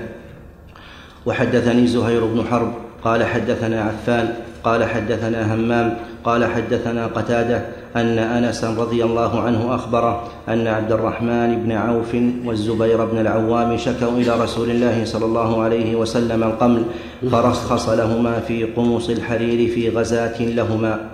وحدثني 1.27 1.87
زهير 1.87 2.25
بن 2.25 2.45
حرب. 2.51 2.72
قال 3.05 3.25
حدثنا 3.25 3.83
عفان. 3.83 4.35
قال 4.65 4.85
حدثنا 4.85 5.55
همام 5.55 5.97
قال 6.25 6.45
حدثنا 6.45 7.07
قتادة 7.07 7.65
أن 7.97 8.19
انسا 8.19 8.71
رضي 8.71 9.05
الله 9.05 9.41
عنه 9.41 9.75
أخبره 9.75 10.23
أن 10.49 10.67
عبد 10.67 10.93
الرحمن 10.93 11.62
بن 11.65 11.73
عوف 11.73 12.17
والزبير 12.45 13.05
بن 13.05 13.19
العوام 13.19 13.77
شكوا 13.77 14.17
إلى 14.19 14.43
رسول 14.43 14.71
الله 14.71 15.05
صلى 15.05 15.25
الله 15.25 15.62
عليه 15.62 15.97
وسلم 15.97 16.43
القمل 16.43 16.83
فرخص 17.31 17.89
لهما 17.89 18.41
في 18.41 18.65
قمص 18.65 19.09
الحرير 19.11 19.75
في 19.75 19.91
غزاة 19.91 20.43
لهما. 20.43 21.11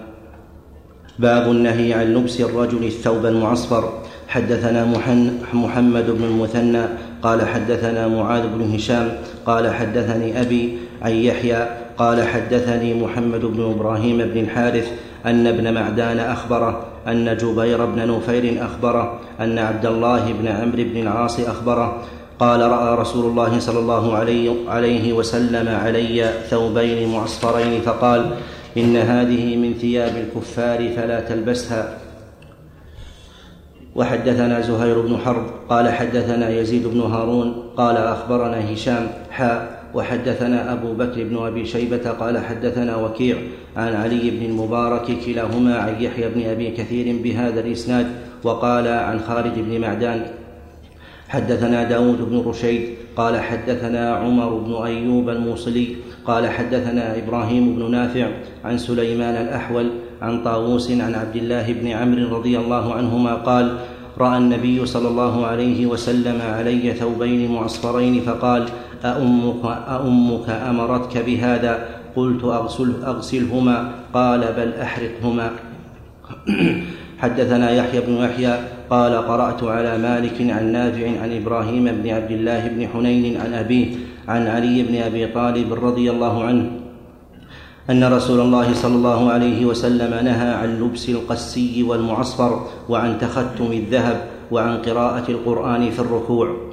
باب 1.18 1.50
النهي 1.50 1.94
عن 1.94 2.14
لبس 2.14 2.40
الرجل 2.40 2.84
الثوب 2.84 3.26
المعصفر. 3.26 3.92
حدثنا 4.28 4.84
محمد 5.52 6.10
بن 6.10 6.24
المثنى 6.24 6.82
قال 7.22 7.48
حدثنا 7.48 8.08
معاذ 8.08 8.42
بن 8.46 8.74
هشام 8.74 9.12
قال 9.46 9.74
حدثني 9.74 10.40
أبي 10.40 10.78
عن 11.02 11.12
يحيى 11.12 11.66
قال 12.00 12.28
حدثني 12.28 12.94
محمد 12.94 13.40
بن 13.40 13.70
إبراهيم 13.70 14.18
بن 14.18 14.40
الحارث 14.40 14.92
أن 15.26 15.46
ابن 15.46 15.74
معدان 15.74 16.18
أخبره 16.18 16.86
أن 17.08 17.36
جبير 17.36 17.84
بن 17.84 18.16
نفير 18.16 18.64
أخبره 18.64 19.20
أن 19.40 19.58
عبد 19.58 19.86
الله 19.86 20.32
بن 20.32 20.48
عمرو 20.48 20.84
بن 20.84 20.96
العاص 20.96 21.40
أخبره. 21.40 22.02
قال 22.38 22.60
رأى 22.60 22.96
رسول 22.96 23.24
الله 23.30 23.58
صلى 23.58 23.78
الله 23.78 24.16
عليه 24.68 25.12
وسلم 25.12 25.68
علي 25.68 26.30
ثوبين 26.50 27.12
معصفرين 27.12 27.80
فقال 27.80 28.30
إن 28.76 28.96
هذه 28.96 29.56
من 29.56 29.74
ثياب 29.74 30.16
الكفار 30.16 30.88
فلا 30.96 31.20
تلبسها. 31.20 31.98
وحدثنا 33.94 34.60
زهير 34.60 35.00
بن 35.00 35.18
حرب 35.18 35.46
قال 35.68 35.92
حدثنا 35.92 36.50
يزيد 36.50 36.86
بن 36.86 37.00
هارون 37.00 37.62
قال 37.76 37.96
أخبرنا 37.96 38.72
هشام 38.72 39.06
حاء 39.30 39.79
وحدثنا 39.94 40.72
أبو 40.72 40.92
بكر 40.92 41.24
بن 41.24 41.36
أبي 41.46 41.64
شيبة 41.64 42.10
قال 42.10 42.38
حدثنا 42.38 42.96
وكيع 42.96 43.36
عن 43.76 43.94
علي 43.94 44.30
بن 44.30 44.46
المبارك 44.46 45.18
كلاهما 45.26 45.78
عن 45.78 46.02
يحيى 46.02 46.28
بن 46.28 46.42
أبي 46.42 46.70
كثير 46.70 47.16
بهذا 47.22 47.60
الإسناد 47.60 48.06
وقال 48.44 48.88
عن 48.88 49.20
خالد 49.20 49.54
بن 49.56 49.80
معدان 49.80 50.26
حدثنا 51.28 51.84
داود 51.84 52.30
بن 52.30 52.42
رشيد 52.46 52.82
قال 53.16 53.40
حدثنا 53.40 54.14
عمر 54.14 54.54
بن 54.54 54.74
أيوب 54.84 55.28
الموصلي 55.28 55.96
قال 56.26 56.48
حدثنا 56.48 57.18
إبراهيم 57.18 57.76
بن 57.76 57.90
نافع 57.90 58.28
عن 58.64 58.78
سليمان 58.78 59.34
الأحول 59.46 59.90
عن 60.22 60.44
طاووس 60.44 60.90
عن 60.90 61.14
عبد 61.14 61.36
الله 61.36 61.72
بن 61.72 61.88
عمرو 61.88 62.36
رضي 62.36 62.58
الله 62.58 62.94
عنهما 62.94 63.34
قال 63.34 63.76
رأى 64.18 64.38
النبي 64.38 64.86
صلى 64.86 65.08
الله 65.08 65.46
عليه 65.46 65.86
وسلم 65.86 66.40
علي 66.42 66.94
ثوبين 66.94 67.52
معصفرين 67.52 68.20
فقال 68.20 68.68
أأمك, 69.04 69.64
أأمك 69.64 70.48
أمرتك 70.50 71.18
بهذا؟ 71.18 71.88
قلت 72.16 72.44
أغسل 72.44 72.94
أغسلهما. 73.04 73.90
قال 74.14 74.40
بل 74.56 74.72
أحرقهما. 74.82 75.50
حدثنا 77.22 77.70
يحيى 77.70 78.00
بن 78.00 78.12
يحيى. 78.12 78.58
قال 78.90 79.14
قرأت 79.16 79.64
على 79.64 79.98
مالك 79.98 80.50
عن 80.50 80.72
نافع 80.72 81.20
عن 81.22 81.36
إبراهيم 81.42 81.84
بن 81.84 82.10
عبد 82.10 82.30
الله 82.30 82.68
بن 82.68 82.88
حنين 82.88 83.40
عن 83.40 83.54
أبيه 83.54 83.86
عن 84.28 84.46
علي 84.46 84.82
بن 84.82 84.96
أبي 84.96 85.26
طالب 85.26 85.84
رضي 85.84 86.10
الله 86.10 86.44
عنه 86.44 86.70
أن 87.90 88.04
رسول 88.04 88.40
الله 88.40 88.74
صلى 88.74 88.94
الله 88.94 89.30
عليه 89.30 89.66
وسلم 89.66 90.24
نهى 90.24 90.48
عن 90.54 90.80
لبس 90.80 91.08
القسي 91.08 91.82
والمعصفر 91.82 92.66
وعن 92.88 93.18
تختم 93.18 93.72
الذهب 93.72 94.24
وعن 94.50 94.76
قراءة 94.76 95.30
القرآن 95.30 95.90
في 95.90 95.98
الركوع. 95.98 96.69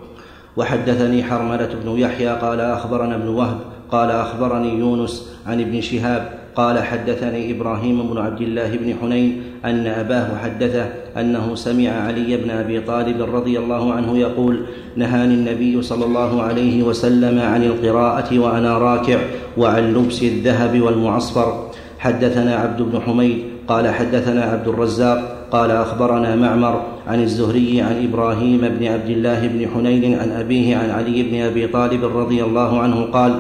وحدثني 0.58 1.24
حرملة 1.24 1.70
بن 1.84 2.00
يحيى 2.00 2.30
قال 2.30 2.60
أخبرنا 2.60 3.16
ابن 3.16 3.28
وهب 3.28 3.58
قال 3.92 4.12
أخبرني 4.12 4.80
يونس 4.80 5.30
عن 5.48 5.62
ابن 5.62 5.82
شهاب 5.82 6.30
قال 6.56 6.84
حدثني 6.84 7.52
إبراهيم 7.52 8.08
بن 8.10 8.18
عبد 8.18 8.42
الله 8.42 8.78
بن 8.78 8.94
حنين 9.02 9.42
أن 9.66 9.88
أباه 9.88 10.38
حدثه 10.44 10.86
أنه 11.18 11.56
سمع 11.56 11.90
علي 11.90 12.38
بن 12.38 12.50
أبي 12.50 12.82
طالب 12.82 13.36
رضي 13.36 13.60
الله 13.60 13.94
عنه 13.94 14.18
يقول 14.18 14.66
نهاني 14.96 15.34
النبي 15.34 15.82
صلى 15.82 16.06
الله 16.06 16.42
عليه 16.42 16.84
وسلم 16.84 17.40
عن 17.40 17.64
القراءة 17.64 18.40
وأنا 18.40 18.78
راكع 18.78 19.20
وعن 19.58 19.94
لبس 19.94 20.24
الذهب 20.24 20.82
والمعصفر. 20.82 21.70
حدثنا 22.00 22.56
عبد 22.56 22.82
بن 22.82 23.02
حميد 23.02 23.44
قال 23.68 23.88
حدثنا 23.88 24.44
عبد 24.44 24.68
الرزاق 24.68 25.37
قال 25.52 25.72
أخبرنا 25.72 26.36
معمر 26.36 26.84
عن 27.08 27.24
الزهري 27.24 27.82
عن 27.82 28.04
إبراهيم 28.04 28.62
بن 28.62 28.88
عبد 28.88 29.10
الله 29.10 29.48
بن 29.48 29.68
حنين 29.74 30.20
عن 30.20 30.32
أبيه 30.32 30.78
عن 30.78 30.90
علي 30.90 31.24
بن 31.24 31.42
أبي 31.42 31.68
طالب 31.68 32.18
رضي 32.18 32.44
الله 32.44 32.80
عنه 32.80 33.06
قال 33.06 33.40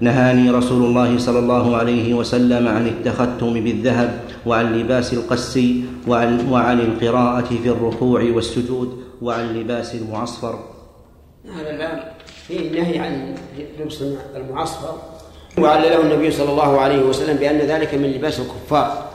نهاني 0.00 0.50
رسول 0.50 0.84
الله 0.84 1.18
صلى 1.18 1.38
الله 1.38 1.76
عليه 1.76 2.14
وسلم 2.14 2.68
عن 2.68 2.86
التختم 2.86 3.54
بالذهب 3.54 4.20
وعن 4.46 4.78
لباس 4.78 5.12
القس 5.12 5.58
وعن, 6.08 6.48
وعن 6.50 6.80
القراءة 6.80 7.48
في 7.62 7.68
الركوع 7.68 8.22
والسجود 8.22 9.02
وعن 9.22 9.54
لباس 9.54 9.94
المعصفر. 9.94 10.58
هذا 11.54 11.70
الباب 11.70 12.12
فيه 12.46 12.68
النهي 12.68 12.98
عن 12.98 13.34
لبس 13.80 14.04
المعصفر 14.36 14.94
وعلله 15.58 16.00
النبي 16.00 16.30
صلى 16.30 16.50
الله 16.50 16.80
عليه 16.80 17.02
وسلم 17.02 17.36
بأن 17.36 17.58
ذلك 17.58 17.94
من 17.94 18.10
لباس 18.10 18.40
الكفار. 18.40 19.05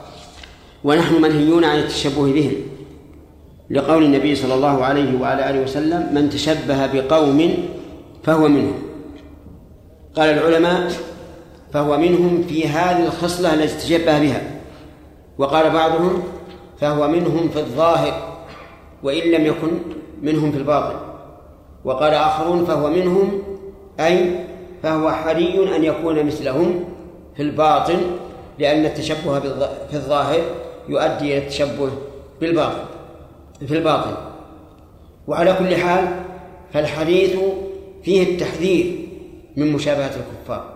ونحن 0.83 1.21
منهيون 1.21 1.63
عن 1.63 1.79
التشبه 1.79 2.33
بهم. 2.33 2.53
لقول 3.69 4.03
النبي 4.03 4.35
صلى 4.35 4.53
الله 4.53 4.83
عليه 4.83 5.19
وعلى 5.19 5.49
آله 5.49 5.63
وسلم 5.63 6.09
من 6.13 6.29
تشبه 6.29 6.87
بقوم 6.93 7.53
فهو 8.23 8.47
منهم. 8.47 8.73
قال 10.15 10.29
العلماء 10.29 10.91
فهو 11.73 11.97
منهم 11.97 12.43
في 12.49 12.67
هذه 12.67 13.05
الخصلة 13.05 13.53
التي 13.53 13.77
تشبه 13.77 14.19
بها. 14.19 14.41
وقال 15.37 15.69
بعضهم 15.69 16.23
فهو 16.79 17.07
منهم 17.07 17.49
في 17.49 17.59
الظاهر 17.59 18.43
وإن 19.03 19.31
لم 19.31 19.45
يكن 19.45 19.71
منهم 20.21 20.51
في 20.51 20.57
الباطن. 20.57 20.95
وقال 21.85 22.13
آخرون 22.13 22.65
فهو 22.65 22.89
منهم 22.89 23.41
أي 23.99 24.35
فهو 24.83 25.11
حري 25.11 25.75
أن 25.75 25.83
يكون 25.83 26.25
مثلهم 26.25 26.83
في 27.35 27.41
الباطن 27.41 27.97
لأن 28.59 28.85
التشبه 28.85 29.39
في 29.89 29.93
الظاهر 29.93 30.41
يؤدي 30.89 31.37
إلى 31.37 31.37
التشبه 31.37 31.89
بالباطن 32.41 32.85
في 33.67 33.77
الباطن 33.77 34.15
وعلى 35.27 35.53
كل 35.59 35.75
حال 35.75 36.07
فالحديث 36.73 37.35
فيه 38.03 38.23
التحذير 38.23 38.95
من 39.57 39.71
مشابهة 39.71 40.11
الكفار. 40.15 40.73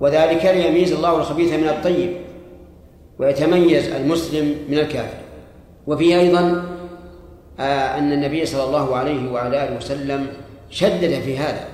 وذلك 0.00 0.44
ليميز 0.44 0.92
الله 0.92 1.16
الخبيث 1.16 1.52
من 1.52 1.68
الطيب 1.68 2.12
ويتميز 3.18 3.88
المسلم 3.88 4.54
من 4.68 4.78
الكافر. 4.78 5.18
وفيه 5.86 6.20
أيضا 6.20 6.64
آه، 7.60 7.98
أن 7.98 8.12
النبي 8.12 8.46
صلى 8.46 8.64
الله 8.64 8.96
عليه 8.96 9.32
وعلى 9.32 9.68
آله 9.68 9.76
وسلم 9.76 10.26
شدد 10.70 11.20
في 11.20 11.38
هذا. 11.38 11.64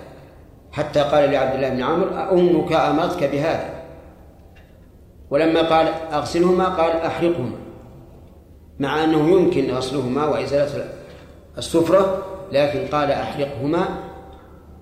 حتى 0.72 1.00
قال 1.00 1.30
لعبد 1.30 1.54
الله 1.54 1.68
بن 1.68 1.82
عمرو 1.82 2.10
أمك 2.32 2.72
أمرتك 2.72 3.24
بهذا؟ 3.24 3.70
ولما 5.30 5.62
قال 5.62 5.88
أغسلهما 6.12 6.64
قال 6.64 6.90
أحرقهما 6.90 7.56
مع 8.80 9.04
أنه 9.04 9.30
يمكن 9.30 9.70
غسلهما 9.70 10.26
وإزالة 10.26 10.88
السفرة 11.58 12.22
لكن 12.52 12.86
قال 12.92 13.10
أحرقهما 13.10 13.88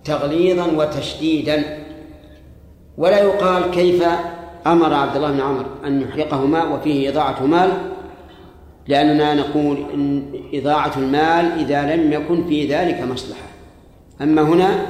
تغليظا 0.05 0.67
وتشديدا. 0.67 1.85
ولا 2.99 3.19
يقال 3.19 3.71
كيف 3.71 4.05
أمر 4.67 4.95
عبد 4.95 5.17
الله 5.17 5.31
بن 5.33 5.41
عمر 5.41 5.67
أن 5.85 6.01
يحرقهما 6.01 6.65
وفيه 6.65 7.09
إضاعة 7.09 7.47
مال 7.47 7.71
لأننا 8.89 9.35
نقول 9.35 9.77
إن 9.95 10.33
إضاعة 10.55 10.93
المال 10.97 11.53
إذا 11.59 11.97
لم 11.97 12.13
يكن 12.13 12.47
في 12.47 12.67
ذلك 12.67 13.01
مصلحة. 13.01 13.49
أما 14.21 14.43
هنا 14.43 14.87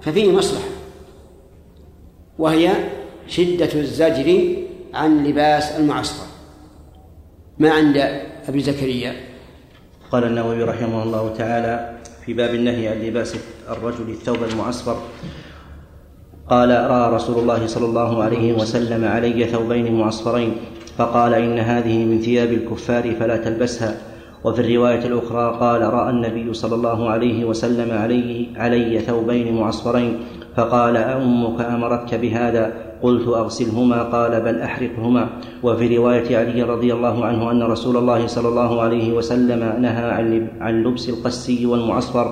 ففيه 0.00 0.32
مصلحة 0.32 0.68
وهي 2.38 2.72
شدة 3.26 3.72
الزجر 3.74 4.56
عن 4.96 5.24
لباس 5.24 5.80
المعصفر 5.80 6.26
ما 7.58 7.70
عند 7.70 7.96
أبي 8.48 8.60
زكريا؟ 8.60 9.12
قال 10.10 10.24
النووي 10.24 10.62
رحمه 10.62 11.02
الله 11.02 11.34
تعالى 11.34 11.98
في 12.24 12.32
باب 12.34 12.54
النهي 12.54 12.88
عن 12.88 12.96
لباس 12.96 13.36
الرجل 13.70 14.10
الثوب 14.10 14.44
المعصفر 14.52 14.96
قال 16.48 16.70
رأى 16.70 17.14
رسول 17.14 17.38
الله 17.38 17.66
صلى 17.66 17.86
الله 17.86 18.22
عليه 18.22 18.52
وسلم 18.52 19.04
علي 19.04 19.44
ثوبين 19.44 19.94
معصفرين 20.00 20.56
فقال 20.98 21.34
إن 21.34 21.58
هذه 21.58 22.04
من 22.04 22.20
ثياب 22.20 22.52
الكفار 22.52 23.14
فلا 23.14 23.36
تلبسها. 23.36 23.96
وفي 24.44 24.60
الرواية 24.60 25.06
الأخرى 25.06 25.58
قال 25.60 25.82
رأى 25.82 26.10
النبي 26.10 26.54
صلى 26.54 26.74
الله 26.74 27.10
عليه 27.10 27.44
وسلم 27.44 27.98
علي 27.98 28.48
علي 28.56 28.98
ثوبين 28.98 29.54
معصفرين 29.56 30.20
فقال 30.56 30.96
أأمك 30.96 31.60
أمرتك 31.60 32.14
بهذا؟ 32.14 32.85
قلت 33.06 33.28
أغسلهما 33.28 34.02
قال 34.02 34.40
بل 34.42 34.58
أحرقهما. 34.58 35.24
وفي 35.62 35.96
رواية 35.96 36.28
علي 36.36 36.62
رضي 36.62 36.90
الله 36.90 37.24
عنه 37.24 37.50
أن 37.50 37.62
رسول 37.62 37.96
الله 37.96 38.26
صلى 38.26 38.48
الله 38.48 38.80
عليه 38.82 39.12
وسلم 39.12 39.62
نهى 39.78 40.06
عن 40.60 40.82
لبس 40.82 41.08
القسي 41.08 41.66
والمعصفر. 41.66 42.26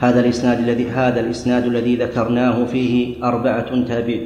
هذا 0.00 0.20
الإسناد 0.20 0.58
الذي 0.58 0.86
هذا 0.88 1.20
الإسناد 1.20 1.64
الذي 1.66 1.96
ذكرناه 1.96 2.64
فيه 2.64 3.24
أربعة 3.24 3.84
تابع 3.84 4.18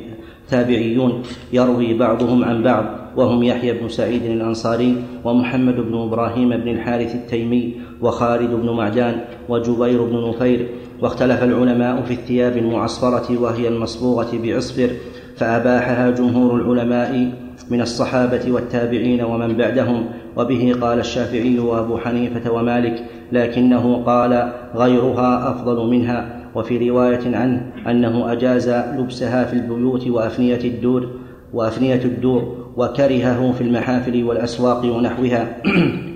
تابعيون 0.49 1.23
يروي 1.53 1.95
بعضهم 1.95 2.45
عن 2.45 2.63
بعض 2.63 2.85
وهم 3.17 3.43
يحيى 3.43 3.73
بن 3.73 3.89
سعيد 3.89 4.23
الأنصاري 4.23 4.97
ومحمد 5.25 5.77
بن 5.77 5.95
إبراهيم 5.99 6.49
بن 6.49 6.69
الحارث 6.69 7.15
التيمي 7.15 7.75
وخالد 8.01 8.51
بن 8.51 8.69
معدان 8.71 9.15
وجبير 9.49 10.03
بن 10.05 10.29
نفير. 10.29 10.69
واختلف 11.03 11.43
العلماء 11.43 12.03
في 12.03 12.15
الثياب 12.15 12.57
المعصفرة 12.57 13.41
وهي 13.43 13.69
المصبوغة 13.69 14.31
بعصفر. 14.43 14.91
فأباحها 15.37 16.11
جمهور 16.11 16.55
العلماء 16.57 17.31
من 17.71 17.81
الصحابة 17.81 18.53
والتابعين 18.53 19.23
ومن 19.23 19.57
بعدهم. 19.57 20.05
وبه 20.37 20.75
قال 20.81 20.99
الشافعي 20.99 21.59
وأبو 21.59 21.99
حنيفة 21.99 22.53
ومالك 22.53 23.05
لكنه 23.33 24.03
قال 24.07 24.53
غيرها 24.75 25.51
أفضل 25.51 25.91
منها. 25.91 26.43
وفي 26.55 26.91
رواية 26.91 27.37
عنه 27.37 27.73
أنه 27.87 28.33
أجاز 28.33 28.69
لبسها 28.69 29.45
في 29.45 29.53
البيوت 29.53 30.09
وأفنية 30.09 30.61
الدور 30.65 31.09
وأفنية 31.53 32.05
الدور 32.05 32.57
وكرهه 32.77 33.53
في 33.53 33.61
المحافل 33.61 34.25
والأسواق 34.25 34.85
ونحوها. 34.85 35.57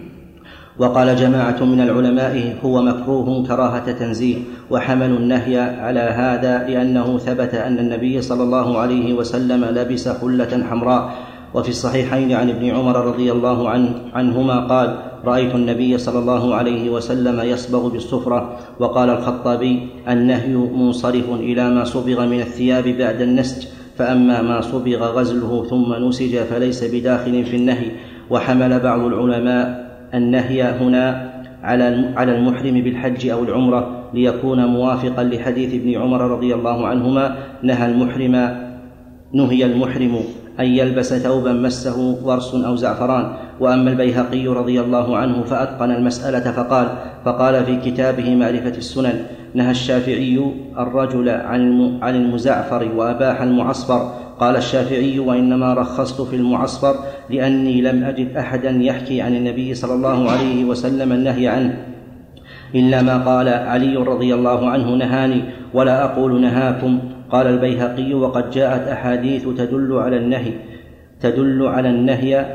وقال 0.79 1.17
جماعة 1.17 1.65
من 1.65 1.81
العلماء 1.81 2.57
هو 2.65 2.83
مكروه 2.83 3.47
كراهة 3.47 3.93
تنزيه 3.93 4.37
وحملوا 4.71 5.19
النهي 5.19 5.59
على 5.59 6.01
هذا 6.01 6.69
لأنه 6.69 7.19
ثبت 7.19 7.55
أن 7.55 7.79
النبي 7.79 8.23
صلى 8.23 8.43
الله 8.43 8.79
عليه 8.79 9.13
وسلم 9.15 9.65
لبس 9.65 10.09
حلة 10.09 10.65
حمراء. 10.71 11.15
وفي 11.55 11.69
الصحيحين 11.69 12.33
عن 12.33 12.49
ابن 12.51 12.71
عمر 12.71 13.07
رضي 13.07 13.33
الله 13.33 13.69
عنه 13.69 13.91
عنهما 14.15 14.67
قال 14.67 14.97
رأيت 15.25 15.55
النبي 15.55 15.99
صلى 15.99 16.19
الله 16.19 16.55
عليه 16.55 16.91
وسلم 16.91 17.41
يصبغ 17.41 17.89
بالصفرة. 17.89 18.59
وقال 18.81 19.11
الخطابي 19.11 19.89
النهي 20.09 20.55
منصرف 20.55 21.31
إلى 21.31 21.71
ما 21.71 21.85
صبغ 21.85 22.27
من 22.27 22.41
الثياب 22.41 22.85
بعد 22.85 23.21
النسج 23.21 23.67
فأما 23.97 24.43
ما 24.43 24.61
صبغ 24.61 25.05
غزله 25.05 25.67
ثم 25.71 25.95
نسج 26.09 26.37
فليس 26.37 26.85
بداخل 26.85 27.45
في 27.45 27.57
النهي. 27.57 27.91
وحمل 28.31 28.81
بعض 28.81 29.01
العلماء 29.01 29.86
النهي 30.15 30.63
هنا 30.63 31.31
على 31.63 32.13
على 32.17 32.39
المحرم 32.39 32.81
بالحج 32.81 33.29
أو 33.29 33.45
العمرة 33.45 34.11
ليكون 34.15 34.65
موافقا 34.67 35.25
لحديث 35.25 35.75
ابن 35.75 36.03
عمر 36.03 36.21
رضي 36.21 36.55
الله 36.55 36.87
عنهما. 36.87 37.37
نهى 37.63 37.87
المحرم 37.87 38.35
نهي 39.33 39.65
المحرم 39.65 40.21
أن 40.61 40.65
يلبس 40.65 41.15
ثوبا 41.15 41.53
مسه 41.53 42.17
ورس 42.25 42.55
أو 42.55 42.77
زعفران. 42.77 43.33
وأما 43.61 43.91
البيهقي 43.91 44.47
رضي 44.47 44.81
الله 44.81 45.17
عنه 45.17 45.43
فأتقن 45.43 45.91
المسألة 45.91 46.53
فقال 46.53 46.89
فقال 47.25 47.65
في 47.65 47.91
كتابه 47.91 48.35
معرفة 48.35 48.77
السنن 48.77 49.27
نهى 49.57 49.71
الشافعي 49.71 50.53
الرجل 50.79 51.29
عن 52.03 52.15
المزعفر 52.15 52.89
وأباح 52.97 53.43
المعصفر. 53.43 54.13
قال 54.41 54.57
الشافعي 54.57 55.19
وإنما 55.19 55.75
رخصت 55.75 56.21
في 56.21 56.37
المعصفر 56.37 56.95
لأني 57.31 57.81
لم 57.81 58.05
أجد 58.05 58.37
أحدا 58.37 58.71
يحكي 58.71 59.23
عن 59.23 59.35
النبي 59.35 59.75
صلى 59.75 59.95
الله 59.95 60.31
عليه 60.31 60.65
وسلم 60.65 61.13
النهي 61.13 61.49
عنه. 61.49 61.77
إلا 62.75 63.03
ما 63.03 63.19
قال 63.19 63.49
علي 63.49 63.97
رضي 63.97 64.35
الله 64.35 64.69
عنه 64.71 64.95
نهاني 64.95 65.43
ولا 65.75 66.05
أقول 66.05 66.41
نهاكم. 66.41 66.99
قال 67.31 67.47
البيهقي 67.47 68.15
وقد 68.15 68.51
جاءت 68.51 68.89
أحاديث 68.89 69.45
تدل 69.45 69.93
على 69.99 70.17
النهي 70.17 70.53
تدل 71.21 71.67
على 71.67 71.89
النهي 71.89 72.47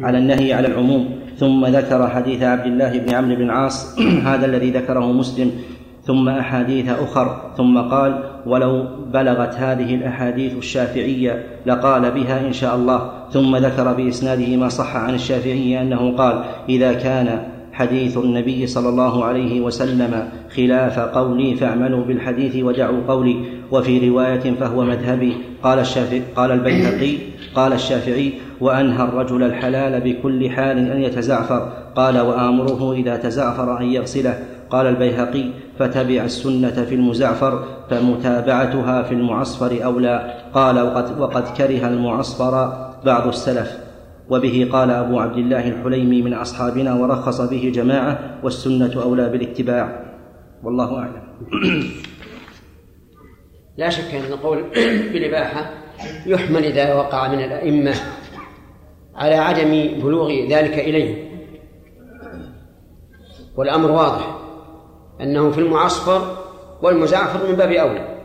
على 0.00 0.18
النهي 0.18 0.52
على 0.52 0.68
العموم. 0.68 1.08
ثم 1.36 1.66
ذكر 1.66 2.08
حديث 2.08 2.42
عبد 2.42 2.66
الله 2.66 2.98
بن 2.98 3.14
عمرو 3.14 3.36
بن 3.36 3.42
العاص 3.42 3.98
هذا 4.30 4.46
الذي 4.46 4.70
ذكره 4.70 5.12
مسلم. 5.12 5.50
ثم 6.08 6.28
أحاديث 6.28 6.88
أخر 6.88 7.36
ثم 7.56 7.78
قال 7.78 8.24
ولو 8.46 8.84
بلغت 9.12 9.54
هذه 9.54 9.94
الأحاديث 9.94 10.56
الشافعية 10.56 11.44
لقال 11.66 12.10
بها 12.10 12.46
إن 12.46 12.52
شاء 12.52 12.76
الله. 12.76 13.10
ثم 13.30 13.56
ذكر 13.56 13.92
بإسناده 13.92 14.56
ما 14.56 14.68
صح 14.68 14.96
عن 14.96 15.14
الشافعي 15.14 15.82
أنه 15.82 16.16
قال 16.16 16.44
إذا 16.68 16.92
كان 16.92 17.42
حديث 17.72 18.18
النبي 18.18 18.66
صلى 18.66 18.88
الله 18.88 19.24
عليه 19.24 19.60
وسلم 19.60 20.28
خلاف 20.56 20.98
قولي 20.98 21.54
فاعملوا 21.54 22.04
بالحديث 22.04 22.56
ودعوا 22.56 23.00
قولي. 23.08 23.36
وفي 23.70 24.08
رواية 24.08 24.54
فهو 24.60 24.84
مذهبي 24.84 25.36
قال 25.62 25.78
الشافعي 25.78 26.22
قال 26.36 26.52
البيهقي 26.52 27.16
قال 27.54 27.72
الشافعي 27.72 28.32
وأنهى 28.60 29.04
الرجل 29.04 29.42
الحلال 29.42 30.00
بكل 30.00 30.50
حال 30.50 30.78
أن 30.78 31.02
يتزعفر 31.02 31.72
قال 31.94 32.18
وآمره 32.18 32.92
إذا 32.92 33.16
تزعفر 33.16 33.80
أن 33.80 33.84
يغسله. 33.84 34.38
قال 34.70 34.86
البيهقي 34.86 35.44
فتبع 35.78 36.24
السنة 36.24 36.84
في 36.84 36.94
المزعفر 36.94 37.64
فمتابعتها 37.90 39.02
في 39.02 39.14
المعصفر 39.14 39.84
أولى. 39.84 40.34
قال 40.54 40.80
وقد, 40.80 41.20
وقد 41.20 41.56
كره 41.56 41.88
المعصفر 41.88 42.52
بعض 43.04 43.26
السلف. 43.26 43.78
وبه 44.30 44.68
قال 44.72 44.90
أبو 44.90 45.20
عبد 45.20 45.36
الله 45.36 45.68
الحليمي 45.68 46.22
من 46.22 46.34
أصحابنا 46.34 46.94
ورخص 46.94 47.40
به 47.40 47.72
جماعة 47.74 48.38
والسنة 48.42 49.02
أولى 49.02 49.28
بالاتباع. 49.28 50.04
والله 50.62 50.98
أعلم. 50.98 51.22
لا 53.76 53.90
شك 53.90 54.14
أن 54.14 54.32
القول 54.32 54.62
بالإباحة 55.12 55.70
يحمل 56.26 56.64
إذا 56.64 56.94
وقع 56.94 57.28
من 57.28 57.38
الأئمة 57.38 57.94
على 59.14 59.34
عدم 59.34 60.00
بلوغ 60.02 60.30
ذلك 60.30 60.78
إليه 60.78 61.28
والأمر 63.56 63.90
واضح. 63.90 64.37
أنه 65.20 65.50
في 65.50 65.60
المعصفر 65.60 66.36
والمزعفر 66.82 67.48
من 67.48 67.56
باب 67.56 67.70
أولى. 67.72 68.18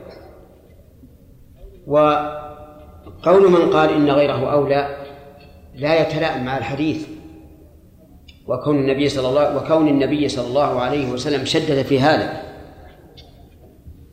وقول 1.87 3.51
من 3.51 3.69
قال 3.73 3.89
إن 3.89 4.09
غيره 4.09 4.53
أولى 4.53 4.97
لا 5.75 6.01
يتلائم 6.01 6.45
مع 6.45 6.57
الحديث. 6.57 7.07
وكون 8.47 8.75
النبي 8.79 9.09
صلى 9.09 9.29
الله 9.29 9.57
وكون 9.57 9.87
النبي 9.87 10.27
صلى 10.29 10.47
الله 10.47 10.81
عليه 10.81 11.11
وسلم 11.11 11.45
شدد 11.45 11.81
في 11.81 11.99
هذا. 11.99 12.41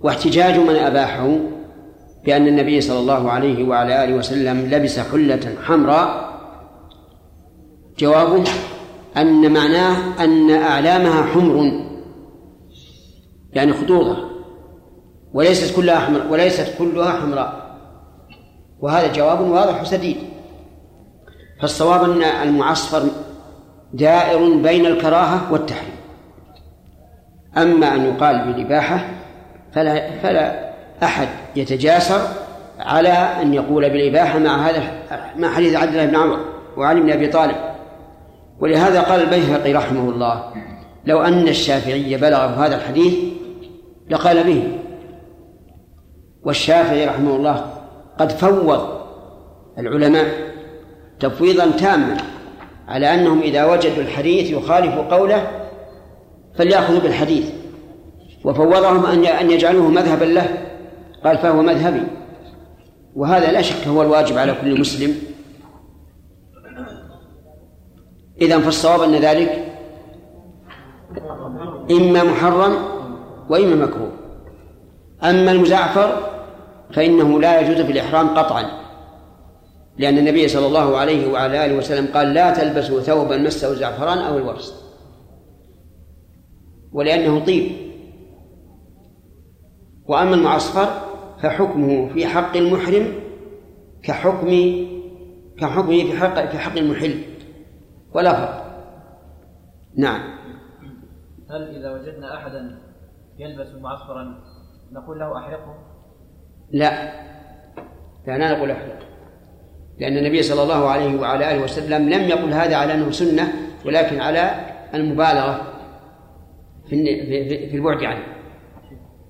واحتجاج 0.01 0.59
من 0.59 0.77
أباحه 0.77 1.39
بأن 2.25 2.47
النبي 2.49 2.81
صلى 2.81 2.99
الله 2.99 3.31
عليه 3.31 3.69
وعلى 3.69 4.05
آله 4.05 4.15
وسلم 4.15 4.71
لبس 4.71 4.99
حلة 4.99 5.55
حمراء. 5.63 6.31
جوابه 7.99 8.45
أن 9.17 9.53
معناه 9.53 10.25
أن 10.25 10.51
أعلامها 10.51 11.23
حمر. 11.23 11.90
يعني 13.53 13.73
خطوطة. 13.73 14.31
وليست 15.33 15.77
كلها 15.77 15.99
حمراء 15.99 16.27
وليست 16.27 16.75
كلها 16.79 17.13
حمراء. 17.13 17.77
وهذا 18.81 19.13
جواب 19.13 19.41
واضح 19.41 19.81
وسديد. 19.83 20.17
فالصواب 21.61 22.11
أن 22.11 22.23
المعصفر 22.23 23.03
دائر 23.93 24.57
بين 24.57 24.87
الكراهة 24.87 25.53
والتحريم. 25.53 25.95
أما 27.57 27.95
أن 27.95 28.05
يقال 28.05 28.45
بالإباحة 28.45 29.09
فلا 29.73 30.11
فلا 30.23 30.71
أحد 31.03 31.29
يتجاسر 31.57 32.21
على 32.79 33.09
أن 33.09 33.55
يقول 33.55 33.91
بالإباحة 33.91 34.39
مع 34.39 34.69
هذا 34.69 34.83
مع 35.37 35.55
حديث 35.55 35.75
عبد 35.75 35.93
الله 35.93 36.07
بن 36.07 36.17
عمر 36.17 36.39
وعلي 36.77 37.01
بن 37.01 37.11
أبي 37.11 37.27
طالب. 37.29 37.57
ولهذا 38.61 39.01
قال 39.01 39.23
البيهقي 39.23 39.73
رحمه 39.73 40.11
الله 40.11 40.45
لو 41.05 41.23
أن 41.23 41.49
الشافعي 41.49 42.17
بلغه 42.17 42.67
هذا 42.67 42.77
الحديث 42.77 43.15
لقال 44.11 44.45
به. 44.45 44.79
والشافعي 46.43 47.07
رحمه 47.07 47.37
الله 47.37 47.75
قد 48.19 48.33
فوض 48.33 49.01
العلماء 49.79 50.27
تفويضا 51.21 51.71
تاما 51.71 52.17
على 52.89 53.15
أنهم 53.15 53.41
إذا 53.41 53.73
وجدوا 53.73 54.03
الحديث 54.03 54.51
يخالف 54.51 54.95
قوله 54.95 55.51
فليأخذوا 56.55 57.01
بالحديث. 57.01 57.51
وفوضهم 58.45 59.07
ان 59.07 59.25
أن 59.25 59.51
يجعلوه 59.51 59.89
مذهبا 59.89 60.25
له. 60.25 60.49
قال 61.25 61.39
فهو 61.39 61.63
مذهبي. 61.63 62.03
وهذا 63.17 63.53
لا 63.53 63.63
شك 63.63 63.89
هو 63.89 64.03
الواجب 64.03 64.39
على 64.39 64.55
كل 64.55 64.81
مسلم. 64.81 65.17
إذا 68.41 68.59
فالصواب 68.59 69.03
أن 69.03 69.15
ذلك 69.15 69.65
إما 71.91 72.25
محرم 72.25 73.00
وإما 73.51 73.87
مكروه. 73.87 74.13
أما 75.23 75.53
المزعفر 75.53 76.31
فإنه 76.93 77.41
لا 77.41 77.61
يجوز 77.61 77.87
في 77.87 77.93
الإحرام 77.93 78.29
قطعا 78.29 78.81
لأن 79.99 80.19
النبي 80.19 80.49
صلى 80.49 80.67
الله 80.67 80.97
عليه 80.97 81.33
وعلى 81.33 81.67
آله 81.67 81.77
وسلم 81.77 82.07
قال 82.15 82.35
لا 82.35 82.55
تلبسوا 82.55 83.01
ثوبا 83.01 83.37
مسه 83.37 83.73
الزعفران 83.73 84.19
أو 84.19 84.39
الورس 84.39 84.85
ولأنه 86.93 87.45
طيب. 87.45 87.73
وأما 90.07 90.35
المعصفر 90.35 90.89
فحكمه 91.43 92.09
في 92.09 92.27
حق 92.27 92.57
المحرم 92.57 93.15
كحكم 94.03 94.49
كحكمه 95.59 96.05
في 96.05 96.17
حق 96.17 96.51
في 96.51 96.59
حق 96.59 96.77
المحل 96.77 97.23
ولا 98.15 98.33
فرق. 98.33 98.71
نعم. 99.97 100.21
هل 101.51 101.77
إذا 101.77 101.93
وجدنا 101.93 102.37
أحدا 102.37 102.90
يلبس 103.41 103.75
معصفرا 103.75 104.41
نقول 104.93 105.19
له 105.19 105.39
أحرقه؟ 105.39 105.75
لا 106.71 106.91
لا 108.27 108.39
لا 108.39 108.57
نقول 108.57 108.71
احرق 108.71 108.99
لأن 109.99 110.17
النبي 110.17 110.43
صلى 110.43 110.63
الله 110.63 110.89
عليه 110.89 111.21
وعلى 111.21 111.53
آله 111.53 111.63
وسلم 111.65 112.09
لم 112.09 112.23
يقل 112.23 112.53
هذا 112.53 112.77
على 112.77 112.95
أنه 112.95 113.11
سنة 113.11 113.43
ولكن 113.87 114.21
على 114.21 114.51
المبالغة 114.95 115.61
في 116.89 117.05
في 117.71 117.77
البعد 117.77 118.05
عنه. 118.05 118.25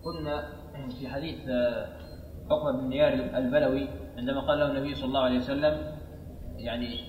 قلنا 0.05 0.49
في 1.01 1.09
حديث 1.09 1.39
عقبة 2.51 2.81
بن 2.81 2.89
نيار 2.89 3.13
البلوي 3.13 3.89
عندما 4.19 4.41
قال 4.41 4.59
له 4.59 4.71
النبي 4.71 4.95
صلى 4.95 5.05
الله 5.05 5.21
عليه 5.21 5.39
وسلم 5.39 5.95
يعني 6.57 7.01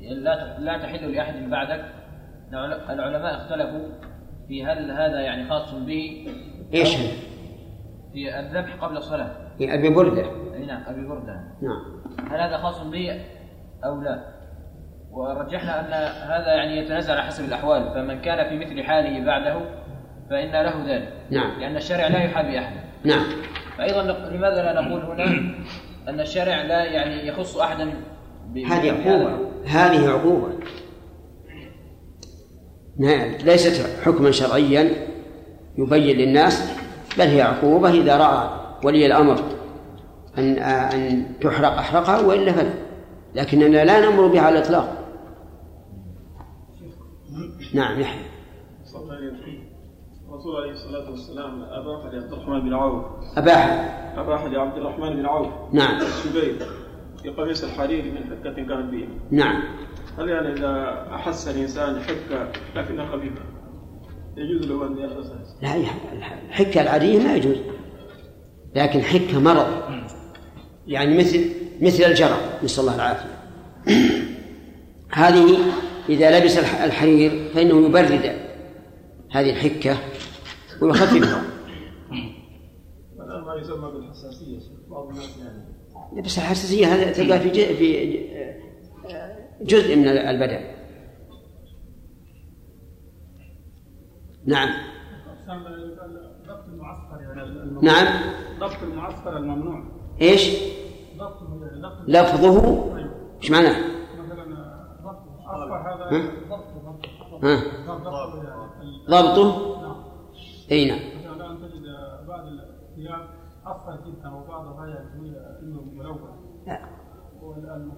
لا 0.00 0.58
لا 0.58 0.78
تحل 0.78 1.12
لأحد 1.12 1.50
بعدك 1.50 1.84
العلماء 2.90 3.36
اختلفوا 3.36 4.11
في 4.52 4.64
هل 4.64 4.90
هذا 4.90 5.20
يعني 5.20 5.48
خاص 5.48 5.74
به 5.74 6.26
إيش؟ 6.74 6.96
في 8.12 8.38
الذبح 8.38 8.74
قبل 8.74 8.96
الصلاة. 8.96 9.30
في 9.58 9.74
أبي 9.74 9.88
بردة. 9.88 10.22
نعم 10.66 10.82
أبي 10.86 11.06
بردة. 11.06 11.40
نعم. 11.62 12.02
هل 12.30 12.40
هذا 12.40 12.58
خاص 12.58 12.80
به 12.80 13.20
أو 13.84 14.00
لا؟ 14.00 14.24
ورجحنا 15.10 15.80
أن 15.80 15.92
هذا 16.30 16.54
يعني 16.54 16.76
يتنازع 16.76 17.12
على 17.12 17.22
حسب 17.22 17.44
الأحوال. 17.44 17.90
فمن 17.94 18.20
كان 18.20 18.48
في 18.48 18.64
مثل 18.64 18.82
حاله 18.82 19.24
بعده 19.24 19.60
فإن 20.30 20.50
له 20.50 20.94
ذلك. 20.94 21.12
نعم. 21.30 21.60
لأن 21.60 21.76
الشارع 21.76 22.06
لا 22.06 22.24
يحابي 22.24 22.58
أحد 22.58 22.76
نعم. 23.04 23.24
فأيضا 23.78 24.02
لماذا 24.02 24.62
لا 24.62 24.80
نقول 24.80 25.02
هنا 25.02 25.24
أن 26.08 26.20
الشارع 26.20 26.62
لا 26.62 26.84
يعني 26.84 27.28
يخص 27.28 27.56
أحدا 27.56 27.92
هذه 28.66 28.90
عقوبة. 28.90 29.38
هذه 29.66 30.10
عقوبة. 30.10 30.48
ليست 33.44 33.86
حكما 34.02 34.30
شرعيا 34.30 35.06
يبين 35.78 36.16
للناس 36.16 36.72
بل 37.18 37.24
هي 37.24 37.42
عقوبة 37.42 37.90
إذا 37.90 38.16
رأى 38.16 38.50
ولي 38.84 39.06
الأمر 39.06 39.42
أن 40.38 40.58
أن 40.58 41.24
تحرق 41.40 41.72
أحرقها 41.72 42.20
وإلا 42.20 42.52
فلا. 42.52 42.74
لكننا 43.34 43.84
لا 43.84 44.00
نأمر 44.00 44.26
بها 44.26 44.42
على 44.42 44.58
الإطلاق. 44.58 44.98
نعم 47.74 48.00
يحيى. 48.00 48.26
الرسول 50.28 50.56
عليه 50.56 50.72
الصلاة 50.72 51.10
والسلام 51.10 51.62
أباح 51.62 52.12
لعبد 52.12 52.32
الرحمن 52.32 52.60
بن 52.60 52.74
عوف. 52.74 53.04
أباح. 53.36 53.98
أباح 54.16 54.44
لعبد 54.44 54.76
الرحمن 54.76 55.16
بن 55.16 55.26
عوف. 55.26 55.48
نعم. 55.72 56.00
الشبيب 56.00 56.56
في 57.22 57.28
قميص 57.28 57.64
الحرير 57.64 58.04
من 58.04 58.24
حكة 58.24 58.54
كانت 58.54 58.92
به 58.92 59.08
نعم. 59.30 59.62
هل 60.18 60.28
يعني 60.28 60.52
إذا 60.52 61.06
أحس 61.14 61.48
الإنسان 61.48 62.00
حكة 62.00 62.52
لكنها 62.76 63.06
خفيفة 63.06 63.42
يجوز 64.36 64.66
له 64.66 64.86
أن 64.86 64.98
يلبسها؟ 64.98 65.42
لا 65.62 65.74
الحكة 66.48 66.82
العادية 66.82 67.18
ما 67.18 67.36
يجوز. 67.36 67.56
لكن 68.74 69.02
حكة 69.02 69.40
مرض. 69.40 69.66
يعني 70.86 71.18
مثل 71.18 71.50
مثل 71.80 72.04
الجرى. 72.04 72.36
نسأل 72.64 72.80
الله 72.80 72.94
العافية. 72.94 73.38
هذه 75.10 75.58
إذا 76.08 76.40
لبس 76.40 76.58
الحرير 76.58 77.48
فإنه 77.54 77.86
يبرد 77.86 78.32
هذه 79.30 79.50
الحكة 79.50 79.96
ويخففها. 80.82 81.42
ما 83.18 83.54
يسمى 83.60 83.90
بالحساسية. 83.90 84.58
بعض 84.90 85.08
الناس 85.08 85.38
يعني 85.38 86.22
بس 86.22 86.38
الحساسية 86.38 86.86
هذا 86.86 87.12
تلقى 87.12 87.40
في 87.40 87.74
في 87.74 88.61
جزء 89.64 89.96
من 89.96 90.08
البدن. 90.08 90.60
نعم. 94.46 94.68
ضبط 96.46 96.64
المعسكر 96.68 97.20
نعم. 97.82 98.06
ضبط 98.60 98.82
المعسكر 98.82 99.36
الممنوع 99.36 99.84
إيش؟ 100.20 100.62
لفظه. 102.08 102.96
إيش 103.42 103.50
معناه؟ 103.50 103.76
مثلا 104.18 104.44
ضبط 105.02 105.72
هذا 105.86 106.04
ها؟ 107.42 107.60
ضبطه. 109.10 109.72
إي 110.70 110.88
نعم. 110.88 110.98
الآن 111.34 111.56
تجد 111.58 111.82
بعض 112.28 112.46
الثياب 112.46 113.28
أصفر 113.66 114.00
جدا 114.06 114.28
وبعضها 114.28 114.86
يقول 114.86 115.36
إنه 115.62 115.82
ملون. 115.94 116.51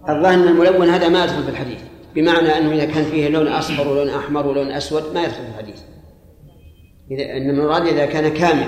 الظاهر 0.08 0.34
أن 0.34 0.48
الملون 0.48 0.88
هذا 0.88 1.08
ما 1.08 1.24
يدخل 1.24 1.42
في 1.42 1.50
الحديث 1.50 1.78
بمعنى 2.14 2.58
أنه 2.58 2.72
إذا 2.72 2.84
كان 2.84 3.04
فيه 3.04 3.28
لون 3.28 3.48
أصفر 3.48 3.88
ولون 3.88 4.08
أحمر 4.08 4.46
ولون 4.46 4.70
أسود 4.70 5.02
ما 5.14 5.22
يدخل 5.22 5.44
في 5.44 5.48
الحديث. 5.48 5.80
اذا 7.10 7.36
إن 7.36 7.50
المراد 7.50 7.86
إذا 7.86 8.06
كان 8.06 8.28
كاملا. 8.28 8.66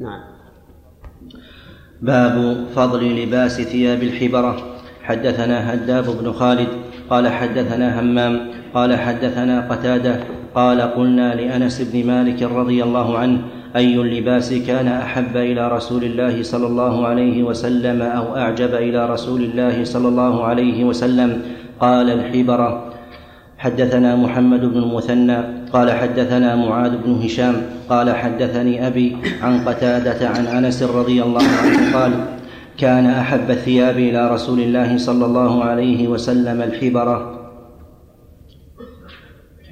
نعم. 0.00 0.34
باب 2.02 2.66
فضل 2.74 3.22
لباس 3.22 3.60
ثياب 3.60 4.02
الحبرة. 4.02 4.74
حدثنا 5.02 5.74
هداب 5.74 6.04
بن 6.04 6.32
خالد 6.32 6.68
قال 7.10 7.28
حدثنا 7.28 8.00
همام 8.00 8.50
قال 8.74 8.96
حدثنا 8.96 9.70
قتادة 9.70 10.20
قال 10.54 10.80
قلنا 10.80 11.34
لأنس 11.34 11.82
بن 11.82 12.06
مالك 12.06 12.42
رضي 12.42 12.82
الله 12.82 13.18
عنه 13.18 13.42
أي 13.76 13.94
اللباس 13.94 14.54
كان 14.54 14.88
أحب 14.88 15.36
إلى 15.36 15.68
رسول 15.68 16.04
الله 16.04 16.42
صلى 16.42 16.66
الله 16.66 17.06
عليه 17.06 17.42
وسلم 17.42 18.02
أو 18.02 18.36
أعجب 18.36 18.74
إلى 18.74 19.10
رسول 19.10 19.42
الله 19.44 19.84
صلى 19.84 20.08
الله 20.08 20.44
عليه 20.44 20.84
وسلم؟ 20.84 21.42
قال 21.80 22.10
الحبره 22.10 22.94
حدثنا 23.58 24.16
محمد 24.16 24.60
بن 24.60 24.76
المثنى. 24.76 25.38
قال 25.72 25.90
حدثنا 25.90 26.56
معاذ 26.56 26.96
بن 27.02 27.22
هشام. 27.24 27.62
قال 27.88 28.14
حدثني 28.14 28.86
أبي 28.86 29.16
عن 29.42 29.68
قتادة 29.68 30.28
عن 30.28 30.46
أنس 30.46 30.82
رضي 30.82 31.22
الله 31.22 31.42
عنه 31.42 31.98
قال 31.98 32.12
كان 32.78 33.06
أحب 33.06 33.50
الثياب 33.50 33.98
إلى 33.98 34.30
رسول 34.30 34.60
الله 34.60 34.98
صلى 34.98 35.24
الله 35.26 35.64
عليه 35.64 36.08
وسلم 36.08 36.62
الحبره 36.62 37.18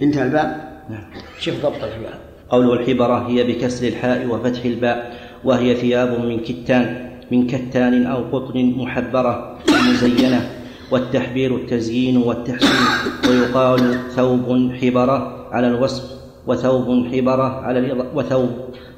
انتهى 0.02 0.22
الباب. 0.22 0.56
نعم. 0.90 1.04
شوف 1.38 1.54
ضبط 1.62 1.84
الحبره 1.84 2.21
قوله 2.52 2.72
الحبرة 2.72 3.28
هي 3.28 3.44
بكسر 3.44 3.86
الحاء 3.86 4.26
وفتح 4.26 4.64
الباء 4.64 5.16
وهي 5.44 5.74
ثياب 5.74 6.24
من 6.24 6.40
كتان 6.40 7.10
من 7.30 7.46
كتان 7.46 8.06
أو 8.06 8.24
قطن 8.32 8.74
محبرة 8.76 9.58
مزينة 9.88 10.50
والتحبير 10.90 11.56
التزيين 11.56 12.16
والتحسين 12.16 12.86
ويقال 13.28 13.94
ثوب 14.10 14.72
حبرة 14.82 15.46
على 15.52 15.66
الوصف 15.66 16.04
وثوب 16.46 17.06
حبرة 17.12 17.60
على 17.64 18.06
وثوب 18.14 18.50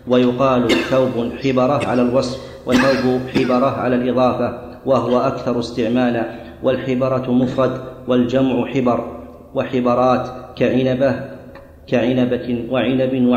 ويقال 0.08 0.70
ثوب 0.70 1.32
حبرة 1.44 1.86
على 1.86 2.02
الوصف 2.02 2.40
وثوب 2.66 3.20
حبرة 3.34 3.70
على 3.70 3.96
الإضافة 3.96 4.58
وهو 4.86 5.18
أكثر 5.18 5.58
استعمالا 5.58 6.30
والحبرة 6.62 7.32
مفرد 7.32 7.80
والجمع 8.08 8.66
حبر 8.66 9.04
وحبرات 9.54 10.28
كعنبة 10.56 11.33
كعنبة 11.86 12.66
وعنب 12.70 13.28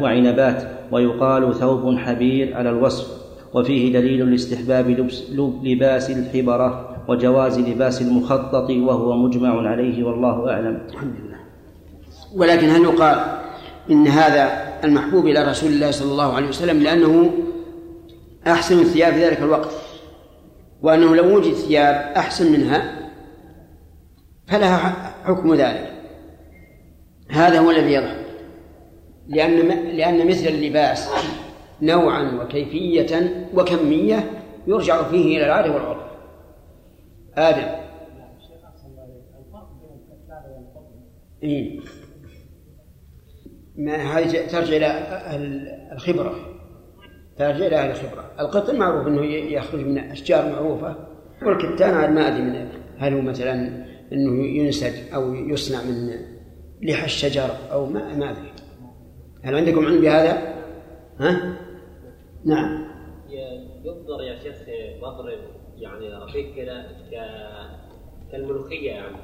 وعنبات 0.00 0.62
ويقال 0.92 1.54
ثوب 1.54 1.98
حبير 1.98 2.56
على 2.56 2.70
الوصف 2.70 3.26
وفيه 3.54 3.92
دليل 3.92 4.30
لاستحباب 4.30 4.90
لبس 4.90 5.22
لباس 5.62 6.10
الحبرة 6.10 6.96
وجواز 7.08 7.58
لباس 7.58 8.02
المخطط 8.02 8.70
وهو 8.70 9.16
مجمع 9.16 9.68
عليه 9.68 10.04
والله 10.04 10.50
أعلم. 10.50 10.86
الحمد 10.88 11.14
لله 11.24 11.36
ولكن 12.36 12.68
هل 12.68 12.82
يقال 12.82 13.18
إن 13.90 14.06
هذا 14.06 14.50
المحبوب 14.84 15.26
إلى 15.26 15.44
رسول 15.44 15.72
الله 15.72 15.90
صلى 15.90 16.12
الله 16.12 16.32
عليه 16.32 16.48
وسلم 16.48 16.82
لأنه 16.82 17.30
أحسن 18.46 18.80
الثياب 18.80 19.12
في 19.12 19.24
ذلك 19.24 19.38
الوقت 19.38 19.70
وأنه 20.82 21.16
لو 21.16 21.36
وجد 21.36 21.52
ثياب 21.52 21.94
أحسن 22.16 22.52
منها 22.52 23.08
فلها 24.46 25.14
حكم 25.24 25.54
ذلك. 25.54 25.95
هذا 27.28 27.58
هو 27.60 27.70
الذي 27.70 27.92
يظهر. 27.92 28.16
لأن 29.28 29.68
لأن 29.96 30.26
مثل 30.26 30.48
اللباس 30.48 31.10
نوعا 31.82 32.42
وكيفية 32.42 33.46
وكمية 33.54 34.30
يرجع 34.66 35.02
فيه 35.02 35.36
إلى 35.36 35.46
العادة 35.46 35.74
والعرف. 35.74 36.06
آدم. 37.34 37.86
إيه؟ 41.42 41.80
ما 43.76 43.94
هذه 43.94 44.46
ترجع 44.46 44.76
إلى 44.76 44.86
الخبرة. 45.92 46.34
ترجع 47.38 47.66
إلى 47.66 47.76
أهل 47.76 47.90
الخبرة. 47.90 48.30
القطن 48.40 48.78
معروف 48.78 49.06
أنه 49.06 49.24
يخرج 49.24 49.80
من 49.80 49.98
أشجار 49.98 50.52
معروفة 50.52 50.96
والكتان 51.42 52.14
ما 52.14 52.28
أدري 52.28 52.42
من 52.42 52.68
هل 52.98 53.14
هو 53.14 53.20
مثلا 53.20 53.84
أنه 54.12 54.46
ينسج 54.46 55.14
أو 55.14 55.34
يصنع 55.34 55.82
من 55.82 56.35
لحى 56.82 57.04
الشجر 57.04 57.50
أو 57.72 57.86
ما 57.86 58.14
ما 58.14 58.30
أدري 58.30 58.52
هل 59.42 59.54
عندكم 59.54 59.86
علم 59.86 60.00
بهذا؟ 60.00 60.54
ها؟ 61.20 61.56
نعم 62.44 62.86
ينظر 63.84 64.22
يا 64.22 64.38
شيخ 64.38 64.56
مضرب 65.02 65.38
يعني 65.76 66.08
رقيق 66.08 66.54
كذا 66.56 66.86
كالملوخية 68.32 68.90
يعني 68.90 69.16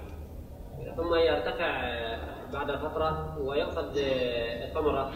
ثم 0.96 1.14
يرتفع 1.14 1.82
بعد 2.52 2.76
فترة 2.76 3.38
ويأخذ 3.38 3.92
الثمرة 3.96 5.12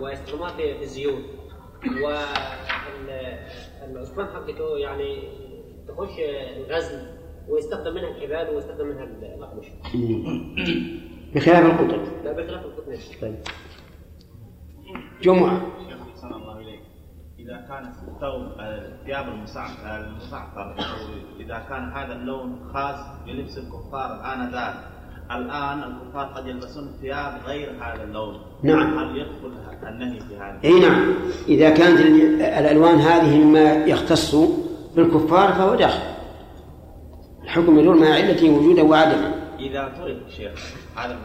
ويستخدمها 0.00 0.48
في 0.56 0.82
الزيوت 0.82 1.22
والعثمان 3.92 4.26
حقته 4.26 4.78
يعني 4.78 5.22
تخش 5.88 6.18
الغزل 6.56 7.06
ويستخدم 7.48 7.94
منها 7.94 8.08
الحبال 8.08 8.54
ويستخدم 8.54 8.86
منها 8.86 9.04
الأقمشة. 9.04 9.72
بخلاف 11.34 11.66
القطن. 11.66 12.02
لا 12.24 12.32
بخلاف 12.32 12.64
القطن. 12.64 12.98
طيب. 13.20 13.36
جمعة. 15.22 15.60
شيخ 15.88 16.24
الله 16.24 16.58
إليك. 16.58 16.80
إذا 17.38 17.66
كان 17.68 17.84
الثوب 17.84 18.60
الثياب 18.60 19.28
المسعطر 19.28 20.74
إذا 21.40 21.62
كان 21.68 21.92
هذا 21.92 22.12
اللون 22.12 22.60
خاص 22.74 22.96
بلبس 23.26 23.58
الكفار 23.58 24.34
آنذاك 24.34 24.74
الآن 25.30 25.78
الكفار 25.78 26.26
قد 26.26 26.46
يلبسون 26.46 26.92
ثياب 27.00 27.40
غير 27.46 27.70
هذا 27.80 28.04
اللون 28.04 28.40
نعم 28.62 28.98
هل 28.98 29.16
يدخل 29.16 29.52
النهي 29.88 30.20
في 30.20 30.36
هذا؟ 30.36 30.58
أي 30.64 30.80
نعم 30.80 31.14
إذا 31.48 31.70
كانت 31.70 32.00
الألوان 32.58 32.94
هذه 32.94 33.38
مما 33.38 33.72
يختص 33.72 34.34
بالكفار 34.96 35.52
فهو 35.52 35.74
داخل 35.74 36.02
الحكم 37.44 37.78
يدور 37.78 37.96
مع 37.96 38.06
علته 38.06 38.50
وجودا 38.50 38.82
وعدما 38.82 39.39
إذا 39.60 39.92
ترك 39.98 40.18
شيخ 40.36 40.74
هذا 40.96 41.18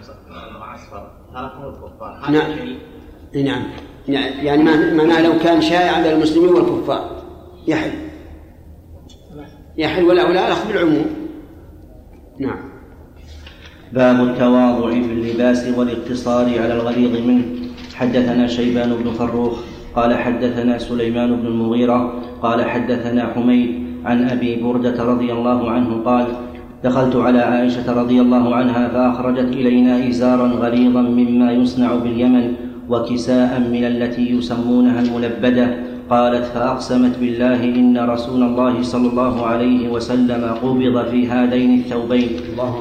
المعصفر 0.50 1.12
تركه 1.34 1.70
الكفار. 1.70 2.20
هذا 2.24 2.32
نعم. 2.32 2.56
شيء 2.56 3.46
نعم. 3.46 3.64
يعني 4.08 4.64
معناه 4.94 5.22
لو 5.22 5.40
كان 5.40 5.62
شائعا 5.62 6.02
بين 6.02 6.12
المسلمين 6.12 6.50
والكفار. 6.50 7.22
يحل. 7.68 7.92
يحل 9.78 10.04
ولا 10.04 10.24
ولا 10.24 10.48
الأخذ 10.48 10.68
بالعموم. 10.68 11.06
نعم. 12.40 12.60
باب 13.94 14.28
التواضع 14.28 14.90
في 14.90 14.98
اللباس 14.98 15.68
والاقتصار 15.78 16.46
على 16.46 16.74
الغليظ 16.74 17.28
منه. 17.28 17.46
حدثنا 17.96 18.48
شيبان 18.48 18.96
بن 18.96 19.12
فروخ 19.12 19.60
قال 19.96 20.18
حدثنا 20.18 20.78
سليمان 20.78 21.36
بن 21.36 21.48
المغيرة 21.48 22.22
قال 22.42 22.70
حدثنا 22.70 23.34
حميد 23.34 23.86
عن 24.06 24.30
أبي 24.30 24.64
بردة 24.64 25.04
رضي 25.04 25.32
الله 25.32 25.72
عنه 25.72 26.04
قال 26.04 26.28
دخلت 26.86 27.16
على 27.16 27.40
عائشة 27.40 27.94
رضي 28.02 28.22
الله 28.22 28.56
عنها 28.56 28.88
فأخرجت 28.88 29.50
إلينا 29.54 30.10
إزارا 30.10 30.48
غليظا 30.48 31.02
مما 31.02 31.52
يصنع 31.52 31.96
باليمن 31.96 32.54
وكساء 32.90 33.52
من 33.60 33.84
التي 33.84 34.30
يسمونها 34.30 35.02
الملبدة 35.02 35.68
قالت 36.10 36.46
فأقسمت 36.46 37.18
بالله 37.18 37.64
إن 37.64 37.98
رسول 37.98 38.44
الله 38.44 38.82
صلى 38.82 39.08
الله 39.10 39.46
عليه 39.46 39.90
وسلم 39.90 40.42
قبض 40.64 41.06
في 41.12 41.28
هذين 41.28 41.80
الثوبين. 41.80 42.30
الله 42.54 42.74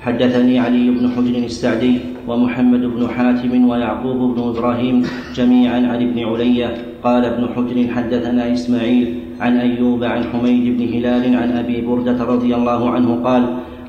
حدثني 0.00 0.58
علي 0.58 0.90
بن 0.90 1.10
حجر 1.10 1.34
السعدي 1.44 1.98
ومحمد 2.28 2.80
بن 2.80 3.08
حاتم 3.08 3.68
ويعقوب 3.68 4.34
بن 4.34 4.40
إبراهيم 4.48 4.96
جميعا 5.34 5.80
عن 5.90 6.00
ابن 6.06 6.18
علية 6.24 6.70
قال 7.02 7.24
ابن 7.24 7.42
حجر 7.54 7.76
حدثنا 7.94 8.52
إسماعيل 8.52 9.29
عن 9.40 9.56
أيوب 9.56 10.04
عن 10.04 10.24
حميد 10.24 10.78
بن 10.78 10.84
هلال 10.94 11.36
عن 11.36 11.50
أبي 11.52 11.80
بردة 11.80 12.24
رضي 12.24 12.54
الله 12.54 12.90
عنه 12.90 13.20
قال 13.24 13.42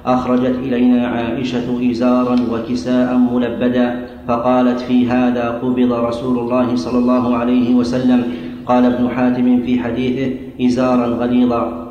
أخرجت 0.06 0.56
إلينا 0.64 1.08
عائشة 1.08 1.92
إزارا 1.92 2.36
وكساء 2.52 3.18
ملبدا 3.18 4.06
فقالت 4.28 4.80
في 4.80 5.08
هذا 5.10 5.50
قبض 5.50 5.92
رسول 5.94 6.40
الله 6.40 6.76
صلى 6.76 6.98
الله 6.98 7.36
عليه 7.36 7.76
وسلم. 7.76 8.24
قال 8.66 8.86
ابن 8.86 9.10
حاتم 9.10 9.62
في 9.66 9.80
حديثه 9.80 10.36
إزارا 10.62 11.08
غليظا. 11.08 11.88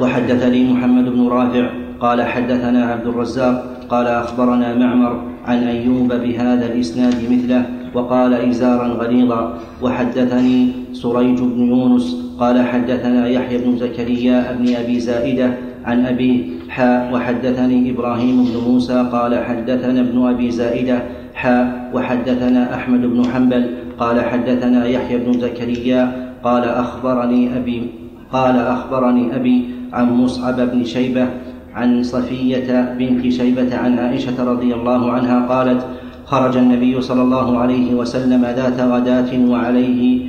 وحدثني 0.00 0.72
محمد 0.72 1.04
بن 1.04 1.28
رافع 1.28 1.70
قال 2.00 2.22
حدثنا 2.22 2.84
عبد 2.84 3.06
الرزاق 3.06 3.86
قال 3.88 4.06
أخبرنا 4.06 4.74
معمر 4.74 5.20
عن 5.46 5.58
أيوب 5.62 6.12
بهذا 6.12 6.66
الإسناد 6.72 7.14
مثله 7.30 7.66
وقال 7.94 8.34
إزارا 8.34 8.86
غليظا. 8.86 9.58
وحدثني 9.82 10.72
سريج 10.92 11.38
بن 11.40 11.60
يونس 11.68 12.25
قال 12.38 12.66
حدثنا 12.66 13.28
يحيى 13.28 13.58
بن 13.58 13.76
زكريا 13.76 14.52
بن 14.52 14.74
أبي 14.74 15.00
زائدة 15.00 15.50
عن 15.84 16.06
ابيه 16.06 16.44
حاء 16.68 17.10
وحدثني 17.14 17.90
إبراهيم 17.90 18.44
بن 18.44 18.70
موسى 18.70 19.08
قال 19.12 19.44
حدثنا 19.44 20.00
ابن 20.00 20.26
أبي 20.26 20.50
زائدة 20.50 21.02
حاء 21.34 21.90
وحدثنا 21.94 22.74
أحمد 22.74 23.00
بن 23.00 23.24
حنبل 23.24 23.70
قال 23.98 24.20
حدثنا 24.20 24.86
يحيى 24.86 25.18
بن 25.18 25.40
زكريا 25.40 26.32
قال 26.44 26.64
أخبرني 26.64 27.56
أبي 27.56 27.90
قال 28.32 28.56
أخبرني 28.56 29.36
أبي 29.36 29.64
عن 29.92 30.12
مصعب 30.12 30.60
بن 30.60 30.84
شيبة 30.84 31.28
عن 31.74 32.02
صفية 32.02 32.94
بنت 32.98 33.28
شيبة 33.28 33.76
عن 33.76 33.98
عائشة 33.98 34.44
رضي 34.44 34.74
الله 34.74 35.12
عنها 35.12 35.46
قالت 35.46 35.86
خرج 36.24 36.56
النبي 36.56 37.00
صلى 37.00 37.22
الله 37.22 37.58
عليه 37.58 37.94
وسلم 37.94 38.42
ذات 38.42 38.80
غداة 38.80 39.50
وعليه 39.50 40.20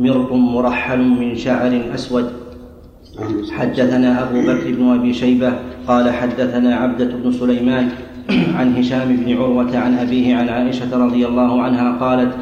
مرط 0.00 0.32
مرحل 0.32 0.98
من 0.98 1.36
شعر 1.36 1.82
أسود. 1.94 2.42
حدثنا 3.50 4.22
أبو 4.22 4.40
بكر 4.40 4.72
بن 4.72 4.88
أبي 4.88 5.14
شيبة 5.14 5.52
قال 5.88 6.10
حدثنا 6.10 6.76
عبدة 6.76 7.04
بن 7.04 7.32
سليمان 7.32 7.88
عن 8.58 8.76
هشام 8.76 9.16
بن 9.16 9.36
عروة 9.36 9.78
عن 9.78 9.98
أبيه 9.98 10.36
عن 10.36 10.48
عائشة 10.48 11.06
رضي 11.06 11.26
الله 11.26 11.62
عنها 11.62 11.92
قالت 11.92 12.32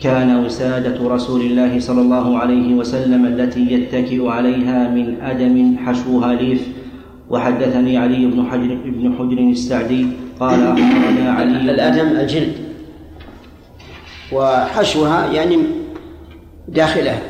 كان 0.00 0.44
وسادة 0.44 1.08
رسول 1.08 1.40
الله 1.40 1.80
صلى 1.80 2.00
الله 2.00 2.38
عليه 2.38 2.74
وسلم 2.74 3.26
التي 3.26 3.72
يتكئ 3.72 4.28
عليها 4.28 4.88
من 4.88 5.16
أدم 5.22 5.76
حشوها 5.86 6.34
ليف. 6.34 6.68
وحدثني 7.30 7.98
علي 7.98 8.26
بن 8.26 8.46
حجر 8.50 8.78
بن 8.84 9.14
حجر 9.18 9.38
السعدي 9.38 10.06
قال 10.40 10.62
أخبرنا 10.62 11.32
علي 11.32 11.60
الأدم 11.74 12.06
الجلد. 12.20 12.52
وحشوها 14.32 15.32
يعني 15.32 15.56
داخلها 16.68 17.22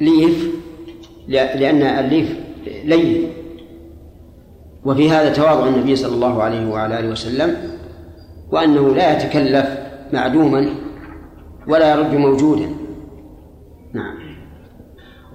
ليف 0.00 0.48
لأن 1.28 1.82
الليف 1.82 2.36
لين. 2.84 3.28
وفي 4.84 5.10
هذا 5.10 5.32
تواضع 5.32 5.68
النبي 5.68 5.96
صلى 5.96 6.14
الله 6.14 6.42
عليه 6.42 6.68
وعلى 6.68 7.00
آله 7.00 7.08
وسلم 7.08 7.56
وأنه 8.52 8.94
لا 8.94 9.16
يتكلف 9.16 9.66
معدوما 10.12 10.70
ولا 11.68 11.94
يرد 11.94 12.14
موجودا. 12.14 12.68
نعم. 13.94 14.18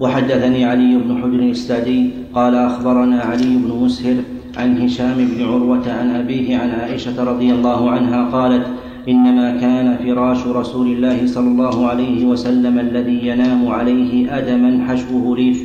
وحدثني 0.00 0.64
علي 0.64 0.96
بن 0.96 1.22
حجر 1.22 1.50
السادي 1.50 2.10
قال 2.34 2.54
أخبرنا 2.54 3.20
علي 3.20 3.56
بن 3.56 3.84
مسهر 3.84 4.16
عن 4.56 4.78
هشام 4.78 5.14
بن 5.14 5.44
عروة 5.44 5.92
عن 5.92 6.14
أبيه 6.14 6.58
عن 6.58 6.70
عائشة 6.70 7.24
رضي 7.24 7.52
الله 7.52 7.90
عنها 7.90 8.30
قالت 8.30 8.66
إنما 9.08 9.60
كان 9.60 9.96
فراش 9.96 10.46
رسول 10.46 10.86
الله 10.86 11.26
صلى 11.26 11.48
الله 11.48 11.86
عليه 11.86 12.24
وسلم 12.26 12.78
الذي 12.78 13.26
ينام 13.26 13.68
عليه 13.68 14.38
أدما 14.38 14.84
حشوه 14.88 15.36
ليف 15.36 15.64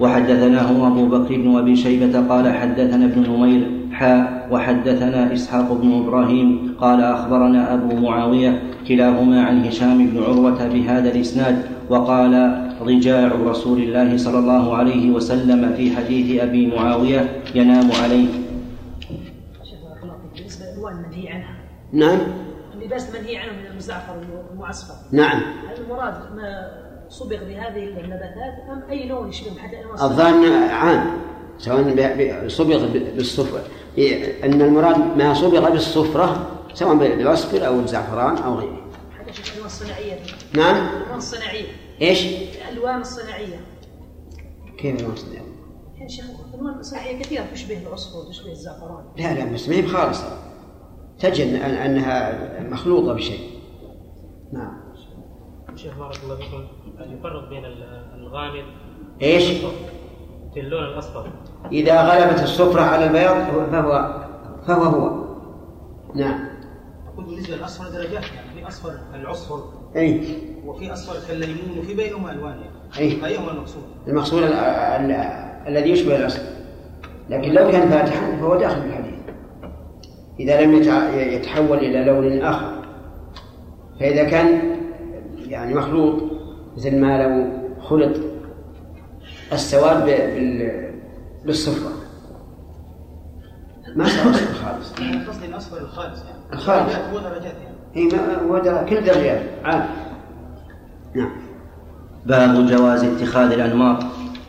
وحدثناه 0.00 0.86
أبو 0.86 1.06
بكر 1.06 1.36
بن 1.36 1.56
أبي 1.56 1.76
شيبة 1.76 2.28
قال 2.28 2.54
حدثنا 2.54 3.04
ابن 3.04 3.30
نمير 3.30 3.70
حاء 3.92 4.48
وحدثنا 4.50 5.32
إسحاق 5.32 5.72
بن 5.72 5.92
إبراهيم 5.92 6.74
قال 6.80 7.00
أخبرنا 7.00 7.74
أبو 7.74 7.96
معاوية 7.96 8.62
كلاهما 8.88 9.42
عن 9.42 9.64
هشام 9.64 10.06
بن 10.06 10.22
عروة 10.22 10.68
بهذا 10.68 11.12
الإسناد 11.14 11.62
وقال 11.90 12.64
ضجاع 12.82 13.32
رسول 13.44 13.82
الله 13.82 14.16
صلى 14.16 14.38
الله 14.38 14.76
عليه 14.76 15.10
وسلم 15.10 15.72
في 15.76 15.96
حديث 15.96 16.42
أبي 16.42 16.66
معاوية 16.66 17.30
ينام 17.54 17.90
عليه. 18.02 18.28
بالنسبة 20.36 20.66
للألوان 20.66 21.04
المنهي 21.04 21.28
عنها 21.28 21.54
نعم. 21.92 22.18
اللباس 22.84 23.10
منهي 23.10 23.36
عنه 23.36 23.52
من 23.52 23.66
المزعفر 23.66 24.16
والمعصفر 24.50 24.94
نعم. 25.12 25.42
هل 25.68 25.80
المراد 25.80 26.14
ما 26.36 26.80
صبغ 27.08 27.44
بهذه 27.44 28.00
النباتات 28.00 28.54
أم 28.70 28.82
أي 28.90 29.08
لون 29.08 29.28
يشبه 29.28 29.58
حتى 29.58 29.76
الظاهر 30.02 30.70
عام. 30.70 31.10
سواء 31.58 32.48
صبغ 32.48 32.86
بالصفرة 32.86 33.64
أن 34.44 34.62
المراد 34.62 35.16
ما 35.16 35.34
صبغ 35.34 35.70
بالصفرة 35.70 36.50
سواء 36.74 36.94
بالأصفر 36.94 37.66
أو 37.66 37.80
الزعفران 37.80 38.36
أو 38.36 38.54
غيره. 38.54 38.86
حتى 39.18 39.32
الصناعية. 39.64 40.18
نعم. 40.56 40.76
الألوان 40.76 41.18
الصناعية. 41.18 41.66
إيش؟ 42.02 42.26
الألوان 42.26 43.00
الصناعية. 43.00 43.60
كيف 44.78 44.94
الألوان 44.94 45.12
الصناعية؟ 45.12 45.44
شيخ 46.08 46.24
الألوان 46.54 46.78
الصناعية 46.78 47.22
كثيرة 47.22 47.44
تشبه 47.52 47.78
العصفور 47.86 48.24
تشبه 48.24 48.52
الزعفران. 48.52 49.04
لا 49.16 49.34
لا 49.34 49.52
بس 49.52 49.68
ما 49.68 49.74
هي 49.74 49.86
خالصة 49.86 50.53
تجد 51.24 51.60
أن- 51.60 51.64
أنها 51.64 52.32
مخلوطة 52.70 53.12
بشيء. 53.14 53.40
نعم. 54.52 54.72
شيخ 55.76 55.98
بارك 55.98 56.16
الله 56.24 56.36
فيكم 56.36 56.64
يفرق 57.18 57.48
بين 57.48 57.64
ال- 57.64 58.04
الغامق 58.18 58.64
إيش؟ 59.22 59.44
في 60.54 60.60
اللون 60.60 60.84
الأصفر. 60.84 61.26
إذا 61.72 62.02
غلبت 62.02 62.42
الصفرة 62.42 62.80
على 62.80 63.06
البياض 63.06 63.36
فهو 63.72 64.20
فهو 64.66 64.82
هو. 64.82 65.24
نعم. 66.14 66.48
أقول 67.14 67.24
بالنسبة 67.24 67.56
للأصفر 67.56 67.88
درجات 67.90 68.12
يعني 68.34 68.60
في 68.60 68.68
أصفر 68.68 68.92
كالعصفر 69.12 69.64
أي 69.96 70.20
وفي 70.66 70.92
أصفر 70.92 71.28
كالليمون 71.28 71.78
وفي 71.78 71.94
بينهما 71.94 72.32
ألوان 72.32 72.52
يعني. 72.58 72.98
أي. 72.98 73.26
أيهما 73.26 73.50
المقصود؟ 73.50 73.82
المقصود 74.08 74.42
ال- 74.42 74.52
ال- 74.52 75.12
الذي 75.68 75.90
يشبه 75.90 76.16
الأصل. 76.16 76.42
لكن 77.30 77.52
لو 77.52 77.70
كان 77.70 77.88
فاتحا 77.90 78.36
فهو 78.36 78.56
داخل 78.56 78.78
الحديث. 78.78 79.13
إذا 80.40 80.60
لم 80.60 80.74
يتحول 81.14 81.78
إلى 81.78 82.04
لون 82.04 82.42
آخر. 82.42 82.84
فإذا 84.00 84.24
كان 84.24 84.76
يعني 85.46 85.74
مخلوط 85.74 86.22
مثل 86.76 87.00
ما 87.00 87.22
لو 87.22 87.52
خلط 87.82 88.16
السواد 89.52 90.04
بالصفرة. 91.44 91.92
ما 93.96 94.04
صار 94.04 94.30
أصفر 94.30 94.54
خالص. 94.54 94.92
قصدي 95.28 95.46
الأصفر 95.46 95.78
الخالص 95.78 96.22
يعني. 96.24 96.38
الخالص. 96.52 96.94
هو 96.94 97.18
درجات 97.18 97.54
يعني. 97.94 98.08
ما 98.08 98.56
هو 98.56 98.84
كل 98.88 99.04
درجات. 99.04 99.42
عام 99.64 99.86
نعم. 101.14 101.30
باب 102.26 102.66
جواز 102.66 103.04
اتخاذ 103.04 103.52
الأنماط. 103.52 104.04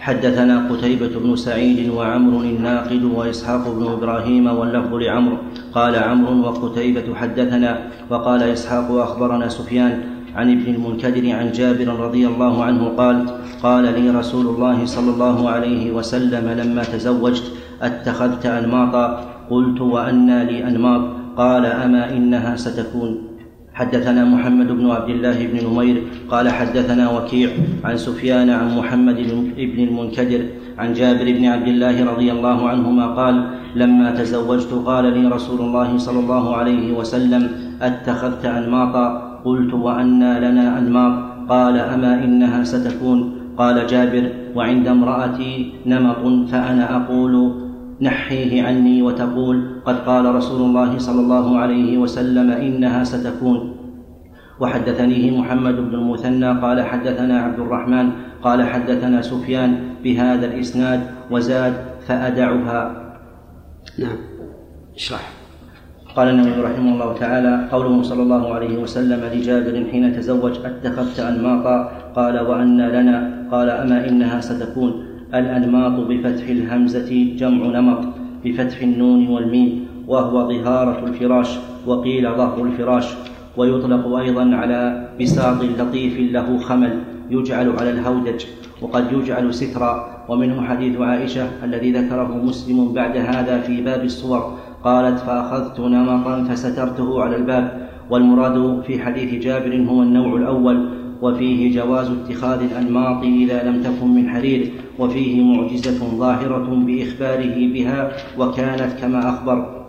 حدثنا 0.06 0.70
قتيبة 0.70 1.20
بن 1.20 1.36
سعيد 1.36 1.90
وعمر 1.90 2.42
الناقد 2.42 3.04
وإسحاق 3.04 3.74
بن 3.74 3.84
إبراهيم 3.92 4.48
واللفظ 4.48 4.94
لعمرو 4.94 5.38
قال 5.74 5.96
عمرو 5.96 6.42
وقتيبة 6.42 7.16
حدثنا 7.16 7.90
وقال 8.10 8.44
إسحاق 8.44 8.92
أخبرنا 8.92 9.50
سفيان 9.50 10.04
عن 10.36 10.52
ابن 10.52 10.74
المنكدر 10.74 11.32
عن 11.32 11.52
جابر 11.52 11.88
رضي 11.88 12.28
الله 12.28 12.64
عنه 12.64 12.88
قال 12.98 13.26
قال 13.64 13.84
لي 13.84 14.10
رسول 14.10 14.46
الله 14.48 14.86
صلى 14.86 15.10
الله 15.10 15.50
عليه 15.50 15.92
وسلم 15.92 16.50
لما 16.50 16.84
تزوجت 16.84 17.52
أتخذت 17.82 18.46
أنماطا؟ 18.46 19.06
قلت 19.50 19.82
وأنى 19.82 20.46
لي 20.46 20.68
أنماط. 20.68 21.02
قال 21.38 21.66
أما 21.66 22.14
إنها 22.14 22.56
ستكون. 22.56 23.25
حدثنا 23.76 24.26
محمد 24.26 24.68
بن 24.72 24.86
عبد 24.92 25.10
الله 25.10 25.48
بن 25.52 25.68
نمير 25.68 26.04
قال 26.32 26.50
حدثنا 26.50 27.12
وكيع 27.12 27.50
عن 27.84 27.98
سفيان 27.98 28.50
عن 28.50 28.78
محمد 28.78 29.18
بن 29.58 29.84
المنكدر 29.84 30.42
عن 30.80 30.94
جابر 30.94 31.24
بن 31.24 31.46
عبد 31.46 31.68
الله 31.68 32.06
رضي 32.06 32.32
الله 32.32 32.70
عنهما 32.70 33.06
قال 33.08 33.36
لما 33.76 34.12
تزوجت 34.12 34.72
قال 34.86 35.06
لي 35.14 35.28
رسول 35.28 35.60
الله 35.62 35.98
صلى 35.98 36.20
الله 36.20 36.56
عليه 36.56 36.94
وسلم 36.94 37.44
أتخذت 37.82 38.46
أنماطا؟ 38.46 39.06
قلت 39.46 39.74
وانى 39.74 40.40
لنا 40.40 40.80
أنماط. 40.80 41.14
قال 41.50 41.78
أما 41.78 42.24
إنها 42.24 42.64
ستكون؟ 42.64 43.20
قال 43.58 43.88
جابر 43.88 44.30
وعند 44.56 44.88
امرأتي 44.88 45.72
نمط 45.86 46.50
فأنا 46.52 46.96
أقول 46.96 47.65
نحيه 48.02 48.64
عني 48.64 49.02
وتقول 49.02 49.82
قد 49.86 49.96
قال 49.96 50.36
رسول 50.36 50.62
الله 50.62 50.98
صلى 50.98 51.22
الله 51.22 51.58
عليه 51.58 51.98
وسلم 51.98 52.52
إنها 52.52 53.04
ستكون. 53.04 53.76
وحدثنيه 54.60 55.40
محمد 55.40 55.76
بن 55.76 55.96
المثنى 55.96 56.60
قال 56.60 56.82
حدثنا 56.82 57.40
عبد 57.42 57.60
الرحمن. 57.60 58.10
قال 58.44 58.64
حدثنا 58.64 59.22
سفيان 59.22 59.80
بهذا 60.04 60.46
الإسناد 60.46 61.00
وزاد 61.32 61.74
فأدعها. 62.08 62.82
نعم. 64.00 64.18
اشرح. 64.96 65.32
قال 66.16 66.28
النبي 66.30 66.62
رحمه 66.62 66.94
الله 66.94 67.14
تعالى 67.14 67.68
قوله 67.72 68.02
صلى 68.04 68.22
الله 68.24 68.54
عليه 68.54 68.78
وسلم 68.78 69.20
لجابر 69.34 69.86
حين 69.92 70.16
تزوج 70.16 70.54
أتخذت 70.66 71.20
أنماطا؟ 71.20 71.92
قال 72.16 72.40
وانى 72.40 72.88
لنا؟ 72.88 73.48
قال 73.52 73.70
أما 73.70 74.08
إنها 74.10 74.42
ستكون. 74.42 75.05
الانماط 75.40 76.00
بفتح 76.10 76.48
الهمزة 76.48 77.36
جمع 77.38 77.80
نمط 77.80 78.04
بفتح 78.46 78.82
النون 78.82 79.28
والميم 79.28 79.88
وهو 80.08 80.50
ظهاره 80.50 81.06
الفراش 81.08 81.60
وقيل 81.88 82.24
ظهر 82.24 82.64
الفراش. 82.64 83.08
ويطلق 83.58 84.16
أيضا 84.16 84.56
على 84.56 85.10
بساط 85.22 85.64
لطيف 85.80 86.20
له 86.20 86.58
خمل 86.58 87.00
يجعل 87.30 87.70
على 87.80 87.90
الهودج 87.90 88.46
وقد 88.82 89.12
يجعل 89.12 89.54
سترا. 89.54 90.26
ومنه 90.30 90.62
حديث 90.62 91.02
عائشة 91.02 91.48
الذي 91.64 91.92
ذكره 91.92 92.42
مسلم 92.44 92.94
بعد 92.94 93.18
هذا 93.18 93.62
في 93.62 93.82
باب 93.82 94.04
الصور 94.04 94.58
قالت 94.84 95.20
فأخذت 95.20 95.80
نمطا 95.80 96.44
فسترته 96.44 97.24
على 97.24 97.36
الباب. 97.36 97.88
والمراد 98.10 98.84
في 98.88 99.00
حديث 99.00 99.44
جابر 99.44 99.86
هو 99.90 100.02
النوع 100.02 100.36
الأول 100.36 100.90
وفيه 101.26 101.76
جواز 101.82 102.08
اتخاذ 102.12 102.60
الأنماط 102.62 103.24
إذا 103.24 103.64
لم 103.64 103.82
تكن 103.84 104.08
من 104.08 104.30
حرير 104.30 104.72
وفيه 105.00 105.44
معجزة 105.44 106.06
ظاهرة 106.18 106.68
بإخباره 106.86 107.56
بها 107.74 108.12
وكانت 108.40 108.92
كما 109.02 109.30
أخبر. 109.30 109.86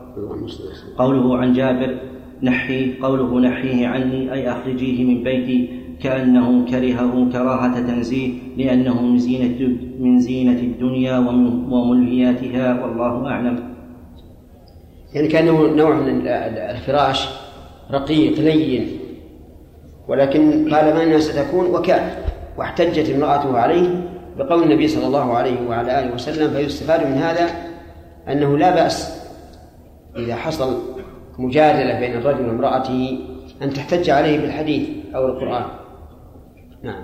قوله 0.99 1.37
عن 1.39 1.53
جابر 1.53 1.99
نحي 2.43 2.93
قوله 3.03 3.41
نحيه 3.41 3.87
عني 3.87 4.33
أي 4.33 4.51
أخرجيه 4.53 5.05
من 5.05 5.23
بيتي. 5.23 5.69
كأنه 6.01 6.65
كرهه 6.71 7.29
كراهة 7.33 7.81
تنزيه 7.81 8.31
لأنه 8.57 9.03
من 9.03 9.19
زينة 9.19 9.77
من 10.01 10.21
زينة 10.21 10.59
الدنيا 10.61 11.19
وملهياتها 11.71 12.85
والله 12.85 13.27
أعلم. 13.31 13.59
يعني 15.15 15.29
كأنه 15.29 15.75
نوع 15.77 16.01
من 16.01 16.09
ال- 16.09 16.29
ال- 16.29 16.59
الفراش 16.77 17.29
رقيق 17.93 18.41
لين. 18.41 18.87
ولكن 20.09 20.75
قال 20.75 20.95
ما 20.95 21.03
انها 21.03 21.19
ستكون 21.19 21.67
وكان 21.67 22.11
واحتجت 22.57 23.11
امرأته 23.11 23.59
عليه 23.59 23.89
بقول 24.39 24.63
النبي 24.63 24.89
صلى 24.89 25.07
الله 25.07 25.35
عليه 25.35 25.69
وعلى 25.69 26.01
آله 26.01 26.15
وسلم 26.15 26.51
فيستفاد 26.51 27.07
من 27.07 27.13
هذا 27.13 27.47
أنه 28.29 28.59
لا 28.59 28.75
بأس 28.75 29.23
إذا 30.17 30.35
حصل 30.35 30.79
مجادلة 31.39 32.01
بين 32.01 32.17
الرجل 32.17 32.49
وامرأته 32.49 33.19
أن 33.63 33.71
تحتج 33.71 34.11
عليه 34.11 34.41
بالحديث 34.41 34.89
أو 35.15 35.27
القرآن. 35.27 35.65
نعم. 36.83 37.03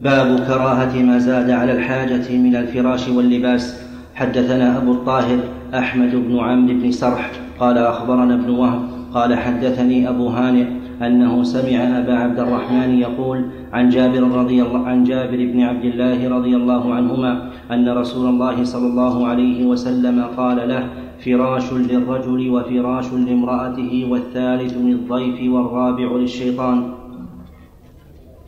باب 0.00 0.46
كراهة 0.46 1.02
ما 1.02 1.18
زاد 1.18 1.50
على 1.50 1.72
الحاجة 1.72 2.32
من 2.32 2.56
الفراش 2.56 3.08
واللباس. 3.08 3.84
حدثنا 4.14 4.76
أبو 4.76 4.92
الطاهر 4.92 5.38
أحمد 5.74 6.14
بن 6.14 6.38
عمرو 6.38 6.74
بن 6.74 6.90
سرح 6.90 7.30
قال 7.58 7.78
أخبرنا 7.78 8.34
ابن 8.34 8.50
وهب 8.50 8.88
قال 9.14 9.38
حدثني 9.38 10.08
أبو 10.08 10.28
هانئ 10.28 10.66
أنه 11.06 11.42
سمع 11.42 11.98
أبا 11.98 12.14
عبد 12.14 12.38
الرحمن 12.38 12.98
يقول 12.98 13.44
عن 13.72 13.88
جابر 13.88 14.22
رضي 14.22 14.62
الله 14.62 14.86
عن 14.86 15.04
جابر 15.04 15.36
بن 15.36 15.60
عبد 15.60 15.84
الله 15.84 16.28
رضي 16.28 16.56
الله 16.56 16.94
عنهما 16.94 17.50
أن 17.70 17.88
رسول 17.88 18.28
الله 18.28 18.64
صلى 18.64 18.86
الله 18.86 19.26
عليه 19.26 19.66
وسلم 19.66 20.24
قال 20.36 20.68
له 20.68 20.88
فراش 21.24 21.72
للرجل 21.72 22.50
وفراش 22.50 23.12
لامرأته 23.12 24.06
والثالث 24.10 24.76
للضيف 24.76 25.52
والرابع 25.52 26.12
للشيطان. 26.12 26.94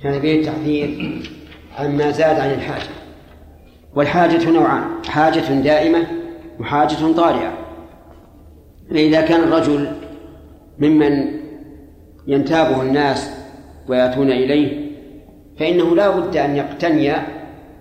كان 0.03 0.21
فيه 0.21 0.41
التحذير 0.41 1.23
عما 1.79 2.11
زاد 2.11 2.41
عن 2.41 2.51
الحاجة. 2.51 2.91
والحاجة 3.95 4.51
نوعان 4.51 4.85
حاجة 5.09 5.61
دائمة 5.63 6.07
وحاجة 6.61 7.13
طارئة. 7.17 7.53
فإذا 8.91 9.21
كان 9.21 9.41
الرجل 9.41 9.89
ممن 10.79 11.36
ينتابه 12.27 12.83
الناس 12.83 13.31
ويأتون 13.89 14.33
إليه 14.33 14.87
فإنه 15.59 15.97
لا 15.97 16.11
بد 16.11 16.37
أن 16.37 16.57
يقتني 16.57 17.13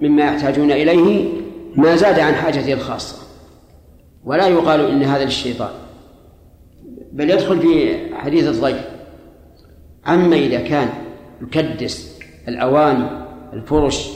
مما 0.01 0.25
يحتاجون 0.25 0.71
إليه 0.71 1.29
ما 1.75 1.95
زاد 1.95 2.19
عن 2.19 2.33
حاجته 2.33 2.73
الخاصة. 2.73 3.17
ولا 4.25 4.47
يقال 4.47 4.91
إن 4.91 5.03
هذا 5.03 5.23
للشيطان 5.23 5.69
بل 7.11 7.29
يدخل 7.29 7.59
في 7.59 7.95
حديث 8.15 8.47
الضيف. 8.47 8.87
أما 10.07 10.35
إذا 10.35 10.59
كان 10.61 10.89
يكدس 11.41 12.19
الأواني 12.47 13.07
الفرش 13.53 14.09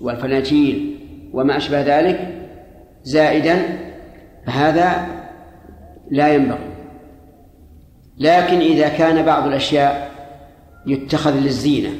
والفناجيل 0.00 0.98
وما 1.32 1.56
أشبه 1.56 1.80
ذلك 1.80 2.48
زائدا 3.02 3.62
فهذا 4.46 5.06
لا 6.10 6.34
ينبغي. 6.34 6.71
لكن 8.22 8.58
إذا 8.58 8.88
كان 8.88 9.24
بعض 9.24 9.46
الأشياء 9.46 10.10
يتخذ 10.86 11.38
للزينة 11.38 11.90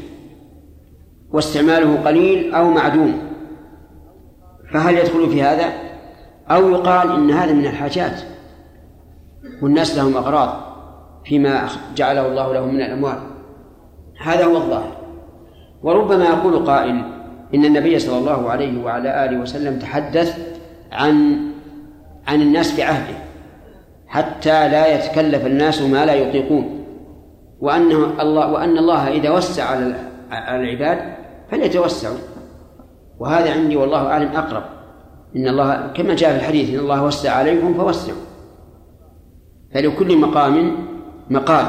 واستعماله 1.33 1.97
قليل 1.97 2.55
أو 2.55 2.71
معدوم 2.71 3.21
فهل 4.73 4.99
يدخل 4.99 5.31
في 5.31 5.43
هذا؟ 5.43 5.73
أو 6.51 6.71
يقال 6.71 7.13
إن 7.13 7.31
هذا 7.31 7.53
من 7.53 7.67
الحاجات 7.67 8.23
والناس 9.63 9.97
لهم 9.99 10.17
أغراض 10.17 10.61
فيما 11.25 11.69
جعله 11.97 12.27
الله 12.27 12.55
لهم 12.55 12.75
من 12.75 12.81
الأموال. 12.83 13.19
هذا 14.23 14.45
هو 14.45 14.57
الظاهر. 14.57 14.97
وربما 15.83 16.25
يقول 16.25 16.67
قائل 16.67 17.05
إن 17.55 17.65
النبي 17.65 17.99
صلى 17.99 18.19
الله 18.19 18.51
عليه 18.51 18.85
وعلى 18.85 19.25
آله 19.25 19.41
وسلم 19.41 19.79
تحدث 19.79 20.57
عن 20.93 21.39
عن 22.27 22.43
الناس 22.43 22.73
في 22.73 22.83
عهده 22.83 23.22
حتى 24.13 24.69
لا 24.69 24.95
يتكلف 24.95 25.47
الناس 25.47 25.83
ما 25.83 26.07
لا 26.07 26.15
يطيقون. 26.15 26.85
وأنه 27.61 28.23
الله 28.23 28.53
وأن 28.53 28.79
الله 28.79 29.09
إذا 29.09 29.31
وسع 29.31 29.65
على 29.65 29.95
العباد 30.33 30.99
فليتوسعوا. 31.51 32.17
وهذا 33.19 33.53
عندي 33.53 33.77
والله 33.77 34.07
أعلم 34.07 34.37
أقرب. 34.37 34.63
إن 35.37 35.49
الله 35.49 35.93
كما 35.97 36.15
جاء 36.15 36.31
في 36.31 36.37
الحديث 36.37 36.71
إن 36.75 36.79
الله 36.79 37.03
وسع 37.05 37.33
عليكم 37.33 37.75
فوسعوا. 37.75 38.19
فلكل 39.75 40.19
مقام 40.19 40.77
مقال. 41.31 41.67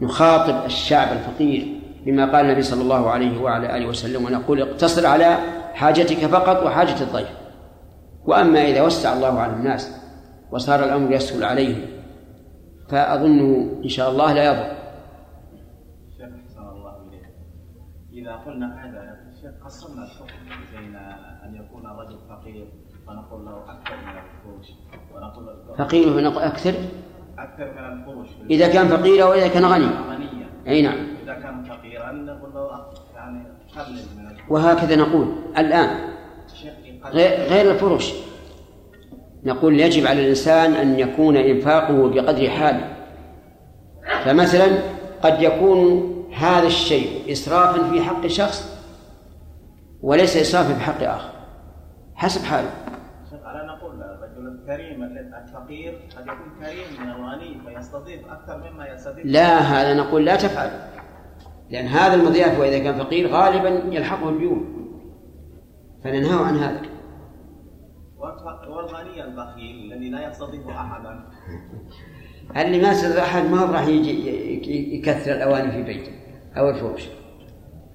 نخاطب 0.00 0.64
الشعب 0.66 1.08
الفقير 1.12 1.80
بما 2.06 2.24
قال 2.32 2.44
النبي 2.44 2.62
صلى 2.62 2.82
الله 2.82 3.10
عليه 3.10 3.42
وعلى 3.42 3.76
آله 3.76 3.86
وسلم 3.86 4.24
ونقول 4.24 4.62
اقتصر 4.62 5.06
على 5.06 5.36
حاجتك 5.74 6.26
فقط 6.26 6.66
وحاجة 6.66 7.00
الضيف. 7.00 7.28
وأما 8.24 8.64
إذا 8.64 8.82
وسع 8.82 9.12
الله 9.12 9.40
على 9.40 9.52
الناس 9.52 10.01
وصار 10.52 10.84
الأمر 10.84 11.12
يسهل 11.12 11.44
عليهم. 11.44 11.80
فأظن 12.88 13.40
إن 13.84 13.88
شاء 13.88 14.10
الله 14.10 14.32
لا 14.32 14.44
يضر. 14.44 14.68
شيخ 16.16 16.28
أحسن 16.44 16.68
الله 16.68 16.96
إليك. 17.08 17.26
إذا 18.12 18.36
قلنا 18.36 18.84
هذا 18.84 19.00
الشيخ 19.32 19.64
قسمنا 19.64 20.04
الحكم 20.04 20.38
بين 20.76 20.96
أن 21.44 21.54
يكون 21.54 21.86
الرجل 21.86 22.18
فقير 22.28 22.66
فنقول 23.06 23.44
له 23.44 23.56
أكثر 23.72 23.96
من 23.96 24.14
الفروش 24.18 24.66
ونقول 25.14 25.76
فقير 25.78 26.14
فنقول 26.14 26.42
أكثر؟ 26.42 26.74
أكثر 27.38 27.72
من 27.72 27.84
الفروش. 27.92 28.28
إذا 28.50 28.68
كان 28.68 28.88
فقيرا 28.88 29.24
وإذا 29.24 29.48
كان 29.48 29.64
غني. 29.64 29.86
غنيا. 29.86 30.48
أي 30.66 30.82
نعم. 30.82 31.06
إذا 31.22 31.34
كان 31.34 31.64
فقيرا 31.64 32.12
نقول 32.12 32.54
له 32.54 32.86
يعني 33.14 33.46
قلل 33.76 34.02
من 34.18 34.26
الفروش. 34.30 34.50
وهكذا 34.50 34.96
نقول 34.96 35.26
الآن. 35.58 36.12
غير 37.52 37.70
الفروش. 37.70 38.12
نقول 39.44 39.80
يجب 39.80 40.06
على 40.06 40.20
الإنسان 40.20 40.74
أن 40.74 40.98
يكون 40.98 41.36
إنفاقه 41.36 42.08
بقدر 42.08 42.50
حاله 42.50 42.96
فمثلا 44.24 44.66
قد 45.22 45.42
يكون 45.42 46.12
هذا 46.34 46.66
الشيء 46.66 47.32
إسرافا 47.32 47.90
في 47.90 48.02
حق 48.02 48.26
شخص 48.26 48.72
وليس 50.02 50.36
إسرافا 50.36 50.74
في 50.74 50.80
حق 50.80 51.02
آخر. 51.02 51.30
حسب 52.14 52.44
حاله. 52.44 52.70
ألا 53.32 53.66
نقول 53.66 54.02
الرجل 54.02 54.48
الكريم 54.48 55.02
الفقير 55.02 55.98
قد 56.16 56.22
يكون 56.22 56.52
كريم 56.60 57.10
الغني 57.10 57.60
فيستضيف 57.66 58.20
أكثر 58.30 58.70
مما 58.70 58.88
يستضيف. 58.88 59.26
لا 59.26 59.58
هذا 59.58 59.94
نقول 59.94 60.24
لا 60.24 60.36
تفعل. 60.36 60.70
لأن 61.70 61.86
هذا 61.86 62.14
المضياف 62.14 62.60
وإذا 62.60 62.78
كان 62.78 62.98
فقير 62.98 63.28
غالبا 63.28 63.94
يلحقه 63.94 64.28
الديون 64.28 64.88
فننهاه 66.04 66.44
عن 66.44 66.56
هذا. 66.56 66.91
والغني 68.22 69.24
البخيل 69.24 69.92
الذي 69.92 70.10
لا 70.10 70.28
يستضيف 70.28 70.68
أحدا. 70.68 71.24
اللي 72.56 72.82
ما 72.82 72.90
يستطيع 72.92 73.22
أحد 73.22 73.44
ما 73.50 73.64
راح 73.64 73.86
يجي 73.86 74.96
يكثر 74.96 75.32
الأواني 75.32 75.72
في 75.72 75.82
بيته 75.82 76.12
أو 76.56 76.70
الفروش 76.70 77.08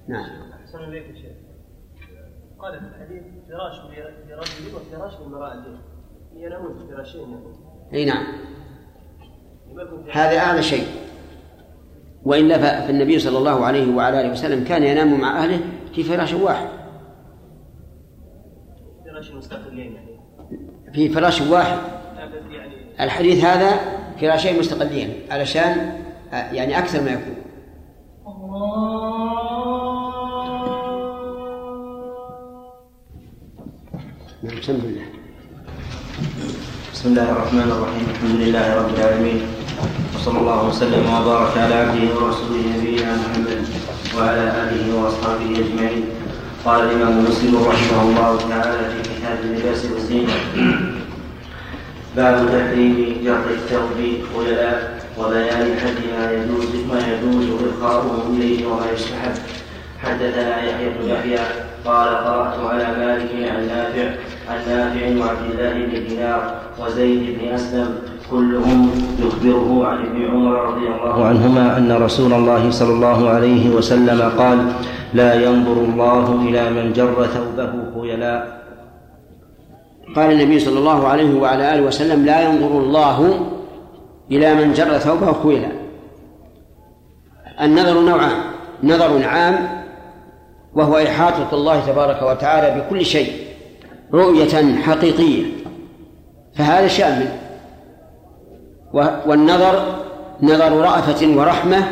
نعم. 0.08 0.30
أحسن 0.62 0.78
إليك 0.78 1.08
يا 1.08 1.14
شيخ. 1.14 1.36
قال 2.58 2.80
في 2.80 2.86
الحديث 2.86 3.22
فراش 3.48 3.80
لرجل 4.28 4.74
وفراش 4.76 5.20
لامرأته 5.20 5.78
ينامون 6.36 6.78
في 6.78 6.86
فراشين. 6.94 7.36
أي 7.94 8.04
نعم. 8.04 8.26
هذا 10.12 10.38
أعلى 10.38 10.62
شيء. 10.62 10.86
وإلا 12.24 12.58
ف- 12.58 12.86
فالنبي 12.86 13.18
صلى 13.18 13.38
الله 13.38 13.64
عليه 13.66 13.96
وعلى 13.96 14.20
آله 14.20 14.32
وسلم 14.32 14.64
كان 14.64 14.82
ينام 14.82 15.20
مع 15.20 15.44
أهله 15.44 15.60
في 15.94 16.02
فراش 16.02 16.34
واحد. 16.34 16.68
فراش 19.06 19.32
مستقلين 19.32 19.92
يعني. 19.94 20.07
في 20.94 21.08
فراش 21.08 21.40
واحد. 21.40 21.78
يعني 22.52 22.72
الحديث 23.00 23.44
هذا 23.44 23.80
فراشين 24.20 24.58
مستقلين 24.58 25.14
علشان 25.30 25.92
آه، 26.32 26.52
يعني 26.52 26.78
أكثر 26.78 27.02
ما 27.02 27.10
يكون. 27.10 27.34
نعم 34.42 34.58
بسم 34.60 34.72
الله 34.72 35.06
بسم 36.92 37.08
الله 37.08 37.32
الرحمن 37.32 37.68
الرحيم 37.70 38.06
الحمد 38.10 38.40
لله 38.40 38.76
رب 38.76 38.94
العالمين 38.94 39.40
وصلى 40.14 40.38
الله 40.38 40.68
وسلم 40.68 41.14
وبارك 41.14 41.58
على 41.58 41.74
عبده 41.74 42.14
ورسوله 42.14 42.62
نبينا 42.76 43.16
محمد 43.16 43.66
وعلى 44.16 44.44
آله 44.62 45.02
وأصحابه 45.02 45.50
أجمعين. 45.62 46.04
قال 46.64 46.80
الإمام 46.80 47.24
مسلم 47.24 47.56
رحمه 47.56 48.02
الله 48.02 48.38
تعالى 48.50 48.90
في 48.90 49.02
كتاب 49.02 49.38
اللباس 49.44 49.84
والزينة. 49.84 50.32
باب 52.16 52.48
تحريم 52.48 53.20
جر 53.24 53.50
الثوب 53.50 53.98
خيلاء 54.34 54.98
وبيان 55.18 55.76
حد 55.80 55.98
ما 56.18 56.32
يجوز 56.32 56.66
ما 56.90 56.98
يجوز 56.98 57.46
ادخاؤه 57.62 58.26
إليه 58.36 58.66
وما 58.66 58.86
يستحب. 58.94 59.34
حدثنا 60.02 60.64
يحيى 60.64 60.88
بن 60.88 61.08
يحيى 61.08 61.46
قال 61.84 62.08
قرأت 62.08 62.58
على 62.60 62.98
مالك 62.98 63.50
عن 63.50 63.68
نافع 63.68 64.08
عن 64.48 64.58
نافع 64.68 65.26
وعبد 65.26 65.50
الله 65.50 65.72
بن 65.72 66.08
دينار 66.08 66.60
وزيد 66.78 67.38
بن 67.38 67.48
أسلم 67.48 67.98
كلهم 68.30 68.90
يخبره 69.18 69.86
عن 69.86 69.98
ابن 70.06 70.24
عمر 70.24 70.52
رضي 70.52 70.86
الله 70.86 71.24
عنهما. 71.24 71.78
أن 71.78 71.92
رسول 71.92 72.32
الله 72.32 72.70
صلى 72.70 72.92
الله 72.92 73.28
عليه 73.28 73.70
وسلم 73.70 74.20
قال 74.38 74.72
لا 75.14 75.34
ينظر 75.34 75.72
الله 75.72 76.34
إلى 76.48 76.70
من 76.70 76.92
جر 76.92 77.26
ثوبه 77.26 77.72
خيلاء 78.00 78.58
قال 80.16 80.32
النبي 80.32 80.58
صلى 80.58 80.78
الله 80.78 81.08
عليه 81.08 81.40
وعلى 81.40 81.74
آله 81.74 81.82
وسلم 81.82 82.24
لا 82.24 82.42
ينظر 82.42 82.78
الله 82.78 83.48
إلى 84.30 84.54
من 84.54 84.72
جر 84.72 84.98
ثوبه 84.98 85.32
خيلا 85.42 85.68
النظر 87.60 88.00
نوعان 88.00 88.40
نظر 88.82 89.24
عام 89.24 89.68
وهو 90.74 90.96
إحاطة 90.96 91.48
الله 91.52 91.80
تبارك 91.86 92.22
وتعالى 92.22 92.80
بكل 92.80 93.04
شيء 93.04 93.32
رؤية 94.14 94.76
حقيقية. 94.76 95.44
فهذا 96.54 96.86
شامل 96.86 97.28
والنظر 98.92 99.82
نظر 100.42 100.72
رأفة 100.72 101.36
ورحمة 101.36 101.88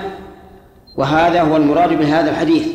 وهذا 0.98 1.42
هو 1.42 1.56
المراد 1.56 1.92
بهذا 1.98 2.30
الحديث. 2.30 2.68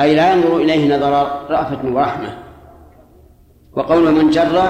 أي 0.00 0.14
لا 0.14 0.32
ينظر 0.32 0.56
إليه 0.56 0.96
نظر 0.96 1.10
رأفة 1.50 1.94
ورحمة. 1.94 2.38
وقول 3.76 4.12
من 4.12 4.30
جر 4.30 4.62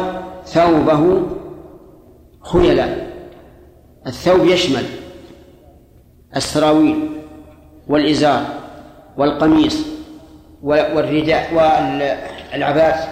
ثوبه 0.45 1.23
خيلا 2.41 2.97
الثوب 4.07 4.45
يشمل 4.45 4.85
السراويل 6.37 7.09
والإزار 7.89 8.43
والقميص 9.19 9.87
والرداء 10.63 11.55
والعباس. 11.55 13.09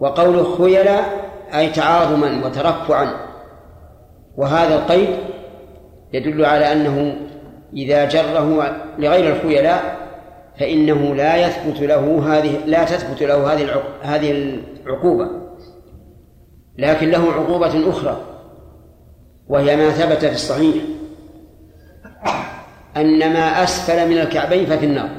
وقوله 0.00 0.56
خيلا 0.58 1.00
أي 1.54 1.70
تعاظما 1.70 2.46
وترفعا. 2.46 3.29
وهذا 4.36 4.74
القيد 4.74 5.08
يدل 6.12 6.44
على 6.44 6.72
أنه 6.72 7.16
إذا 7.76 8.04
جره 8.04 8.76
لغير 8.98 9.36
الخيلاء 9.36 10.00
فإنه 10.60 11.14
لا 11.14 11.36
يثبت 11.46 11.80
له 11.80 12.36
هذه 12.36 12.58
لا 12.66 12.84
تثبت 12.84 13.22
له 13.22 13.54
هذه 13.54 13.82
هذه 14.02 14.60
العقوبة. 14.86 15.30
لكن 16.78 17.10
له 17.10 17.32
عقوبة 17.32 17.90
أخرى 17.90 18.20
وهي 19.48 19.76
ما 19.76 19.90
ثبت 19.90 20.24
في 20.24 20.32
الصحيح 20.32 20.74
أن 22.96 23.32
ما 23.32 23.62
أسفل 23.62 24.08
من 24.08 24.18
الكعبين 24.18 24.66
ففي 24.66 24.86
النار. 24.86 25.10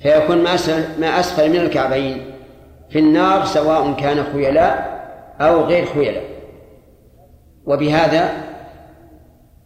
فيكون 0.00 0.42
ما 0.42 0.54
أسفل, 0.54 1.00
ما 1.00 1.20
أسفل 1.20 1.50
من 1.50 1.56
الكعبين 1.56 2.34
في 2.90 2.98
النار 2.98 3.44
سواء 3.44 3.92
كان 3.92 4.24
خيلاء 4.32 4.96
أو 5.40 5.64
غير 5.64 5.86
خيلاء. 5.86 6.35
وبهذا 7.66 8.44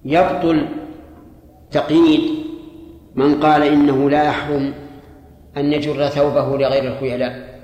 يبطل 0.04 0.66
تقييد 1.70 2.40
من 3.14 3.40
قال 3.40 3.62
إنه 3.62 4.10
لا 4.10 4.24
يحرم 4.24 4.74
أن 5.56 5.72
يجر 5.72 6.06
ثوبه 6.06 6.58
لغير 6.58 6.84
الخيلاء. 6.92 7.60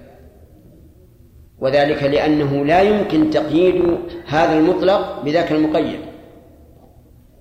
وذلك 1.58 2.02
لأنه 2.02 2.64
لا 2.64 2.80
يمكن 2.82 3.30
تقييد 3.30 3.98
هذا 4.26 4.58
المطلق 4.58 5.22
بذاك 5.24 5.52
المقيد. 5.52 6.00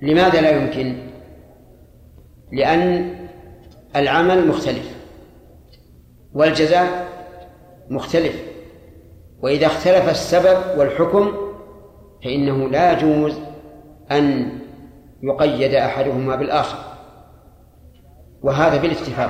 لماذا 0.02 0.42
لا 0.42 0.50
يمكن؟ 0.50 0.96
لأن 2.52 3.16
العمل 3.96 4.48
مختلف 4.48 4.96
والجزاء 6.34 7.08
مختلف. 7.90 8.44
وإذا 9.42 9.66
اختلف 9.66 10.10
السبب 10.10 10.58
والحكم 10.78 11.45
فإنه 12.26 12.70
لا 12.70 12.92
يجوز 12.92 13.40
أن 14.12 14.50
يقيد 15.24 15.74
أحدهما 15.74 16.36
بالآخر. 16.36 16.78
وهذا 18.44 18.82
بالاتفاق. 18.82 19.30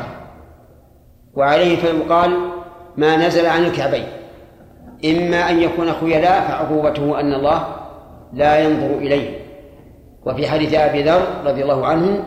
وعليه 1.34 1.76
فيقال 1.76 2.38
ما 2.98 3.28
نزل 3.28 3.46
عن 3.46 3.66
الكعبين. 3.66 4.06
إما 5.06 5.50
أن 5.50 5.60
يكون 5.60 5.92
خيلاء 5.92 6.48
فعقوبته 6.48 7.20
أن 7.20 7.34
الله 7.34 7.68
لا 8.34 8.60
ينظر 8.60 8.98
إليه. 8.98 9.40
وفي 10.26 10.48
حديث 10.48 10.74
أبي 10.74 11.04
ذر 11.04 11.28
رضي 11.46 11.64
الله 11.64 11.86
عنه 11.86 12.24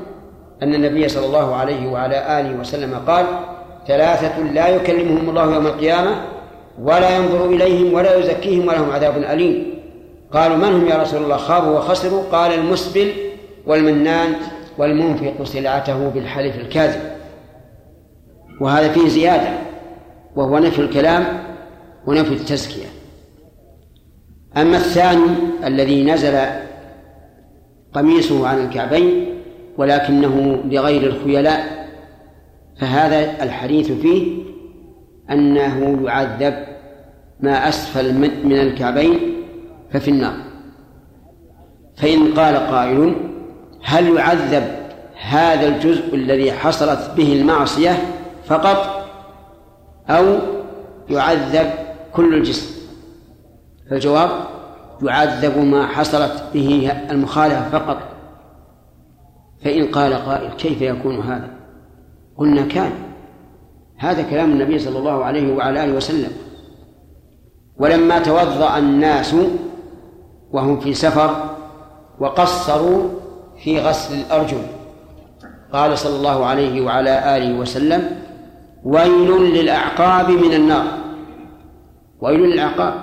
أن 0.62 0.74
النبي 0.74 1.08
صلى 1.08 1.26
الله 1.26 1.54
عليه 1.54 1.88
وعلى 1.88 2.40
آله 2.40 2.60
وسلم 2.60 2.94
قال 3.06 3.26
ثلاثة 3.86 4.42
لا 4.42 4.68
يكلمهم 4.68 5.30
الله 5.30 5.54
يوم 5.54 5.66
القيامة 5.66 6.22
ولا 6.82 7.16
ينظر 7.16 7.46
إليهم 7.46 7.94
ولا 7.94 8.16
يزكيهم 8.16 8.68
ولهم 8.68 8.90
عذاب 8.90 9.16
أليم. 9.16 9.77
قالوا 10.32 10.56
من 10.56 10.64
هم 10.64 10.88
يا 10.88 11.02
رسول 11.02 11.22
الله؟ 11.22 11.36
خابوا 11.36 11.78
وخسروا. 11.78 12.22
قال 12.32 12.52
المسبل 12.52 13.12
والمنان 13.66 14.34
والمنفق 14.78 15.44
سلعته 15.44 16.08
بالحلف 16.08 16.56
الكاذب. 16.56 17.00
وهذا 18.60 18.88
فيه 18.88 19.08
زيادة 19.08 19.58
وهو 20.36 20.58
نفي 20.58 20.78
الكلام 20.78 21.24
ونفي 22.06 22.34
التزكية. 22.34 22.86
أما 24.56 24.76
الثاني 24.76 25.30
الذي 25.64 26.04
نزل 26.04 26.38
قميصه 27.92 28.48
عن 28.48 28.64
الكعبين 28.64 29.34
ولكنه 29.78 30.62
لغير 30.64 31.02
الخيلاء 31.02 31.88
فهذا 32.80 33.42
الحديث 33.42 33.92
فيه 33.92 34.42
أنه 35.30 36.00
يعذب 36.04 36.54
ما 37.40 37.68
أسفل 37.68 38.14
من 38.44 38.60
الكعبين 38.60 39.37
ففي 39.92 40.10
النار. 40.10 40.34
فإن 41.96 42.34
قال 42.34 42.56
قائل 42.56 43.14
هل 43.82 44.16
يعذب 44.16 44.64
هذا 45.28 45.68
الجزء 45.68 46.14
الذي 46.14 46.52
حصلت 46.52 47.10
به 47.16 47.40
المعصية 47.40 47.98
فقط 48.46 49.04
أو 50.08 50.38
يعذب 51.10 51.70
كل 52.12 52.34
الجسم؟ 52.34 52.78
فالجواب 53.90 54.30
يعذب 55.02 55.58
ما 55.58 55.86
حصلت 55.86 56.42
به 56.54 56.92
المخالفة 57.10 57.68
فقط. 57.78 57.98
فإن 59.64 59.86
قال 59.86 60.14
قائل 60.14 60.50
كيف 60.50 60.82
يكون 60.82 61.20
هذا؟ 61.20 61.50
قلنا 62.36 62.62
كان. 62.62 62.92
هذا 63.96 64.22
كلام 64.22 64.50
النبي 64.50 64.78
صلى 64.78 64.98
الله 64.98 65.24
عليه 65.24 65.54
وعلى 65.56 65.84
آله 65.84 65.92
وسلم. 65.92 66.30
ولما 67.78 68.18
توضأ 68.18 68.78
الناس 68.78 69.34
وهم 70.52 70.80
في 70.80 70.94
سفر 70.94 71.56
وقصروا 72.18 73.08
في 73.64 73.80
غسل 73.80 74.14
الأرجل. 74.14 74.62
قال 75.72 75.98
صلى 75.98 76.16
الله 76.16 76.46
عليه 76.46 76.80
وعلى 76.80 77.36
آله 77.36 77.58
وسلم 77.58 78.22
ويل 78.84 79.30
للأعقاب 79.30 80.30
من 80.30 80.52
النار. 80.54 80.84
ويل 82.20 82.40
للأعقاب 82.40 82.94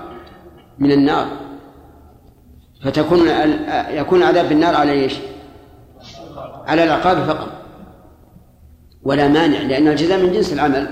من 0.80 0.91
النار. 0.91 1.27
فتكون 2.84 3.19
يكون 3.89 4.23
عذاب 4.23 4.51
النار 4.51 4.76
على 4.76 4.91
إيش؟ 4.91 5.19
على 6.67 6.84
العقاب 6.84 7.17
فقط. 7.17 7.51
ولا 9.03 9.27
مانع 9.27 9.61
لأن 9.61 9.88
الجزاء 9.88 10.23
من 10.23 10.31
جنس 10.31 10.53
العمل. 10.53 10.88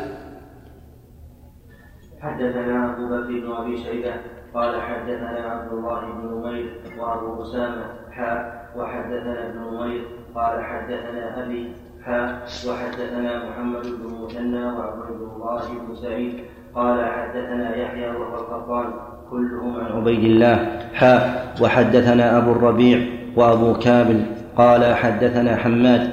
حدثنا 2.22 2.94
أبو 2.94 3.08
بكر 3.08 3.28
بن 3.28 3.52
أبي 3.52 3.78
شيبة 3.78 4.14
قال 4.54 4.82
حدثنا 4.82 5.52
عبد 5.52 5.74
الله 5.74 6.00
بن 6.00 6.36
نمير 6.36 6.70
وأبو 7.00 7.44
أسامة 7.44 7.86
حاء 8.12 8.68
وحدثنا 8.78 9.50
ابن 9.50 9.60
نمير 9.60 10.02
قال 10.36 10.64
حدثنا 10.64 11.44
أبي 11.44 11.72
حاء 12.06 12.42
وحدثنا 12.70 13.50
محمد 13.50 13.82
بن 13.82 14.24
مثنى 14.24 14.66
وعبد 14.66 15.22
الله 15.36 15.62
بن 15.88 15.96
سعيد 15.96 16.34
قال 16.76 17.06
حدثنا 17.06 17.76
يحيى 17.76 18.10
وهو 18.10 18.84
كلهم 19.32 19.80
عن 19.80 19.92
عبيد 19.92 20.24
الله 20.24 20.80
حاء 20.94 21.54
وحدثنا 21.62 22.38
أبو 22.38 22.52
الربيع 22.52 23.00
وأبو 23.36 23.74
كامل 23.74 24.26
قال 24.58 24.96
حدثنا 24.96 25.56
حماد 25.56 26.10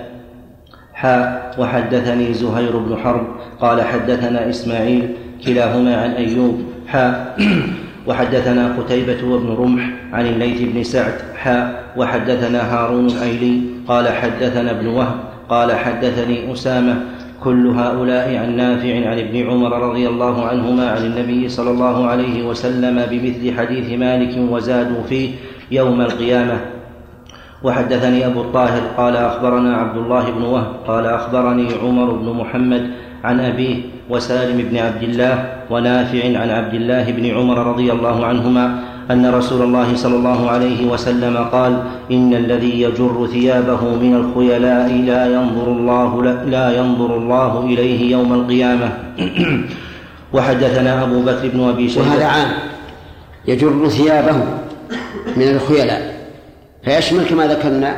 حاء 0.94 1.54
وحدثني 1.58 2.34
زهير 2.34 2.78
بن 2.78 2.96
حرب 2.96 3.26
قال 3.60 3.82
حدثنا 3.82 4.48
إسماعيل 4.48 5.16
كلاهما 5.46 6.02
عن 6.02 6.10
أيوب 6.10 6.62
حاء 6.86 7.36
وحدثنا 8.06 8.76
قتيبة 8.78 9.24
وابن 9.24 9.48
رمح 9.58 9.90
عن 10.12 10.26
الليث 10.26 10.60
بن 10.60 10.82
سعد 10.82 11.14
حاء 11.36 11.84
وحدثنا 11.96 12.74
هارون 12.74 13.06
الأيلي 13.06 13.60
قال 13.88 14.08
حدثنا 14.08 14.70
ابن 14.70 14.86
وهب 14.86 15.16
قال 15.48 15.72
حدثني 15.72 16.52
أسامة 16.52 17.02
كل 17.44 17.66
هؤلاء 17.66 18.36
عن 18.36 18.56
نافع 18.56 19.08
عن 19.08 19.18
ابن 19.18 19.50
عمر 19.50 19.90
رضي 19.90 20.08
الله 20.08 20.46
عنهما 20.46 20.90
عن 20.90 21.04
النبي 21.04 21.48
صلى 21.48 21.70
الله 21.70 22.06
عليه 22.06 22.48
وسلم 22.48 23.06
بمثل 23.10 23.58
حديث 23.58 23.98
مالك 23.98 24.50
وزادوا 24.50 25.02
فيه 25.02 25.30
يوم 25.70 26.00
القيامة. 26.00 26.60
وحدثني 27.62 28.26
أبو 28.26 28.40
الطاهر 28.40 28.82
قال 28.96 29.16
أخبرنا 29.16 29.76
عبد 29.76 29.96
الله 29.96 30.30
بن 30.30 30.42
وهب 30.42 30.72
قال 30.86 31.06
أخبرني 31.06 31.68
عمر 31.82 32.10
بن 32.12 32.28
محمد 32.32 32.90
عن 33.24 33.40
أبيه 33.40 33.76
وسالم 34.10 34.68
بن 34.70 34.76
عبد 34.76 35.02
الله 35.02 35.34
ونافع 35.70 36.24
عن 36.38 36.50
عبد 36.50 36.74
الله 36.74 37.10
بن 37.10 37.26
عمر 37.26 37.66
رضي 37.66 37.92
الله 37.92 38.26
عنهما 38.26 38.82
أن 39.10 39.26
رسول 39.26 39.62
الله 39.62 39.96
صلى 39.96 40.16
الله 40.16 40.50
عليه 40.50 40.90
وسلم 40.90 41.36
قال 41.36 41.82
إن 42.10 42.34
الذي 42.34 42.82
يجر 42.82 43.26
ثيابه 43.32 43.94
من 43.94 44.14
الخيلاء 44.14 44.92
لا 44.92 45.26
ينظر 45.26 45.72
الله 45.72 46.22
لا 46.46 46.76
ينظر 46.78 47.16
الله 47.16 47.60
إليه 47.64 48.10
يوم 48.10 48.32
القيامة. 48.32 48.92
وحدثنا 50.34 51.02
أبو 51.02 51.22
بكر 51.22 51.48
بن 51.48 51.68
أبي 51.68 51.88
شيبة. 51.88 52.06
وهذا 52.06 52.26
عام 52.26 52.50
يجر 53.48 53.88
ثيابه 53.88 54.36
من 55.36 55.48
الخيلاء 55.48 56.14
فيشمل 56.84 57.24
كما 57.24 57.46
ذكرنا 57.46 57.96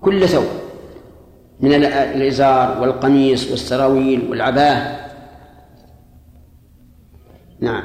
كل 0.00 0.28
ثوب. 0.28 0.65
من 1.60 1.74
الإزار 1.74 2.80
والقميص 2.80 3.50
والسراويل 3.50 4.30
والعباءة 4.30 5.06
نعم. 7.60 7.82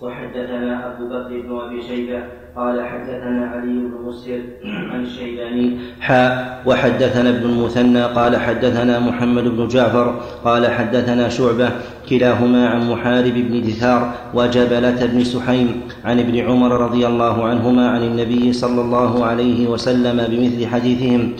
وحدثنا 0.00 0.86
أبو 0.86 1.08
بكر 1.08 1.40
بن 1.40 1.60
أبي 1.60 1.82
شيبة 1.82 2.37
قال 2.58 2.82
حدثنا 2.82 3.46
علي 3.46 3.86
بن 3.86 3.94
مسهر 4.06 4.40
عن 4.64 5.02
الشيباني. 5.02 5.78
حاء 6.00 6.62
وحدثنا 6.66 7.28
ابن 7.28 7.44
المثنى 7.50 8.02
قال 8.02 8.36
حدثنا 8.36 8.98
محمد 8.98 9.44
بن 9.44 9.68
جعفر 9.68 10.20
قال 10.44 10.66
حدثنا 10.66 11.28
شعبة 11.28 11.70
كلاهما 12.08 12.68
عن 12.68 12.90
محارب 12.90 13.34
بن 13.34 13.62
دثار 13.62 14.12
وجبلة 14.34 15.06
بن 15.06 15.24
سحيم 15.24 15.80
عن 16.04 16.18
ابن 16.18 16.38
عمر 16.38 16.80
رضي 16.80 17.06
الله 17.06 17.48
عنهما 17.48 17.90
عن 17.90 18.02
النبي 18.02 18.52
صلى 18.52 18.80
الله 18.80 19.24
عليه 19.24 19.66
وسلم 19.66 20.26
بمثل 20.30 20.66
حديثهم. 20.66 21.32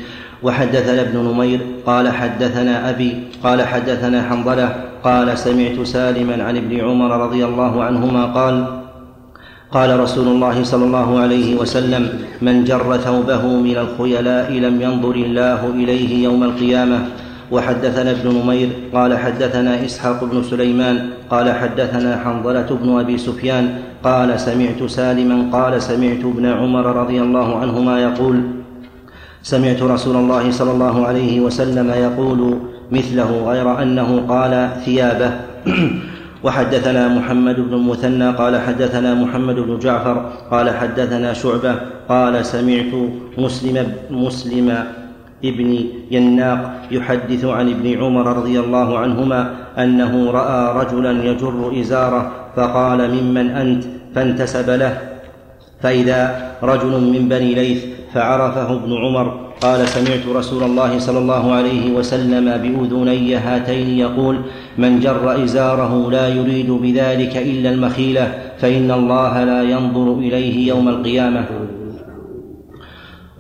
وحدثنا 0.43 1.01
ابن 1.01 1.19
نمير 1.19 1.61
قال 1.87 2.09
حدثنا 2.09 2.91
أبي 2.91 3.17
قال 3.43 3.63
حدثنا 3.63 4.23
حنظلة 4.23 4.85
قال 5.05 5.39
سمعت 5.39 5.81
سالما 5.83 6.45
عن 6.45 6.57
ابن 6.57 6.81
عمر 6.81 7.11
رضي 7.27 7.45
الله 7.45 7.85
عنهما 7.85 8.25
قال 8.25 8.78
قال 9.73 10.01
رسول 10.01 10.29
الله 10.29 10.65
صلى 10.65 10.85
الله 10.85 11.19
عليه 11.19 11.57
وسلم 11.57 12.09
من 12.43 12.65
جر 12.65 12.97
ثوبه 12.97 13.43
من 13.47 13.77
الخيلاء 13.77 14.53
لم 14.53 14.83
ينظر 14.83 15.15
الله 15.15 15.61
إليه 15.71 16.25
يوم 16.25 16.45
القيامة. 16.45 16.99
وحدثنا 17.51 18.11
ابن 18.11 18.35
نمير 18.43 18.69
قال 18.95 19.19
حدثنا 19.19 19.85
إسحاق 19.85 20.25
بن 20.25 20.43
سليمان 20.43 21.11
قال 21.31 21.53
حدثنا 21.53 22.21
حنظلة 22.25 22.79
بن 22.83 22.99
أبي 22.99 23.19
سفيان 23.19 23.79
قال 24.05 24.41
سمعت 24.41 24.83
سالما 24.83 25.49
قال 25.53 25.83
سمعت 25.83 26.25
ابن 26.25 26.47
عمر 26.47 26.87
رضي 26.97 27.21
الله 27.23 27.59
عنهما 27.59 28.01
يقول 28.01 28.41
سمعت 29.43 29.83
رسول 29.83 30.17
الله 30.17 30.51
صلى 30.51 30.71
الله 30.71 31.07
عليه 31.07 31.41
وسلم 31.41 31.91
يقول 31.91 32.59
مثله 32.91 33.31
غير 33.51 33.83
أنه 33.83 34.25
قال 34.29 34.71
ثيابه. 34.85 35.31
وحدثنا 36.45 37.09
محمد 37.09 37.61
بن 37.61 37.75
المثنى 37.75 38.31
قال 38.31 38.61
حدثنا 38.61 39.15
محمد 39.15 39.55
بن 39.55 39.79
جعفر 39.79 40.31
قال 40.51 40.71
حدثنا 40.71 41.33
شعبة 41.33 41.75
قال 42.09 42.47
سمعت 42.47 42.95
مسلم 43.39 43.93
مسلم 44.11 44.85
ابن 45.45 45.85
يناق 46.11 46.61
يحدث 46.91 47.45
عن 47.45 47.71
ابن 47.71 48.03
عمر 48.03 48.37
رضي 48.37 48.61
الله 48.61 48.99
عنهما 48.99 49.51
أنه 49.79 50.31
رأى 50.31 50.85
رجلا 50.85 51.25
يجر 51.25 51.81
إزاره 51.81 52.33
فقال 52.57 53.11
ممن 53.15 53.51
أنت؟ 53.51 53.85
فانتسب 54.15 54.71
له. 54.71 55.18
فإذا 55.83 56.53
رجل 56.63 57.01
من 57.01 57.29
بني 57.29 57.55
ليث 57.55 57.85
فعرفه 58.15 58.75
ابن 58.75 58.93
عمر 58.97 59.49
قال 59.61 59.89
سمعت 59.89 60.27
رسول 60.37 60.63
الله 60.63 60.99
صلى 60.99 61.19
الله 61.19 61.53
عليه 61.53 61.93
وسلم 61.93 62.45
بأذني 62.45 63.37
هاتين 63.37 63.99
يقول 63.99 64.39
من 64.79 65.01
جر 65.01 65.45
إزاره 65.45 66.11
لا 66.11 66.29
يريد 66.29 66.71
بذلك 66.71 67.37
إلا 67.37 67.71
المخيلة 67.71 68.53
فإن 68.59 68.91
الله 68.91 69.45
لا 69.45 69.63
ينظر 69.63 70.19
إليه 70.19 70.69
يوم 70.69 70.89
القيامة. 70.89 71.47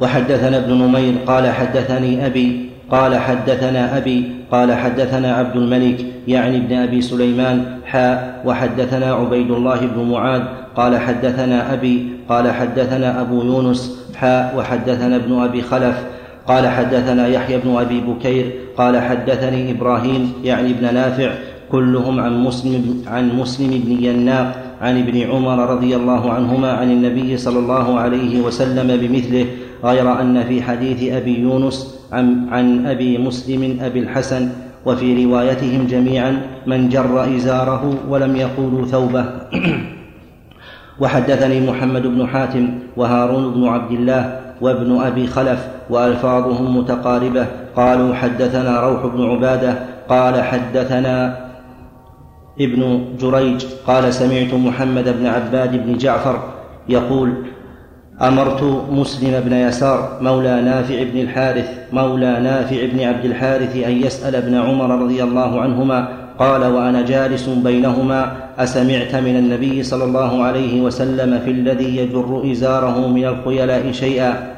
وحدثنا 0.00 0.56
ابن 0.56 0.74
نمير 0.74 1.14
قال 1.26 1.48
حدثني 1.48 2.26
أبي 2.26 2.70
قال 2.90 3.16
حدثنا 3.16 3.96
أبي 3.96 4.24
قال 4.50 4.72
حدثنا 4.72 5.34
عبد 5.34 5.56
الملك 5.56 6.06
يعني 6.28 6.56
ابن 6.56 6.76
أبي 6.76 7.00
سليمان 7.02 7.64
حاء 7.84 8.42
وحدثنا 8.44 9.14
عبيد 9.14 9.50
الله 9.50 9.80
بن 9.80 10.10
معاذ 10.10 10.42
قال 10.76 10.98
حدثنا 10.98 11.72
أبي 11.72 12.06
قال 12.28 12.50
حدثنا 12.50 13.20
أبو 13.20 13.42
يونس 13.42 14.08
حاء 14.16 14.54
وحدثنا 14.58 15.16
ابن 15.16 15.38
أبي 15.38 15.62
خلف 15.62 15.96
قال 16.46 16.68
حدثنا 16.68 17.28
يحيى 17.28 17.58
بن 17.58 17.76
أبي 17.76 18.00
بكير 18.00 18.52
قال 18.76 19.00
حدثني 19.00 19.70
إبراهيم 19.70 20.32
يعني 20.44 20.70
ابن 20.70 20.94
نافع 20.94 21.30
كلهم 21.72 22.20
عن 22.20 22.44
مسلم 22.44 23.04
عن 23.06 23.36
مسلم 23.38 23.70
بن 23.70 24.04
يناق 24.04 24.68
عن 24.80 24.98
ابن 24.98 25.30
عمر 25.30 25.70
رضي 25.70 25.96
الله 25.96 26.32
عنهما 26.32 26.72
عن 26.72 26.90
النبي 26.90 27.36
صلى 27.36 27.58
الله 27.58 27.98
عليه 27.98 28.40
وسلم 28.40 28.96
بمثله 28.96 29.46
غير 29.84 30.20
أن 30.20 30.44
في 30.44 30.62
حديث 30.62 31.12
أبي 31.12 31.38
يونس 31.38 31.98
عن, 32.12 32.48
عن 32.50 32.86
أبي 32.86 33.18
مسلم 33.18 33.78
أبي 33.80 33.98
الحسن 33.98 34.48
وفي 34.86 35.24
روايتهم 35.24 35.86
جميعا 35.86 36.40
من 36.66 36.88
جر 36.88 37.36
إزاره 37.36 37.94
ولم 38.08 38.36
يقولوا 38.36 38.86
ثوبه. 38.86 39.24
وحدثني 41.00 41.70
محمد 41.70 42.02
بن 42.02 42.26
حاتم 42.26 42.68
وهارون 42.96 43.54
بن 43.54 43.68
عبد 43.68 43.92
الله 43.92 44.40
وابن 44.60 45.00
أبي 45.00 45.26
خلف 45.26 45.68
وألفاظهم 45.90 46.76
متقاربة. 46.76 47.46
قالوا 47.76 48.14
حدثنا 48.14 48.80
روح 48.80 49.06
بن 49.06 49.30
عبادة 49.30 49.78
قال 50.08 50.42
حدثنا 50.42 51.48
ابن 52.60 53.04
جريج 53.20 53.64
قال 53.86 54.14
سمعت 54.14 54.54
محمد 54.54 55.18
بن 55.18 55.26
عباد 55.26 55.86
بن 55.86 55.98
جعفر 55.98 56.38
يقول 56.88 57.32
أمرت 58.22 58.62
مسلم 58.90 59.40
بن 59.40 59.52
يسار 59.52 60.18
مولى 60.20 60.62
نافع 60.62 61.02
بن 61.02 61.20
الحارث 61.20 61.70
مولى 61.92 62.40
نافع 62.40 62.86
بن 62.92 63.00
عبد 63.00 63.24
الحارث 63.24 63.76
أن 63.76 64.02
يسأل 64.02 64.36
ابن 64.36 64.54
عمر 64.54 65.02
رضي 65.02 65.22
الله 65.22 65.60
عنهما 65.60 66.08
قال 66.38 66.64
وأنا 66.64 67.02
جالس 67.02 67.48
بينهما 67.48 68.32
أسمعت 68.58 69.14
من 69.14 69.36
النبي 69.36 69.82
صلى 69.82 70.04
الله 70.04 70.42
عليه 70.42 70.80
وسلم 70.80 71.38
في 71.44 71.50
الذي 71.50 71.96
يجر 71.96 72.52
إزاره 72.52 73.08
من 73.08 73.24
الخيلاء 73.24 73.92
شيئا؟ 73.92 74.54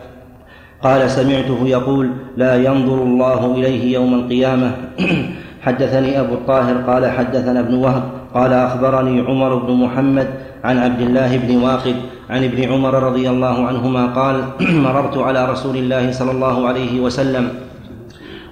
قال 0.83 1.11
سمعته 1.11 1.59
يقول 1.65 2.11
لا 2.37 2.57
ينظر 2.57 3.03
الله 3.03 3.55
إليه 3.55 3.95
يوم 3.95 4.15
القيامة. 4.15 4.73
حدثني 5.65 6.21
أبو 6.21 6.35
الطاهر 6.35 6.77
قال 6.77 7.11
حدثنا 7.11 7.61
ابن 7.61 7.75
وهب 7.75 8.03
قال 8.35 8.53
أخبرني 8.53 9.21
عمر 9.21 9.55
بن 9.55 9.73
محمد 9.73 10.27
عن 10.65 10.79
عبد 10.79 11.01
الله 11.01 11.37
بن 11.37 11.57
واقد 11.57 11.97
عن 12.31 12.45
ابن 12.45 12.73
عمر 12.73 12.95
رضي 13.03 13.31
الله 13.31 13.67
عنهما 13.67 14.07
قال 14.07 14.45
مررت 14.87 15.19
على 15.19 15.51
رسول 15.51 15.77
الله 15.77 16.13
صلى 16.13 16.31
الله 16.31 16.69
عليه 16.69 17.01
وسلم 17.01 17.49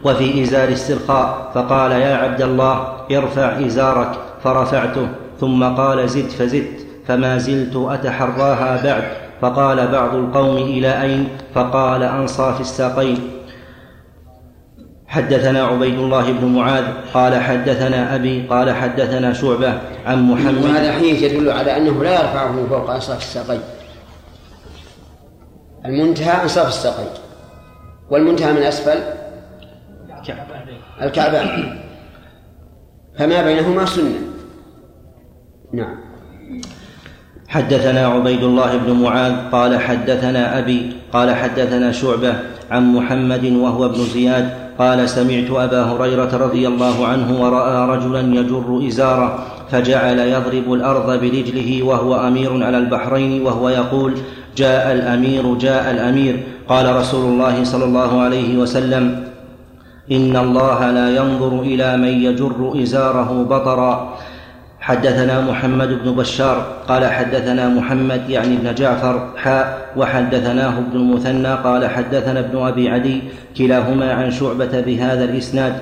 وفي 0.05 0.43
إزار 0.43 0.69
السرقاء 0.69 1.51
فقال 1.55 1.93
يا 1.93 2.17
عبد 2.17 2.43
الله 2.43 2.75
ارفع 3.13 3.67
إزارك. 3.67 4.11
فرفعته 4.45 5.09
ثم 5.41 5.65
قال 5.65 6.09
زد 6.09 6.29
فزدت 6.29 6.87
فما 7.07 7.39
زلت 7.39 7.77
أتحراها 7.77 8.83
بعد. 8.85 9.03
فقال 9.41 9.89
بعض 9.89 10.15
القوم 10.15 10.57
إلى 10.57 11.03
أين؟ 11.03 11.29
فقال 11.55 12.03
أنصاف 12.03 12.61
الساقين. 12.61 13.19
حدثنا 15.09 15.65
عبيد 15.65 15.99
الله 15.99 16.33
بن 16.33 16.45
معاذ 16.47 16.85
قال 17.15 17.43
حدثنا 17.43 18.15
أبي 18.15 18.47
قال 18.47 18.75
حدثنا 18.75 19.33
شعبة 19.33 19.81
عن 20.07 20.23
محمد 20.23 20.65
وهذا 20.65 20.93
حديث 20.93 21.23
يدل 21.23 21.51
على 21.51 21.77
أنه 21.77 22.05
لا 22.05 22.13
يرفعه 22.13 22.53
من 22.53 22.67
فوق 22.69 22.91
أنصاف 22.91 23.19
الساقين 23.19 23.61
المنتهى 25.87 26.43
أنصاف 26.43 26.69
الساقين 26.69 27.07
والمنتهى 28.11 28.53
من 28.53 28.63
أسفل 28.63 28.99
الكعبان 31.03 31.79
فما 33.19 33.43
بينهما 33.43 33.87
سنة. 33.87 34.19
نعم. 35.73 35.97
حدثنا 37.49 38.07
عبيد 38.07 38.43
الله 38.43 38.77
بن 38.77 38.93
معاذ 38.93 39.51
قال 39.53 39.81
حدثنا 39.81 40.59
أبي 40.59 40.93
قال 41.13 41.35
حدثنا 41.35 41.93
شعبة 41.93 42.37
عن 42.71 42.95
محمد 42.95 43.45
وهو 43.45 43.87
ابن 43.87 44.05
زياد 44.05 44.68
قال 44.79 45.09
سمعت 45.09 45.51
أبا 45.51 45.83
هريرة 45.83 46.37
رضي 46.37 46.69
الله 46.69 47.07
عنه 47.07 47.43
ورأى 47.43 47.97
رجلا 47.97 48.21
يجر 48.21 48.89
إزاره 48.89 49.39
فجعل 49.71 50.19
يضرب 50.19 50.73
الأرض 50.73 51.21
برجله 51.21 51.83
وهو 51.83 52.15
أمير 52.27 52.65
على 52.65 52.79
البحرين 52.79 53.47
وهو 53.47 53.69
يقول 53.69 54.15
جاء 54.57 54.93
الأمير 54.93 55.55
جاء 55.55 55.91
الأمير. 55.91 56.43
قال 56.69 56.97
رسول 56.97 57.25
الله 57.33 57.65
صلى 57.65 57.85
الله 57.85 58.21
عليه 58.21 58.59
وسلم 58.59 59.25
إن 60.13 60.37
الله 60.37 60.91
لا 60.91 61.17
ينظر 61.17 61.61
إلى 61.61 61.97
من 61.97 62.15
يجر 62.23 62.73
إزاره 62.83 63.47
بطرا. 63.51 64.17
حدثنا 64.89 65.41
محمد 65.41 65.89
بن 66.03 66.13
بشار 66.13 66.67
قال 66.89 67.05
حدثنا 67.05 67.69
محمد 67.69 68.31
يعني 68.31 68.57
ابن 68.57 68.75
جعفر 68.75 69.37
حاء 69.37 69.93
وحدثناه 69.97 70.79
ابن 70.79 70.97
المثنى 70.97 71.55
قال 71.55 71.87
حدثنا 71.87 72.41
ابن 72.41 72.59
أبي 72.59 72.89
عدي 72.89 73.23
كلاهما 73.59 74.13
عن 74.13 74.31
شعبة 74.31 74.81
بهذا 74.81 75.25
الإسناد. 75.25 75.73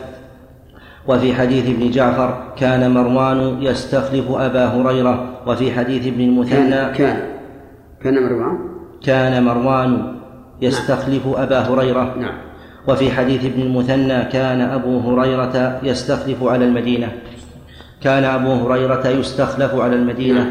وفي 1.09 1.35
حديث 1.35 1.65
ابن 1.71 1.91
جعفر 1.91 2.53
كان 2.59 2.91
مروان 2.91 3.63
يستخلف 3.63 4.31
أبا 4.31 4.65
هريرة. 4.65 5.43
وفي 5.47 5.73
حديث 5.73 6.07
ابن 6.07 6.21
المثنى 6.21 6.95
كان 6.99 7.17
كان 8.03 8.15
مروان؟ 8.15 8.59
كان 9.05 9.45
مروان 9.45 10.17
يستخلف 10.63 11.23
أبا 11.27 11.59
هريرة. 11.59 12.15
نعم. 12.19 12.35
وفي 12.89 13.11
حديث 13.11 13.45
ابن 13.45 13.63
المثنى 13.63 14.25
كان 14.25 14.61
أبو 14.61 14.99
هريرة 14.99 15.81
يستخلف 15.83 16.43
على 16.43 16.65
المدينة. 16.65 17.09
كان 18.03 18.25
أبو 18.25 18.53
هريرة 18.53 19.09
يستخلف 19.09 19.75
على 19.75 19.95
المدينة. 19.97 20.51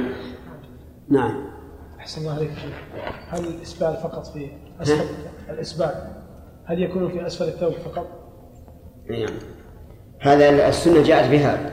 نعم. 1.10 1.46
أحسن 2.00 2.22
الله 2.22 2.34
عليك 2.34 2.52
هل 3.30 3.40
الإسبال 3.40 3.98
فقط 4.04 4.28
في 4.28 4.48
أسفل 4.82 5.06
الإسبال؟ 5.50 5.92
هل 6.66 6.84
يكون 6.84 7.10
في 7.10 7.28
أسفل 7.28 7.46
الثوب 7.46 7.74
فقط؟ 7.74 8.08
نعم. 9.10 9.34
هذا 10.20 10.70
السنة 10.70 11.04
جاءت 11.04 11.32
بهذا 11.32 11.72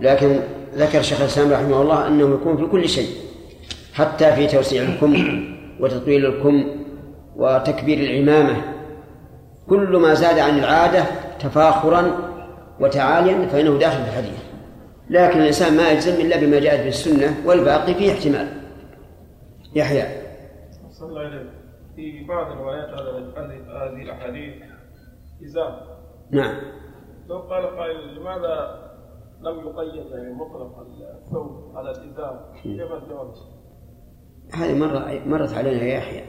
لكن 0.00 0.40
ذكر 0.74 0.98
الشيخ 0.98 1.20
الإسلام 1.20 1.52
رحمه 1.52 1.82
الله 1.82 2.08
أنه 2.08 2.34
يكون 2.34 2.56
في 2.56 2.66
كل 2.66 2.88
شيء 2.88 3.08
حتى 3.94 4.32
في 4.32 4.46
توسيع 4.46 4.82
الكم 4.82 5.44
وتطويل 5.80 6.26
الكم 6.26 6.64
وتكبير 7.36 7.98
العمامة. 7.98 8.62
كل 9.68 9.96
ما 9.96 10.14
زاد 10.14 10.38
عن 10.38 10.58
العادة 10.58 11.04
تفاخرا 11.40 12.31
وتعاليا 12.82 13.46
فإنه 13.46 13.78
داخل 13.78 14.04
في 14.04 14.08
الحديث. 14.10 14.42
لكن 15.10 15.40
الإنسان 15.40 15.76
ما 15.76 15.90
يجزم 15.90 16.26
إلا 16.26 16.40
بما 16.40 16.60
جاءت 16.60 16.80
به 16.80 16.88
السنة 16.88 17.36
والباقي 17.46 17.94
فيه 17.94 18.12
احتمال. 18.12 18.48
يحيى. 19.74 20.22
صلى 20.90 21.08
الله 21.08 21.20
عليه 21.20 21.50
في 21.96 22.24
بعض 22.24 22.52
الروايات 22.52 22.88
هذه 22.88 24.02
الأحاديث 24.02 24.54
إزار 25.44 25.98
نعم. 26.30 26.54
لو 27.28 27.38
قال 27.38 27.76
قائل 27.76 28.14
لماذا 28.14 28.82
لم 29.40 29.60
يقيد 29.60 30.06
يعني 30.06 30.34
مطلق 30.34 30.86
الثوب 31.24 31.76
على 31.76 31.90
الإزار 31.90 32.52
كيف 32.62 32.92
الجواب؟ 32.92 33.32
هذه 34.54 34.78
مرة 34.78 35.22
مرت 35.26 35.52
علينا 35.54 35.82
يا 35.82 35.94
يحيى. 35.98 36.24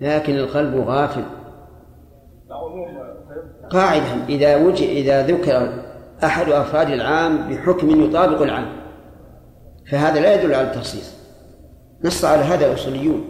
لكن 0.00 0.36
القلب 0.36 0.88
غافل. 0.88 1.24
قاعدة 3.70 4.24
إذا 4.28 4.56
وجد 4.56 4.88
إذا 4.88 5.26
ذكر 5.26 5.82
أحد 6.24 6.48
أفراد 6.48 6.90
العام 6.90 7.48
بحكم 7.48 8.04
يطابق 8.04 8.42
العام 8.42 8.72
فهذا 9.90 10.20
لا 10.20 10.34
يدل 10.34 10.54
على 10.54 10.66
التخصيص. 10.66 11.14
نص 12.04 12.24
على 12.24 12.42
هذا 12.42 12.66
الأصوليون 12.66 13.24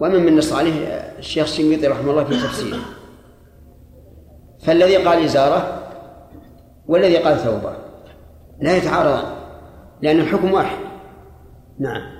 ومن 0.00 0.26
من 0.26 0.36
نص 0.36 0.52
عليه 0.52 0.86
الشيخ 1.18 1.42
الشنقيطي 1.42 1.86
رحمه 1.86 2.10
الله 2.10 2.24
في 2.24 2.34
تفسيره. 2.34 2.78
فالذي 4.60 4.96
قال 4.96 5.24
إزارة 5.24 5.82
والذي 6.86 7.16
قال 7.16 7.36
ثوبه 7.36 7.72
لا 8.60 8.76
يتعارضان 8.76 9.24
لأن 10.02 10.20
الحكم 10.20 10.52
واحد. 10.52 10.78
نعم. 11.78 12.17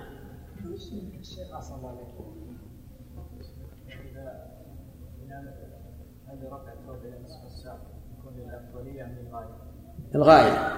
الغاية 10.14 10.72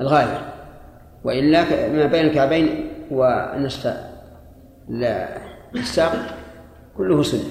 الغاية 0.00 0.52
وإلا 1.24 1.64
ما 1.88 2.06
بين 2.06 2.26
الكعبين 2.26 2.90
ونصف 3.10 3.94
الساق 5.74 6.12
كله 6.96 7.22
سنة. 7.22 7.50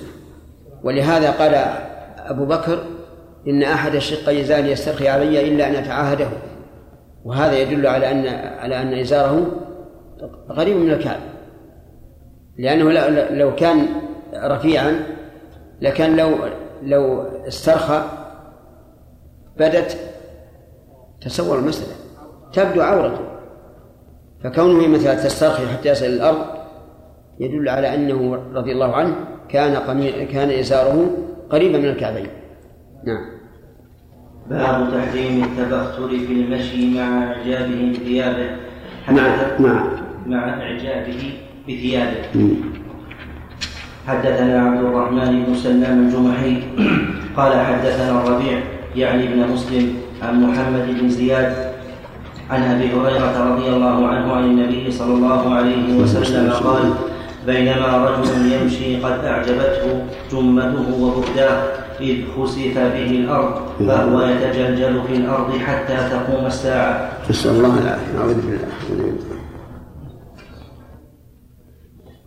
ولهذا 0.83 1.31
قال 1.31 1.55
أبو 2.17 2.45
بكر 2.45 2.83
إن 3.47 3.63
أحد 3.63 3.95
الشق 3.95 4.29
يزال 4.29 4.69
يسترخي 4.69 5.09
علي 5.09 5.47
إلا 5.47 5.67
أن 5.67 5.75
أتعاهده. 5.75 6.27
وهذا 7.25 7.57
يدل 7.57 7.87
على 7.87 8.11
أن 8.11 8.27
على 8.59 8.81
أن 8.81 8.93
إزاره 8.93 9.51
قريب 10.49 10.77
من 10.77 10.91
الكعب. 10.91 11.19
لأنه 12.57 12.91
لو 13.29 13.55
كان 13.55 13.87
رفيعا 14.33 14.99
لكان 15.81 16.15
لو 16.15 16.35
لو 16.83 17.21
استرخى 17.47 18.03
بدت 19.57 19.97
تصور 21.21 21.59
المسألة. 21.59 21.95
تبدو 22.53 22.81
عورته. 22.81 23.19
فكونه 24.43 24.87
مثلا 24.87 25.15
تسترخي 25.15 25.67
حتى 25.67 25.89
يصل 25.89 26.05
الأرض 26.05 26.45
يدل 27.39 27.69
على 27.69 27.95
أنه 27.95 28.35
رضي 28.53 28.71
الله 28.71 28.95
عنه 28.95 29.15
كان 29.49 29.75
قمي... 29.75 30.11
كان 30.25 30.49
إزاره 30.49 31.17
قريبا 31.49 31.77
من 31.77 31.85
الكعبين. 31.85 32.27
نعم. 33.05 33.25
باب 34.49 34.91
تحريم 34.93 35.43
التبختر 35.43 36.09
في 36.09 36.33
المشي 36.33 36.99
مع 36.99 37.23
إعجابه 37.23 37.91
بثيابه. 37.91 38.49
مع 39.09 39.57
مع 39.59 39.83
مع 40.25 40.61
إعجابه 40.61 41.33
بثيابه. 41.63 42.21
حدثنا 44.07 44.61
عبد 44.61 44.85
الرحمن 44.85 45.45
بن 45.45 45.55
سلام 45.55 46.07
الجمحي. 46.07 46.63
قال 47.37 47.59
حدثنا 47.59 48.23
الربيع 48.23 48.76
يعني 48.97 49.23
ابن 49.23 49.53
مسلم 49.53 49.93
عن 50.21 50.41
محمد 50.41 50.99
بن 50.99 51.09
زياد 51.09 51.73
عن 52.49 52.63
أبي 52.63 52.93
هريرة 52.93 53.53
رضي 53.53 53.69
الله 53.69 54.07
عنه 54.07 54.33
عن 54.33 54.43
النبي 54.43 54.91
صلى 54.91 55.13
الله 55.13 55.53
عليه 55.53 55.97
وسلم 55.97 56.51
قال 56.51 56.93
بينما 57.45 57.97
رجل 57.97 58.51
يمشي 58.51 58.97
قد 59.03 59.25
أعجبته 59.25 60.05
جمته 60.31 61.03
وبرداه 61.03 61.63
إذ 62.01 62.25
خسف 62.37 62.77
به 62.77 63.11
الأرض 63.11 63.53
فهو 63.79 64.21
يتجلجل 64.21 65.01
في 65.07 65.13
الأرض 65.13 65.57
حتى 65.57 65.97
تقوم 66.11 66.45
الساعة. 66.45 67.11
نسأل 67.29 67.51
الله 67.51 67.79
العافية. 67.81 68.13
نعوذ 68.17 68.33
بالله 68.33 68.67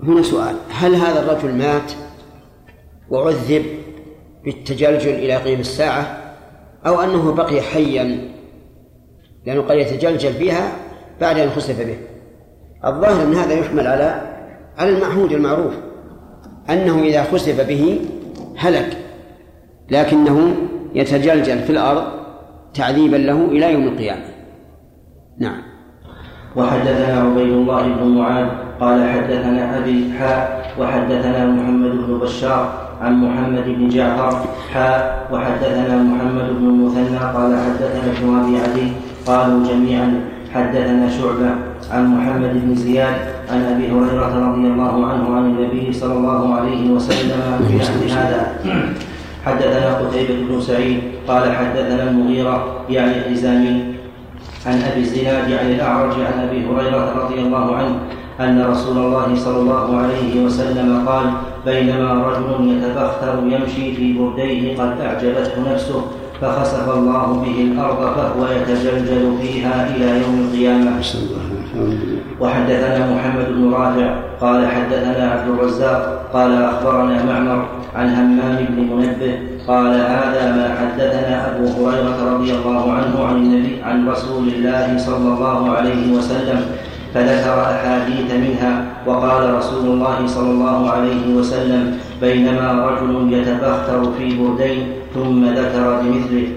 هنا 0.03 0.23
سؤال. 0.23 0.55
هل 0.71 0.95
هذا 0.95 1.23
الرجل 1.23 1.55
مات 1.55 1.93
وعذب 3.11 3.65
بالتجلجل 4.45 5.15
إلى 5.15 5.37
قيم 5.37 5.61
الساعة؟ 5.61 6.20
أو 6.87 7.01
أنه 7.01 7.35
بقي 7.35 7.61
حيا 7.61 8.31
لأنه 9.47 9.63
قد 9.63 9.77
يتجلجل 9.77 10.33
فيها 10.33 10.73
بعد 11.21 11.39
أن 11.39 11.51
خسف 11.51 11.87
به. 11.87 11.97
الظاهر 12.85 13.23
أن 13.23 13.35
هذا 13.35 13.55
يحمل 13.55 13.87
على 13.87 14.23
على 14.79 14.91
المعهود 14.91 15.33
المعروف 15.33 15.75
أنه 16.71 17.03
إذا 17.03 17.23
خسف 17.23 17.69
به 17.69 18.01
هلك 18.57 18.97
لكنه 19.91 20.57
يتجلجل 20.95 21.59
في 21.59 21.71
الأرض 21.71 22.05
تعذيبا 22.75 23.17
له 23.17 23.45
إلى 23.45 23.73
يوم 23.73 23.89
القيامة. 23.89 24.25
نعم. 25.39 25.63
وحدثنا 26.57 27.21
عبيد 27.21 27.53
الله 27.53 27.83
بن 27.83 28.09
معاذ 28.09 28.49
قال 28.81 29.09
حدثنا 29.11 29.79
أبي 29.79 30.13
حاء 30.19 30.73
وحدثنا 30.81 31.47
محمد 31.47 31.91
بن 31.91 32.19
بشار 32.19 32.90
عن 33.01 33.13
محمد 33.25 33.65
بن 33.67 33.89
جعفر 33.89 34.39
حاء 34.73 35.29
وحدثنا 35.33 35.97
محمد 36.03 36.49
بن 36.61 36.67
المثنى 36.69 37.19
قال 37.19 37.51
حدثنا 37.65 38.13
ابن 38.13 38.39
أبي 38.41 38.55
عدي 38.61 38.93
قالوا 39.27 39.65
جميعا 39.69 40.21
حدثنا 40.55 41.09
شعبة 41.11 41.51
عن 41.91 42.03
محمد 42.17 42.51
بن 42.65 42.75
زياد 42.75 43.15
عن 43.51 43.61
أبي 43.65 43.87
هريرة 43.91 44.35
رضي 44.51 44.67
الله 44.67 45.07
عنه 45.07 45.37
عن 45.37 45.45
النبي 45.45 45.93
صلى 45.93 46.13
الله 46.13 46.55
عليه 46.55 46.91
وسلم 46.91 47.41
في 48.01 48.13
هذا. 48.13 48.53
حدثنا 49.47 49.95
قتيبة 49.99 50.35
بن 50.49 50.61
سعيد 50.61 51.01
قال 51.29 51.53
حدثنا 51.57 52.03
المغيرة 52.11 52.85
يعني 52.91 53.13
الحزامي 53.19 53.95
عن 54.67 54.83
أبي 54.93 55.01
الزناد 55.01 55.53
عن 55.53 55.67
الأعرج 55.71 56.13
عن 56.13 56.49
أبي 56.49 56.67
هريرة 56.67 57.25
رضي 57.25 57.41
الله 57.41 57.77
عنه 57.77 57.95
أن 58.41 58.63
رسول 58.71 58.97
الله 58.99 59.35
صلى 59.37 59.59
الله 59.61 59.97
عليه 59.97 60.45
وسلم 60.45 61.09
قال 61.09 61.27
بينما 61.67 62.27
رجل 62.27 62.49
يتبختر 62.69 63.35
يمشي 63.45 63.95
في 63.97 64.19
برديه 64.19 64.79
قد 64.79 65.01
أعجبته 65.01 65.73
نفسه 65.73 66.03
فخسف 66.41 66.95
الله 66.97 67.27
به 67.45 67.73
الأرض 67.73 68.15
فهو 68.17 68.47
يتجلجل 68.57 69.37
فيها 69.43 69.97
إلى 69.97 70.23
يوم 70.23 70.49
القيامة. 70.49 71.01
وحدثنا 72.41 73.15
محمد 73.15 73.47
بن 73.49 73.73
رافع 73.73 74.15
قال 74.41 74.67
حدثنا 74.67 75.31
عبد 75.31 75.49
الرزاق 75.49 76.31
قال 76.33 76.63
أخبرنا 76.63 77.25
معمر 77.25 77.65
عن 77.97 78.09
همام 78.09 78.65
بن 78.69 78.97
منبه 78.97 79.39
قال 79.69 79.93
هذا 79.95 80.43
ما 80.57 80.77
حدثنا 80.81 81.57
أبو 81.57 81.65
هريرة 81.67 82.35
رضي 82.35 82.55
الله 82.55 82.93
عنه 82.93 83.25
عن 83.25 83.37
النبي 83.37 83.83
عن 83.83 84.09
رسول 84.09 84.49
الله 84.49 84.99
صلى 84.99 85.29
الله 85.35 85.71
عليه 85.71 86.13
وسلم 86.13 86.61
فذكر 87.15 87.63
أحاديث 87.63 88.35
منها. 88.35 88.85
وقال 89.07 89.55
رسول 89.55 89.85
الله 89.87 90.27
صلى 90.27 90.51
الله 90.51 90.91
عليه 90.91 91.35
وسلم 91.35 91.99
بينما 92.21 92.87
رجل 92.87 93.33
يتبختر 93.33 94.13
في 94.19 94.39
بردين 94.39 94.87
ثم 95.15 95.45
ذكر 95.45 96.03
بمثله. 96.03 96.49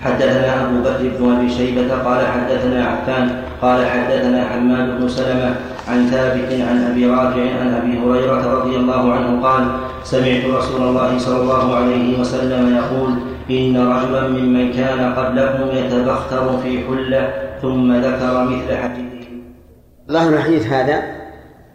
حدثنا 0.00 0.64
أبو 0.64 0.80
بكر 0.80 1.10
بن 1.18 1.36
أبي 1.36 1.48
شيبة 1.48 1.94
قال 2.04 2.26
حدثنا 2.26 2.86
عفان 2.86 3.42
قال 3.62 3.86
حدثنا 3.86 4.44
حماد 4.48 5.00
بن 5.00 5.08
سلمة 5.08 5.54
عن 5.88 6.06
ثابت 6.06 6.60
عن 6.68 6.90
أبي 6.90 7.06
رافع 7.06 7.42
عن 7.60 7.74
أبي 7.74 7.98
هريرة 7.98 8.60
رضي 8.60 8.76
الله 8.76 9.12
عنه 9.12 9.42
قال 9.42 9.66
سمعت 10.04 10.44
رسول 10.44 10.82
الله 10.88 11.18
صلى 11.18 11.40
الله 11.40 11.76
عليه 11.76 12.20
وسلم 12.20 12.76
يقول 12.76 13.10
إن 13.50 13.76
رجلا 13.76 14.28
ممن 14.28 14.72
كان 14.72 15.12
قبلكم 15.14 15.76
يتبختر 15.76 16.58
في 16.62 16.78
حلة 16.86 17.32
ثم 17.62 17.92
ذكر 17.92 18.44
مثل 18.44 18.76
حديثه. 18.76 19.28
ظاهر 20.10 20.32
الحديث 20.32 20.66
هذا 20.66 21.19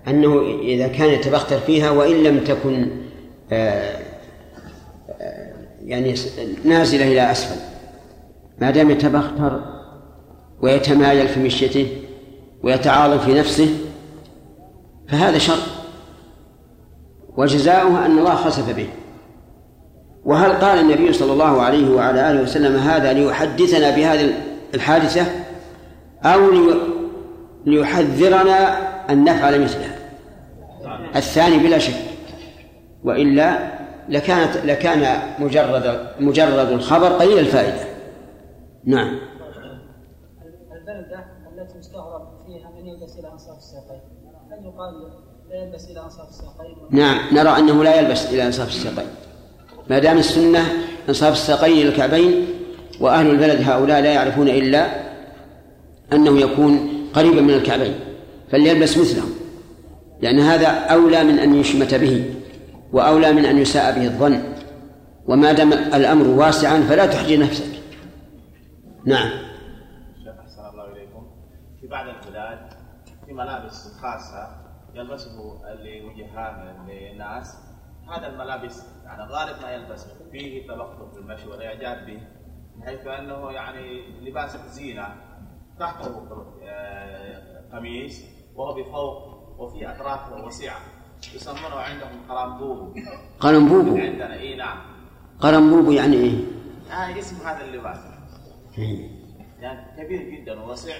أنه 0.08 0.42
إذا 0.62 0.88
كان 0.88 1.10
يتبختر 1.10 1.60
فيها 1.60 1.90
وإن 1.90 2.24
لم 2.24 2.40
تكن 2.40 2.88
آه، 3.52 4.00
آه، 5.22 5.54
يعني 5.86 6.16
نازلة 6.66 7.08
إلى 7.12 7.32
أسفل. 7.32 7.62
ما 8.62 8.72
دام 8.72 8.92
يتبختر 8.92 9.62
ويتمايل 10.62 11.28
في 11.28 11.40
مشيته 11.40 11.88
ويتعاظم 12.64 13.20
في 13.20 13.34
نفسه 13.34 13.78
فهذا 15.08 15.38
شر. 15.38 15.60
وجزاؤه 17.38 18.06
أن 18.06 18.18
الله 18.18 18.36
خسف 18.36 18.76
به. 18.76 18.88
وهل 20.26 20.52
قال 20.52 20.80
النبي 20.80 21.14
صلى 21.14 21.34
الله 21.34 21.62
عليه 21.62 21.96
وعلى 21.96 22.32
آله 22.32 22.42
وسلم 22.42 22.76
هذا 22.76 23.14
ليحدثنا 23.14 23.96
بهذه 23.96 24.34
الحادثة 24.74 25.26
أو 26.24 26.40
ليحذرنا 27.66 28.78
أن 29.10 29.24
نفعل 29.24 29.62
مثلها؟ 29.64 29.95
الثاني 31.16 31.58
بلا 31.58 31.78
شك. 31.78 31.94
وإلا 33.04 33.72
لكانت 34.10 34.58
لكان 34.58 35.20
مجرد 35.40 36.08
مجرد 36.20 36.70
الخبر 36.70 37.08
قليل 37.08 37.40
الفائدة. 37.40 37.84
نعم. 38.86 39.20
البلدة 40.76 41.26
التي 41.54 41.80
يستغرب 41.80 42.28
فيها 42.46 42.70
من 42.70 42.88
يلبس 42.88 43.20
إلى 43.20 43.32
أنصاف 43.32 43.58
الساقين. 43.58 44.00
هل 44.52 44.66
يقال 44.66 44.94
لا 45.50 45.64
يلبس 45.64 45.92
إلى 45.92 46.00
أنصاف 46.00 46.30
الساقين؟ 46.30 46.76
نعم 46.92 47.18
نرى 47.32 47.50
أنه 47.60 47.84
لا 47.84 48.00
يلبس 48.00 48.26
إلى 48.26 48.48
أنصاف 48.48 48.68
الساقين. 48.68 49.08
ما 49.90 50.00
دام 50.00 50.18
السنة 50.18 50.64
أنصاف 51.10 51.34
الساقين 51.34 51.78
إلى 51.78 51.90
الكعبين 51.90 52.48
وأهل 53.02 53.30
البلد 53.30 53.62
هؤلاء 53.70 54.02
لا 54.02 54.14
يعرفون 54.14 54.48
إلا 54.48 54.88
أنه 56.14 56.40
يكون 56.40 56.90
قريبا 57.14 57.42
من 57.42 57.54
الكعبين 57.54 58.00
فليلبس 58.52 58.98
مثلهم. 58.98 59.35
لأن 60.22 60.40
هذا 60.40 60.68
أولى 60.68 61.24
من 61.24 61.40
أن 61.40 61.56
يشمت 61.56 61.96
به 61.96 62.36
وأولى 62.94 63.34
من 63.34 63.46
أن 63.46 63.58
يساء 63.58 63.96
به 63.96 64.06
الظن. 64.06 64.56
وما 65.28 65.52
دام 65.52 65.74
الأمر 65.74 66.28
واسعا 66.28 66.80
فلا 66.80 67.06
تحجي 67.06 67.38
نفسك. 67.38 67.82
نعم. 69.06 69.30
أحسن 70.40 70.66
الله 70.74 70.92
إليكم. 70.92 71.28
في 71.82 71.88
بعض 71.88 72.08
البلاد 72.08 72.74
في 73.26 73.34
ملابس 73.34 73.88
خاصة 74.02 74.48
يلبسه 74.94 75.62
الوجهان 75.74 76.88
للناس. 76.88 77.58
هذا 78.18 78.28
الملابس 78.28 78.84
يعني 79.06 79.24
غالب 79.24 79.62
ما 79.62 79.72
يلبسه. 79.72 80.08
فيه 80.32 80.68
تبختر 80.68 81.12
في 81.14 81.20
المشي 81.20 81.48
والإعجاب 81.48 82.06
به 82.06 82.20
بحيث 82.78 83.08
أنه 83.08 83.52
يعني 83.52 84.02
لباس 84.22 84.58
زينة 84.58 85.08
تحته 85.80 86.28
آه، 86.64 87.62
قميص 87.74 88.22
وهو 88.56 88.74
بفوق 88.74 89.35
وفي 89.58 89.90
أطرافه 89.92 90.46
وسعة 90.46 90.80
يسمونه 91.36 91.76
عندهم 91.76 92.10
قرنبوبو 92.30 92.94
قرنبوبو 93.40 93.98
عندنا 93.98 94.34
اي 94.40 94.56
نعم. 94.56 94.78
قرنبوبو 95.40 95.92
يعني 95.92 96.16
إيه؟ 96.16 96.44
يعني 96.90 97.20
اسم 97.20 97.48
هذا 97.48 97.66
اللباس. 97.66 97.98
يعني 99.60 99.98
كبير 99.98 100.22
جدا 100.22 100.62
ووسع 100.62 100.96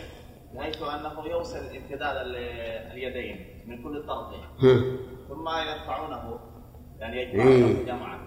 بحيث 0.56 0.82
أنه 0.82 1.26
يوصل 1.26 1.58
امتداد 1.58 2.16
اليدين 2.92 3.64
من 3.68 3.84
كل 3.84 4.08
طرف 4.08 4.34
ثم 5.28 5.48
يرفعونه 5.50 6.40
يعني 7.00 7.22
يجمعونه 7.22 7.84
جمعا. 7.84 8.20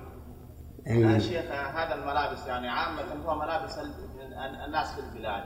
يا 0.87 1.19
شيخ 1.19 1.51
هذا 1.51 1.95
الملابس 1.95 2.47
يعني 2.47 2.69
عامة 2.69 3.25
هو 3.27 3.39
ملابس 3.39 3.79
الناس 4.67 4.95
في 4.95 5.01
البلاد. 5.01 5.45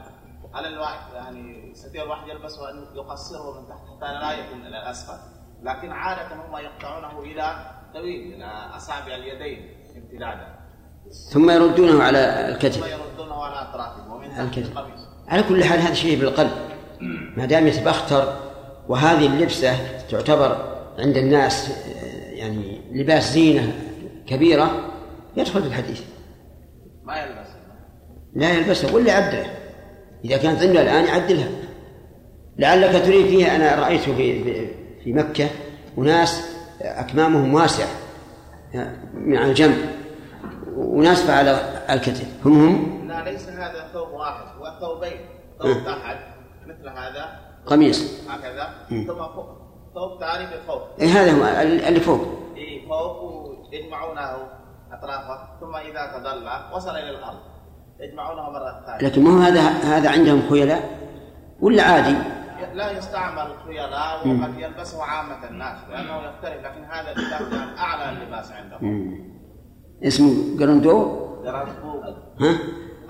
على 0.54 0.68
الواحد 0.68 1.14
يعني 1.14 1.70
يستطيع 1.70 2.02
الواحد 2.02 2.28
يلبسه 2.28 2.70
ان 2.70 2.84
يقصره 2.94 3.60
من 3.60 3.68
تحت 3.68 3.78
حتى 3.78 4.12
لا 4.12 4.32
يكون 4.32 4.66
إلى 4.66 4.82
الأسفل. 4.82 5.18
لكن 5.62 5.90
عادة 5.90 6.34
هم 6.34 6.56
يقطعونه 6.56 7.20
إلى 7.20 7.70
طويل 7.94 8.34
إلى 8.34 8.44
أصابع 8.76 9.14
اليدين 9.14 9.76
امتدادا. 9.96 10.46
ثم 11.32 11.50
يردونه 11.50 12.02
على 12.02 12.48
الكتف. 12.48 12.76
ثم 12.76 12.84
الكتف. 14.40 14.78
على 15.28 15.42
كل 15.42 15.64
حال 15.64 15.78
هذا 15.78 15.94
شيء 15.94 16.20
بالقلب. 16.20 16.50
ما 17.36 17.46
دام 17.46 17.66
يتبختر 17.66 18.36
وهذه 18.88 19.26
اللبسة 19.26 19.98
تعتبر 20.08 20.78
عند 20.98 21.16
الناس 21.16 21.86
يعني 22.32 22.82
لباس 22.92 23.32
زينة 23.32 23.72
كبيرة 24.26 24.70
يدخل 25.36 25.62
في 25.62 25.68
الحديث. 25.68 26.02
ما 27.02 27.16
يلبس 27.16 27.48
لا 28.34 28.50
يلبسها 28.50 28.94
ولا 28.94 29.08
يعدله 29.08 29.61
إذا 30.24 30.36
كانت 30.36 30.62
عنده 30.62 30.82
الآن 30.82 31.04
يعدلها. 31.04 31.48
لعلك 32.58 33.04
تريد 33.04 33.26
فيها 33.26 33.56
أنا 33.56 33.82
رأيت 33.82 34.00
في 34.00 34.44
في 35.04 35.12
مكة 35.12 35.48
أناس 35.98 36.56
أكمامهم 36.80 37.54
واسعة 37.54 37.88
من 39.14 39.36
على 39.36 39.50
الجنب 39.50 39.76
وناس 40.76 41.30
على 41.30 41.82
الكتف 41.90 42.46
هم 42.46 42.68
هم؟ 42.68 43.08
لا 43.08 43.30
ليس 43.30 43.48
هذا 43.48 43.90
ثوب 43.92 44.08
واحد 44.08 44.44
هو 44.58 44.80
ثوبين. 44.80 45.20
ثوب 45.58 45.84
تحت 45.86 46.18
مثل 46.66 46.88
هذا. 46.88 47.40
قميص. 47.66 48.28
هكذا. 48.28 48.74
ثم 48.88 49.18
فوق. 49.34 49.46
ثوب 49.94 50.20
ثاني 50.20 50.46
بفوق 50.46 50.82
إيه 51.00 51.08
هذا 51.08 51.32
هو 51.32 51.60
اللي 51.88 52.00
فوق. 52.00 52.20
اي 52.56 52.86
فوق 52.88 53.22
ويجمعونه 53.22 54.36
أطرافه. 54.92 55.60
ثم 55.60 55.76
إذا 55.76 56.18
تضلع 56.18 56.74
وصل 56.74 56.90
إلى 56.90 57.10
الأرض. 57.10 57.38
يجمعونه 58.02 58.50
مرة 58.50 58.82
ثانية. 58.86 59.08
لكن 59.08 59.22
ما 59.22 59.30
هو 59.30 59.38
هذا 59.38 59.60
هذا 59.60 60.10
عندهم 60.10 60.42
خيلاء؟ 60.50 60.98
ولا 61.60 61.82
عادي؟ 61.82 62.16
لا 62.74 62.90
يستعمل 62.90 63.54
خيلاء 63.66 64.28
وقد 64.28 64.58
يلبسه 64.58 65.02
عامة 65.02 65.48
الناس 65.50 65.78
لأنه 65.90 66.16
يختلف 66.16 66.64
لكن 66.66 66.84
هذا 66.84 67.12
اللباس 67.12 67.78
أعلى 67.78 68.18
اللباس 68.18 68.52
عندهم. 68.52 69.14
اسمه 70.02 70.58
قرندو؟ 70.60 71.22
قرنبوب 71.44 72.02
ها؟ 72.40 72.58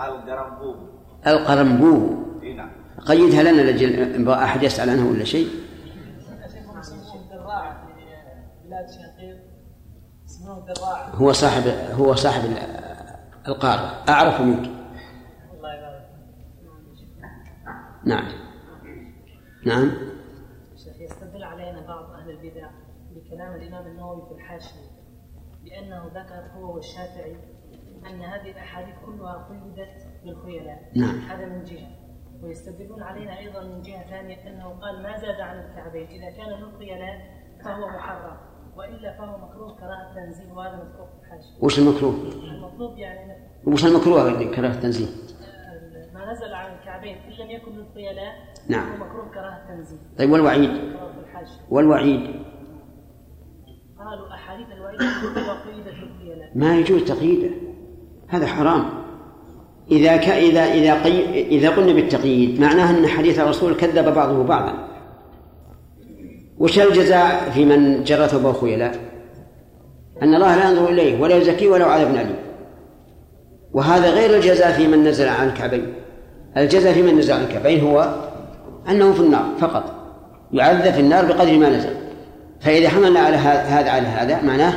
القرنبوب 0.07 0.77
القرنبوب 1.27 2.27
إي 2.43 2.55
نعم. 2.55 2.71
قيدها 3.07 3.43
لنا 3.43 3.63
لجل 3.71 4.29
أحد 4.29 4.63
يسأل 4.63 4.91
عنه 4.91 5.11
ولا 5.11 5.25
شيء؟ 5.25 5.49
هو 11.15 11.33
صاحب 11.33 11.63
هو 11.93 12.15
صاحب 12.15 12.43
القارة. 13.49 13.93
أعرف 14.09 14.41
منك. 14.41 14.71
نعم. 18.05 18.33
نعم. 19.67 19.91
شيخ 20.77 21.01
يستدل 21.01 21.43
علينا 21.45 21.87
بعض 21.87 22.11
أهل 22.11 22.31
البدع 22.31 22.71
بكلام 23.15 23.55
الإمام 23.55 23.87
النووي 23.87 24.29
في 24.29 24.35
الحاشية 24.35 24.91
بأنه 25.65 26.07
ذكر 26.07 26.51
هو 26.57 26.75
والشافعي 26.75 27.37
أن 28.07 28.21
هذه 28.21 28.51
الأحاديث 28.51 28.95
كلها 29.07 29.49
قيدت 29.49 30.07
بالخيلاء. 30.25 30.93
نعم. 30.97 31.19
هذا 31.19 31.47
من 31.47 31.65
جهة. 31.65 31.89
ويستدلون 32.43 33.03
علينا 33.03 33.39
أيضا 33.39 33.65
من 33.65 33.83
جهة 33.83 34.11
ثانية 34.11 34.49
أنه 34.49 34.69
قال 34.69 35.03
ما 35.03 35.19
زاد 35.19 35.41
عن 35.41 35.59
الكعبين. 35.59 36.07
إذا 36.07 36.31
كان 36.31 36.49
للخيلاء 36.49 37.43
فهو 37.65 37.89
محرم 37.89 38.37
وإلا 38.77 39.19
فهو 39.19 39.39
مكروه 39.39 39.77
كراهة 39.77 40.15
تنزيه 40.15 40.53
وهذا 40.53 40.77
مذكور 40.77 41.07
في 41.07 41.27
الحاشية. 41.27 41.65
وش 41.65 41.79
المكروه؟ 41.79 42.15
المطلوب 42.15 42.99
يعني 42.99 43.33
وش 43.67 43.85
المكروه 43.85 44.55
كراهة 44.55 44.81
تنزيه؟ 44.81 45.07
ما 46.23 46.33
نزل 46.33 46.55
عن 46.55 46.73
الكعبين 46.81 47.17
إن 47.17 47.45
لم 47.45 47.51
يكن 47.51 47.73
للخيلاء 47.73 48.35
نعم. 48.69 48.87
فهو 48.87 49.07
مكروه 49.07 49.31
كراهة 49.35 49.61
تنزيه 49.69 49.97
طيب 50.19 50.31
والوعيد؟ 50.31 50.71
والوعيد؟ 51.71 52.21
قالوا 53.99 54.35
أحاديث 54.35 54.67
الوعيد 54.77 55.01
ما 56.55 56.77
يجوز 56.77 57.05
تقييده 57.05 57.51
هذا 58.29 58.47
حرام. 58.47 58.85
إذا 59.91 60.17
ك... 60.17 60.29
إذا 60.29 60.65
إذا 60.65 61.03
قي... 61.03 61.43
إذا 61.43 61.71
قلنا 61.71 61.93
بالتقييد 61.93 62.61
معناه 62.61 62.91
أن 62.91 63.07
حديث 63.07 63.39
الرسول 63.39 63.77
كذب 63.77 64.15
بعضه 64.15 64.45
بعضا. 64.45 64.89
وش 66.59 66.79
الجزاء 66.79 67.51
في 67.51 67.65
من 67.65 68.05
جرى 68.05 68.29
ثوبه 68.29 68.53
خيلاء؟ 68.53 68.95
أن 70.23 70.35
الله 70.35 70.57
لا 70.57 70.71
ينظر 70.71 70.89
إليه 70.89 71.21
ولا 71.21 71.37
يزكيه 71.37 71.69
ولو 71.69 71.87
عذاب 71.87 72.11
أليم 72.11 72.37
وهذا 73.73 74.11
غير 74.11 74.37
الجزاء 74.37 74.73
في 74.73 74.89
من 74.89 75.05
نزل 75.05 75.29
عن 75.29 75.49
الكعبين 75.49 76.02
الجزاء 76.57 76.93
في 76.93 77.03
من 77.03 77.19
نزل 77.19 77.33
عن 77.33 77.43
الكعبين 77.43 77.81
هو 77.81 78.15
أنه 78.89 79.13
في 79.13 79.21
النار 79.21 79.45
فقط 79.61 79.95
يعذب 80.53 80.93
في 80.93 81.01
النار 81.01 81.25
بقدر 81.25 81.59
ما 81.59 81.69
نزل 81.69 81.95
فإذا 82.61 82.89
حملنا 82.89 83.21
على 83.21 83.37
هذا 83.37 83.91
على 83.91 84.07
هذا 84.07 84.43
معناه 84.43 84.75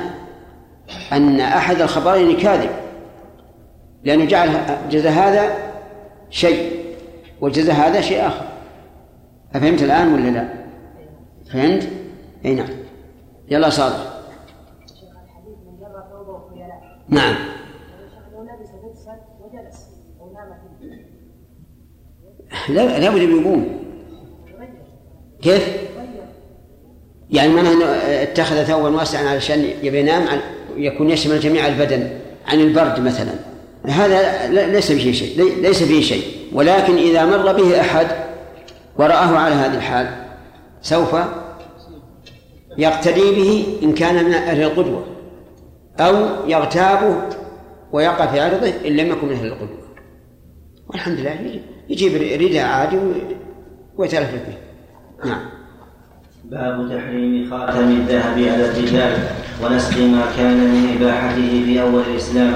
أن 1.11 1.39
أحد 1.39 1.81
الخبرين 1.81 2.37
كاذب 2.37 2.69
لأنه 4.03 4.25
جعل 4.25 4.49
جزاء 4.89 5.11
هذا 5.11 5.55
شيء 6.29 6.85
والجزاء 7.41 7.75
هذا 7.75 8.01
شيء 8.01 8.27
آخر. 8.27 8.45
أفهمت 9.55 9.83
الآن 9.83 10.13
ولا 10.13 10.29
لا؟ 10.29 10.49
فهمت؟ 11.53 11.89
أي 12.45 12.55
نعم. 12.55 12.69
يلا 13.49 13.69
صادق. 13.69 14.15
نعم. 17.09 17.35
لا 22.69 22.99
لابد 22.99 23.21
ان 23.21 23.41
يقوم. 23.41 23.79
كيف؟ 25.41 25.67
يعني 27.29 27.53
معناه 27.53 27.73
إنه 27.73 27.85
اتخذ 28.23 28.63
ثوبا 28.63 28.89
واسعا 28.89 29.29
علشان 29.29 29.65
يبي 29.83 29.99
ينام 29.99 30.41
يكون 30.77 31.09
يشمل 31.09 31.39
جميع 31.39 31.67
البدن 31.67 32.09
عن 32.47 32.59
البرد 32.59 32.99
مثلا. 32.99 33.31
هذا 33.85 34.47
ليس 34.71 34.91
فيه 34.91 35.11
شيء 35.11 35.61
ليس 35.61 35.83
فيه 35.83 36.01
شيء. 36.01 36.23
ولكن 36.53 36.97
إذا 36.97 37.25
مر 37.25 37.53
به 37.53 37.81
أحد 37.81 38.07
ورآه 38.97 39.37
على 39.37 39.55
هذه 39.55 39.75
الحال 39.77 40.07
سوف 40.81 41.15
يقتدي 42.77 43.31
به 43.31 43.77
إن 43.83 43.93
كان 43.93 44.25
من 44.25 44.33
أهل 44.33 44.63
القدوة 44.63 45.05
أو 45.99 46.27
يغتابه 46.47 47.21
ويقع 47.91 48.25
في 48.25 48.39
عرضه 48.39 48.73
إن 48.85 48.91
لم 48.91 49.09
يكن 49.09 49.27
من 49.27 49.33
أهل 49.33 49.47
القدوة. 49.47 49.85
والحمد 50.87 51.19
لله 51.19 51.59
يجيب 51.89 52.41
رداء 52.41 52.65
عادي 52.65 52.97
ويتلفت 53.97 54.33
به. 54.33 54.57
نعم. 55.29 55.39
باب 56.43 56.89
تحريم 56.89 57.49
خاتم 57.49 57.87
الذهب 57.89 58.37
على 58.37 58.65
الرجال 58.71 59.17
ونسخ 59.63 59.97
ما 59.97 60.23
كان 60.37 60.57
من 60.57 60.97
إباحته 60.97 61.63
في 61.65 61.81
أول 61.81 62.01
الإسلام. 62.11 62.53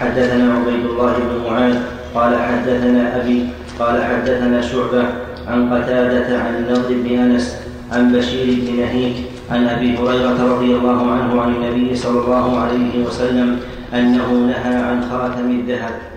حدثنا 0.00 0.54
عبيد 0.54 0.84
الله 0.84 1.12
بن 1.18 1.50
معاذ 1.50 1.76
قال 2.14 2.38
حدثنا 2.38 3.16
أبي 3.16 3.46
قال 3.78 4.04
حدثنا 4.04 4.62
شعبة 4.62 5.04
عن 5.48 5.72
قتادة 5.72 6.38
عن 6.38 6.54
النضر 6.54 6.88
بن 6.88 7.18
أنس 7.18 7.56
عن 7.92 8.12
بشير 8.12 8.60
بن 8.60 8.76
نهيك 8.80 9.16
عن 9.50 9.68
أبي 9.68 9.98
هريرة 9.98 10.54
رضي 10.54 10.76
الله 10.76 11.10
عنه 11.12 11.40
عن 11.42 11.54
النبي 11.54 11.96
صلى 11.96 12.20
الله 12.24 12.58
عليه 12.60 13.04
وسلم 13.04 13.60
أنه 13.94 14.32
نهى 14.32 14.74
عن 14.74 15.02
خاتم 15.10 15.50
الذهب. 15.50 16.11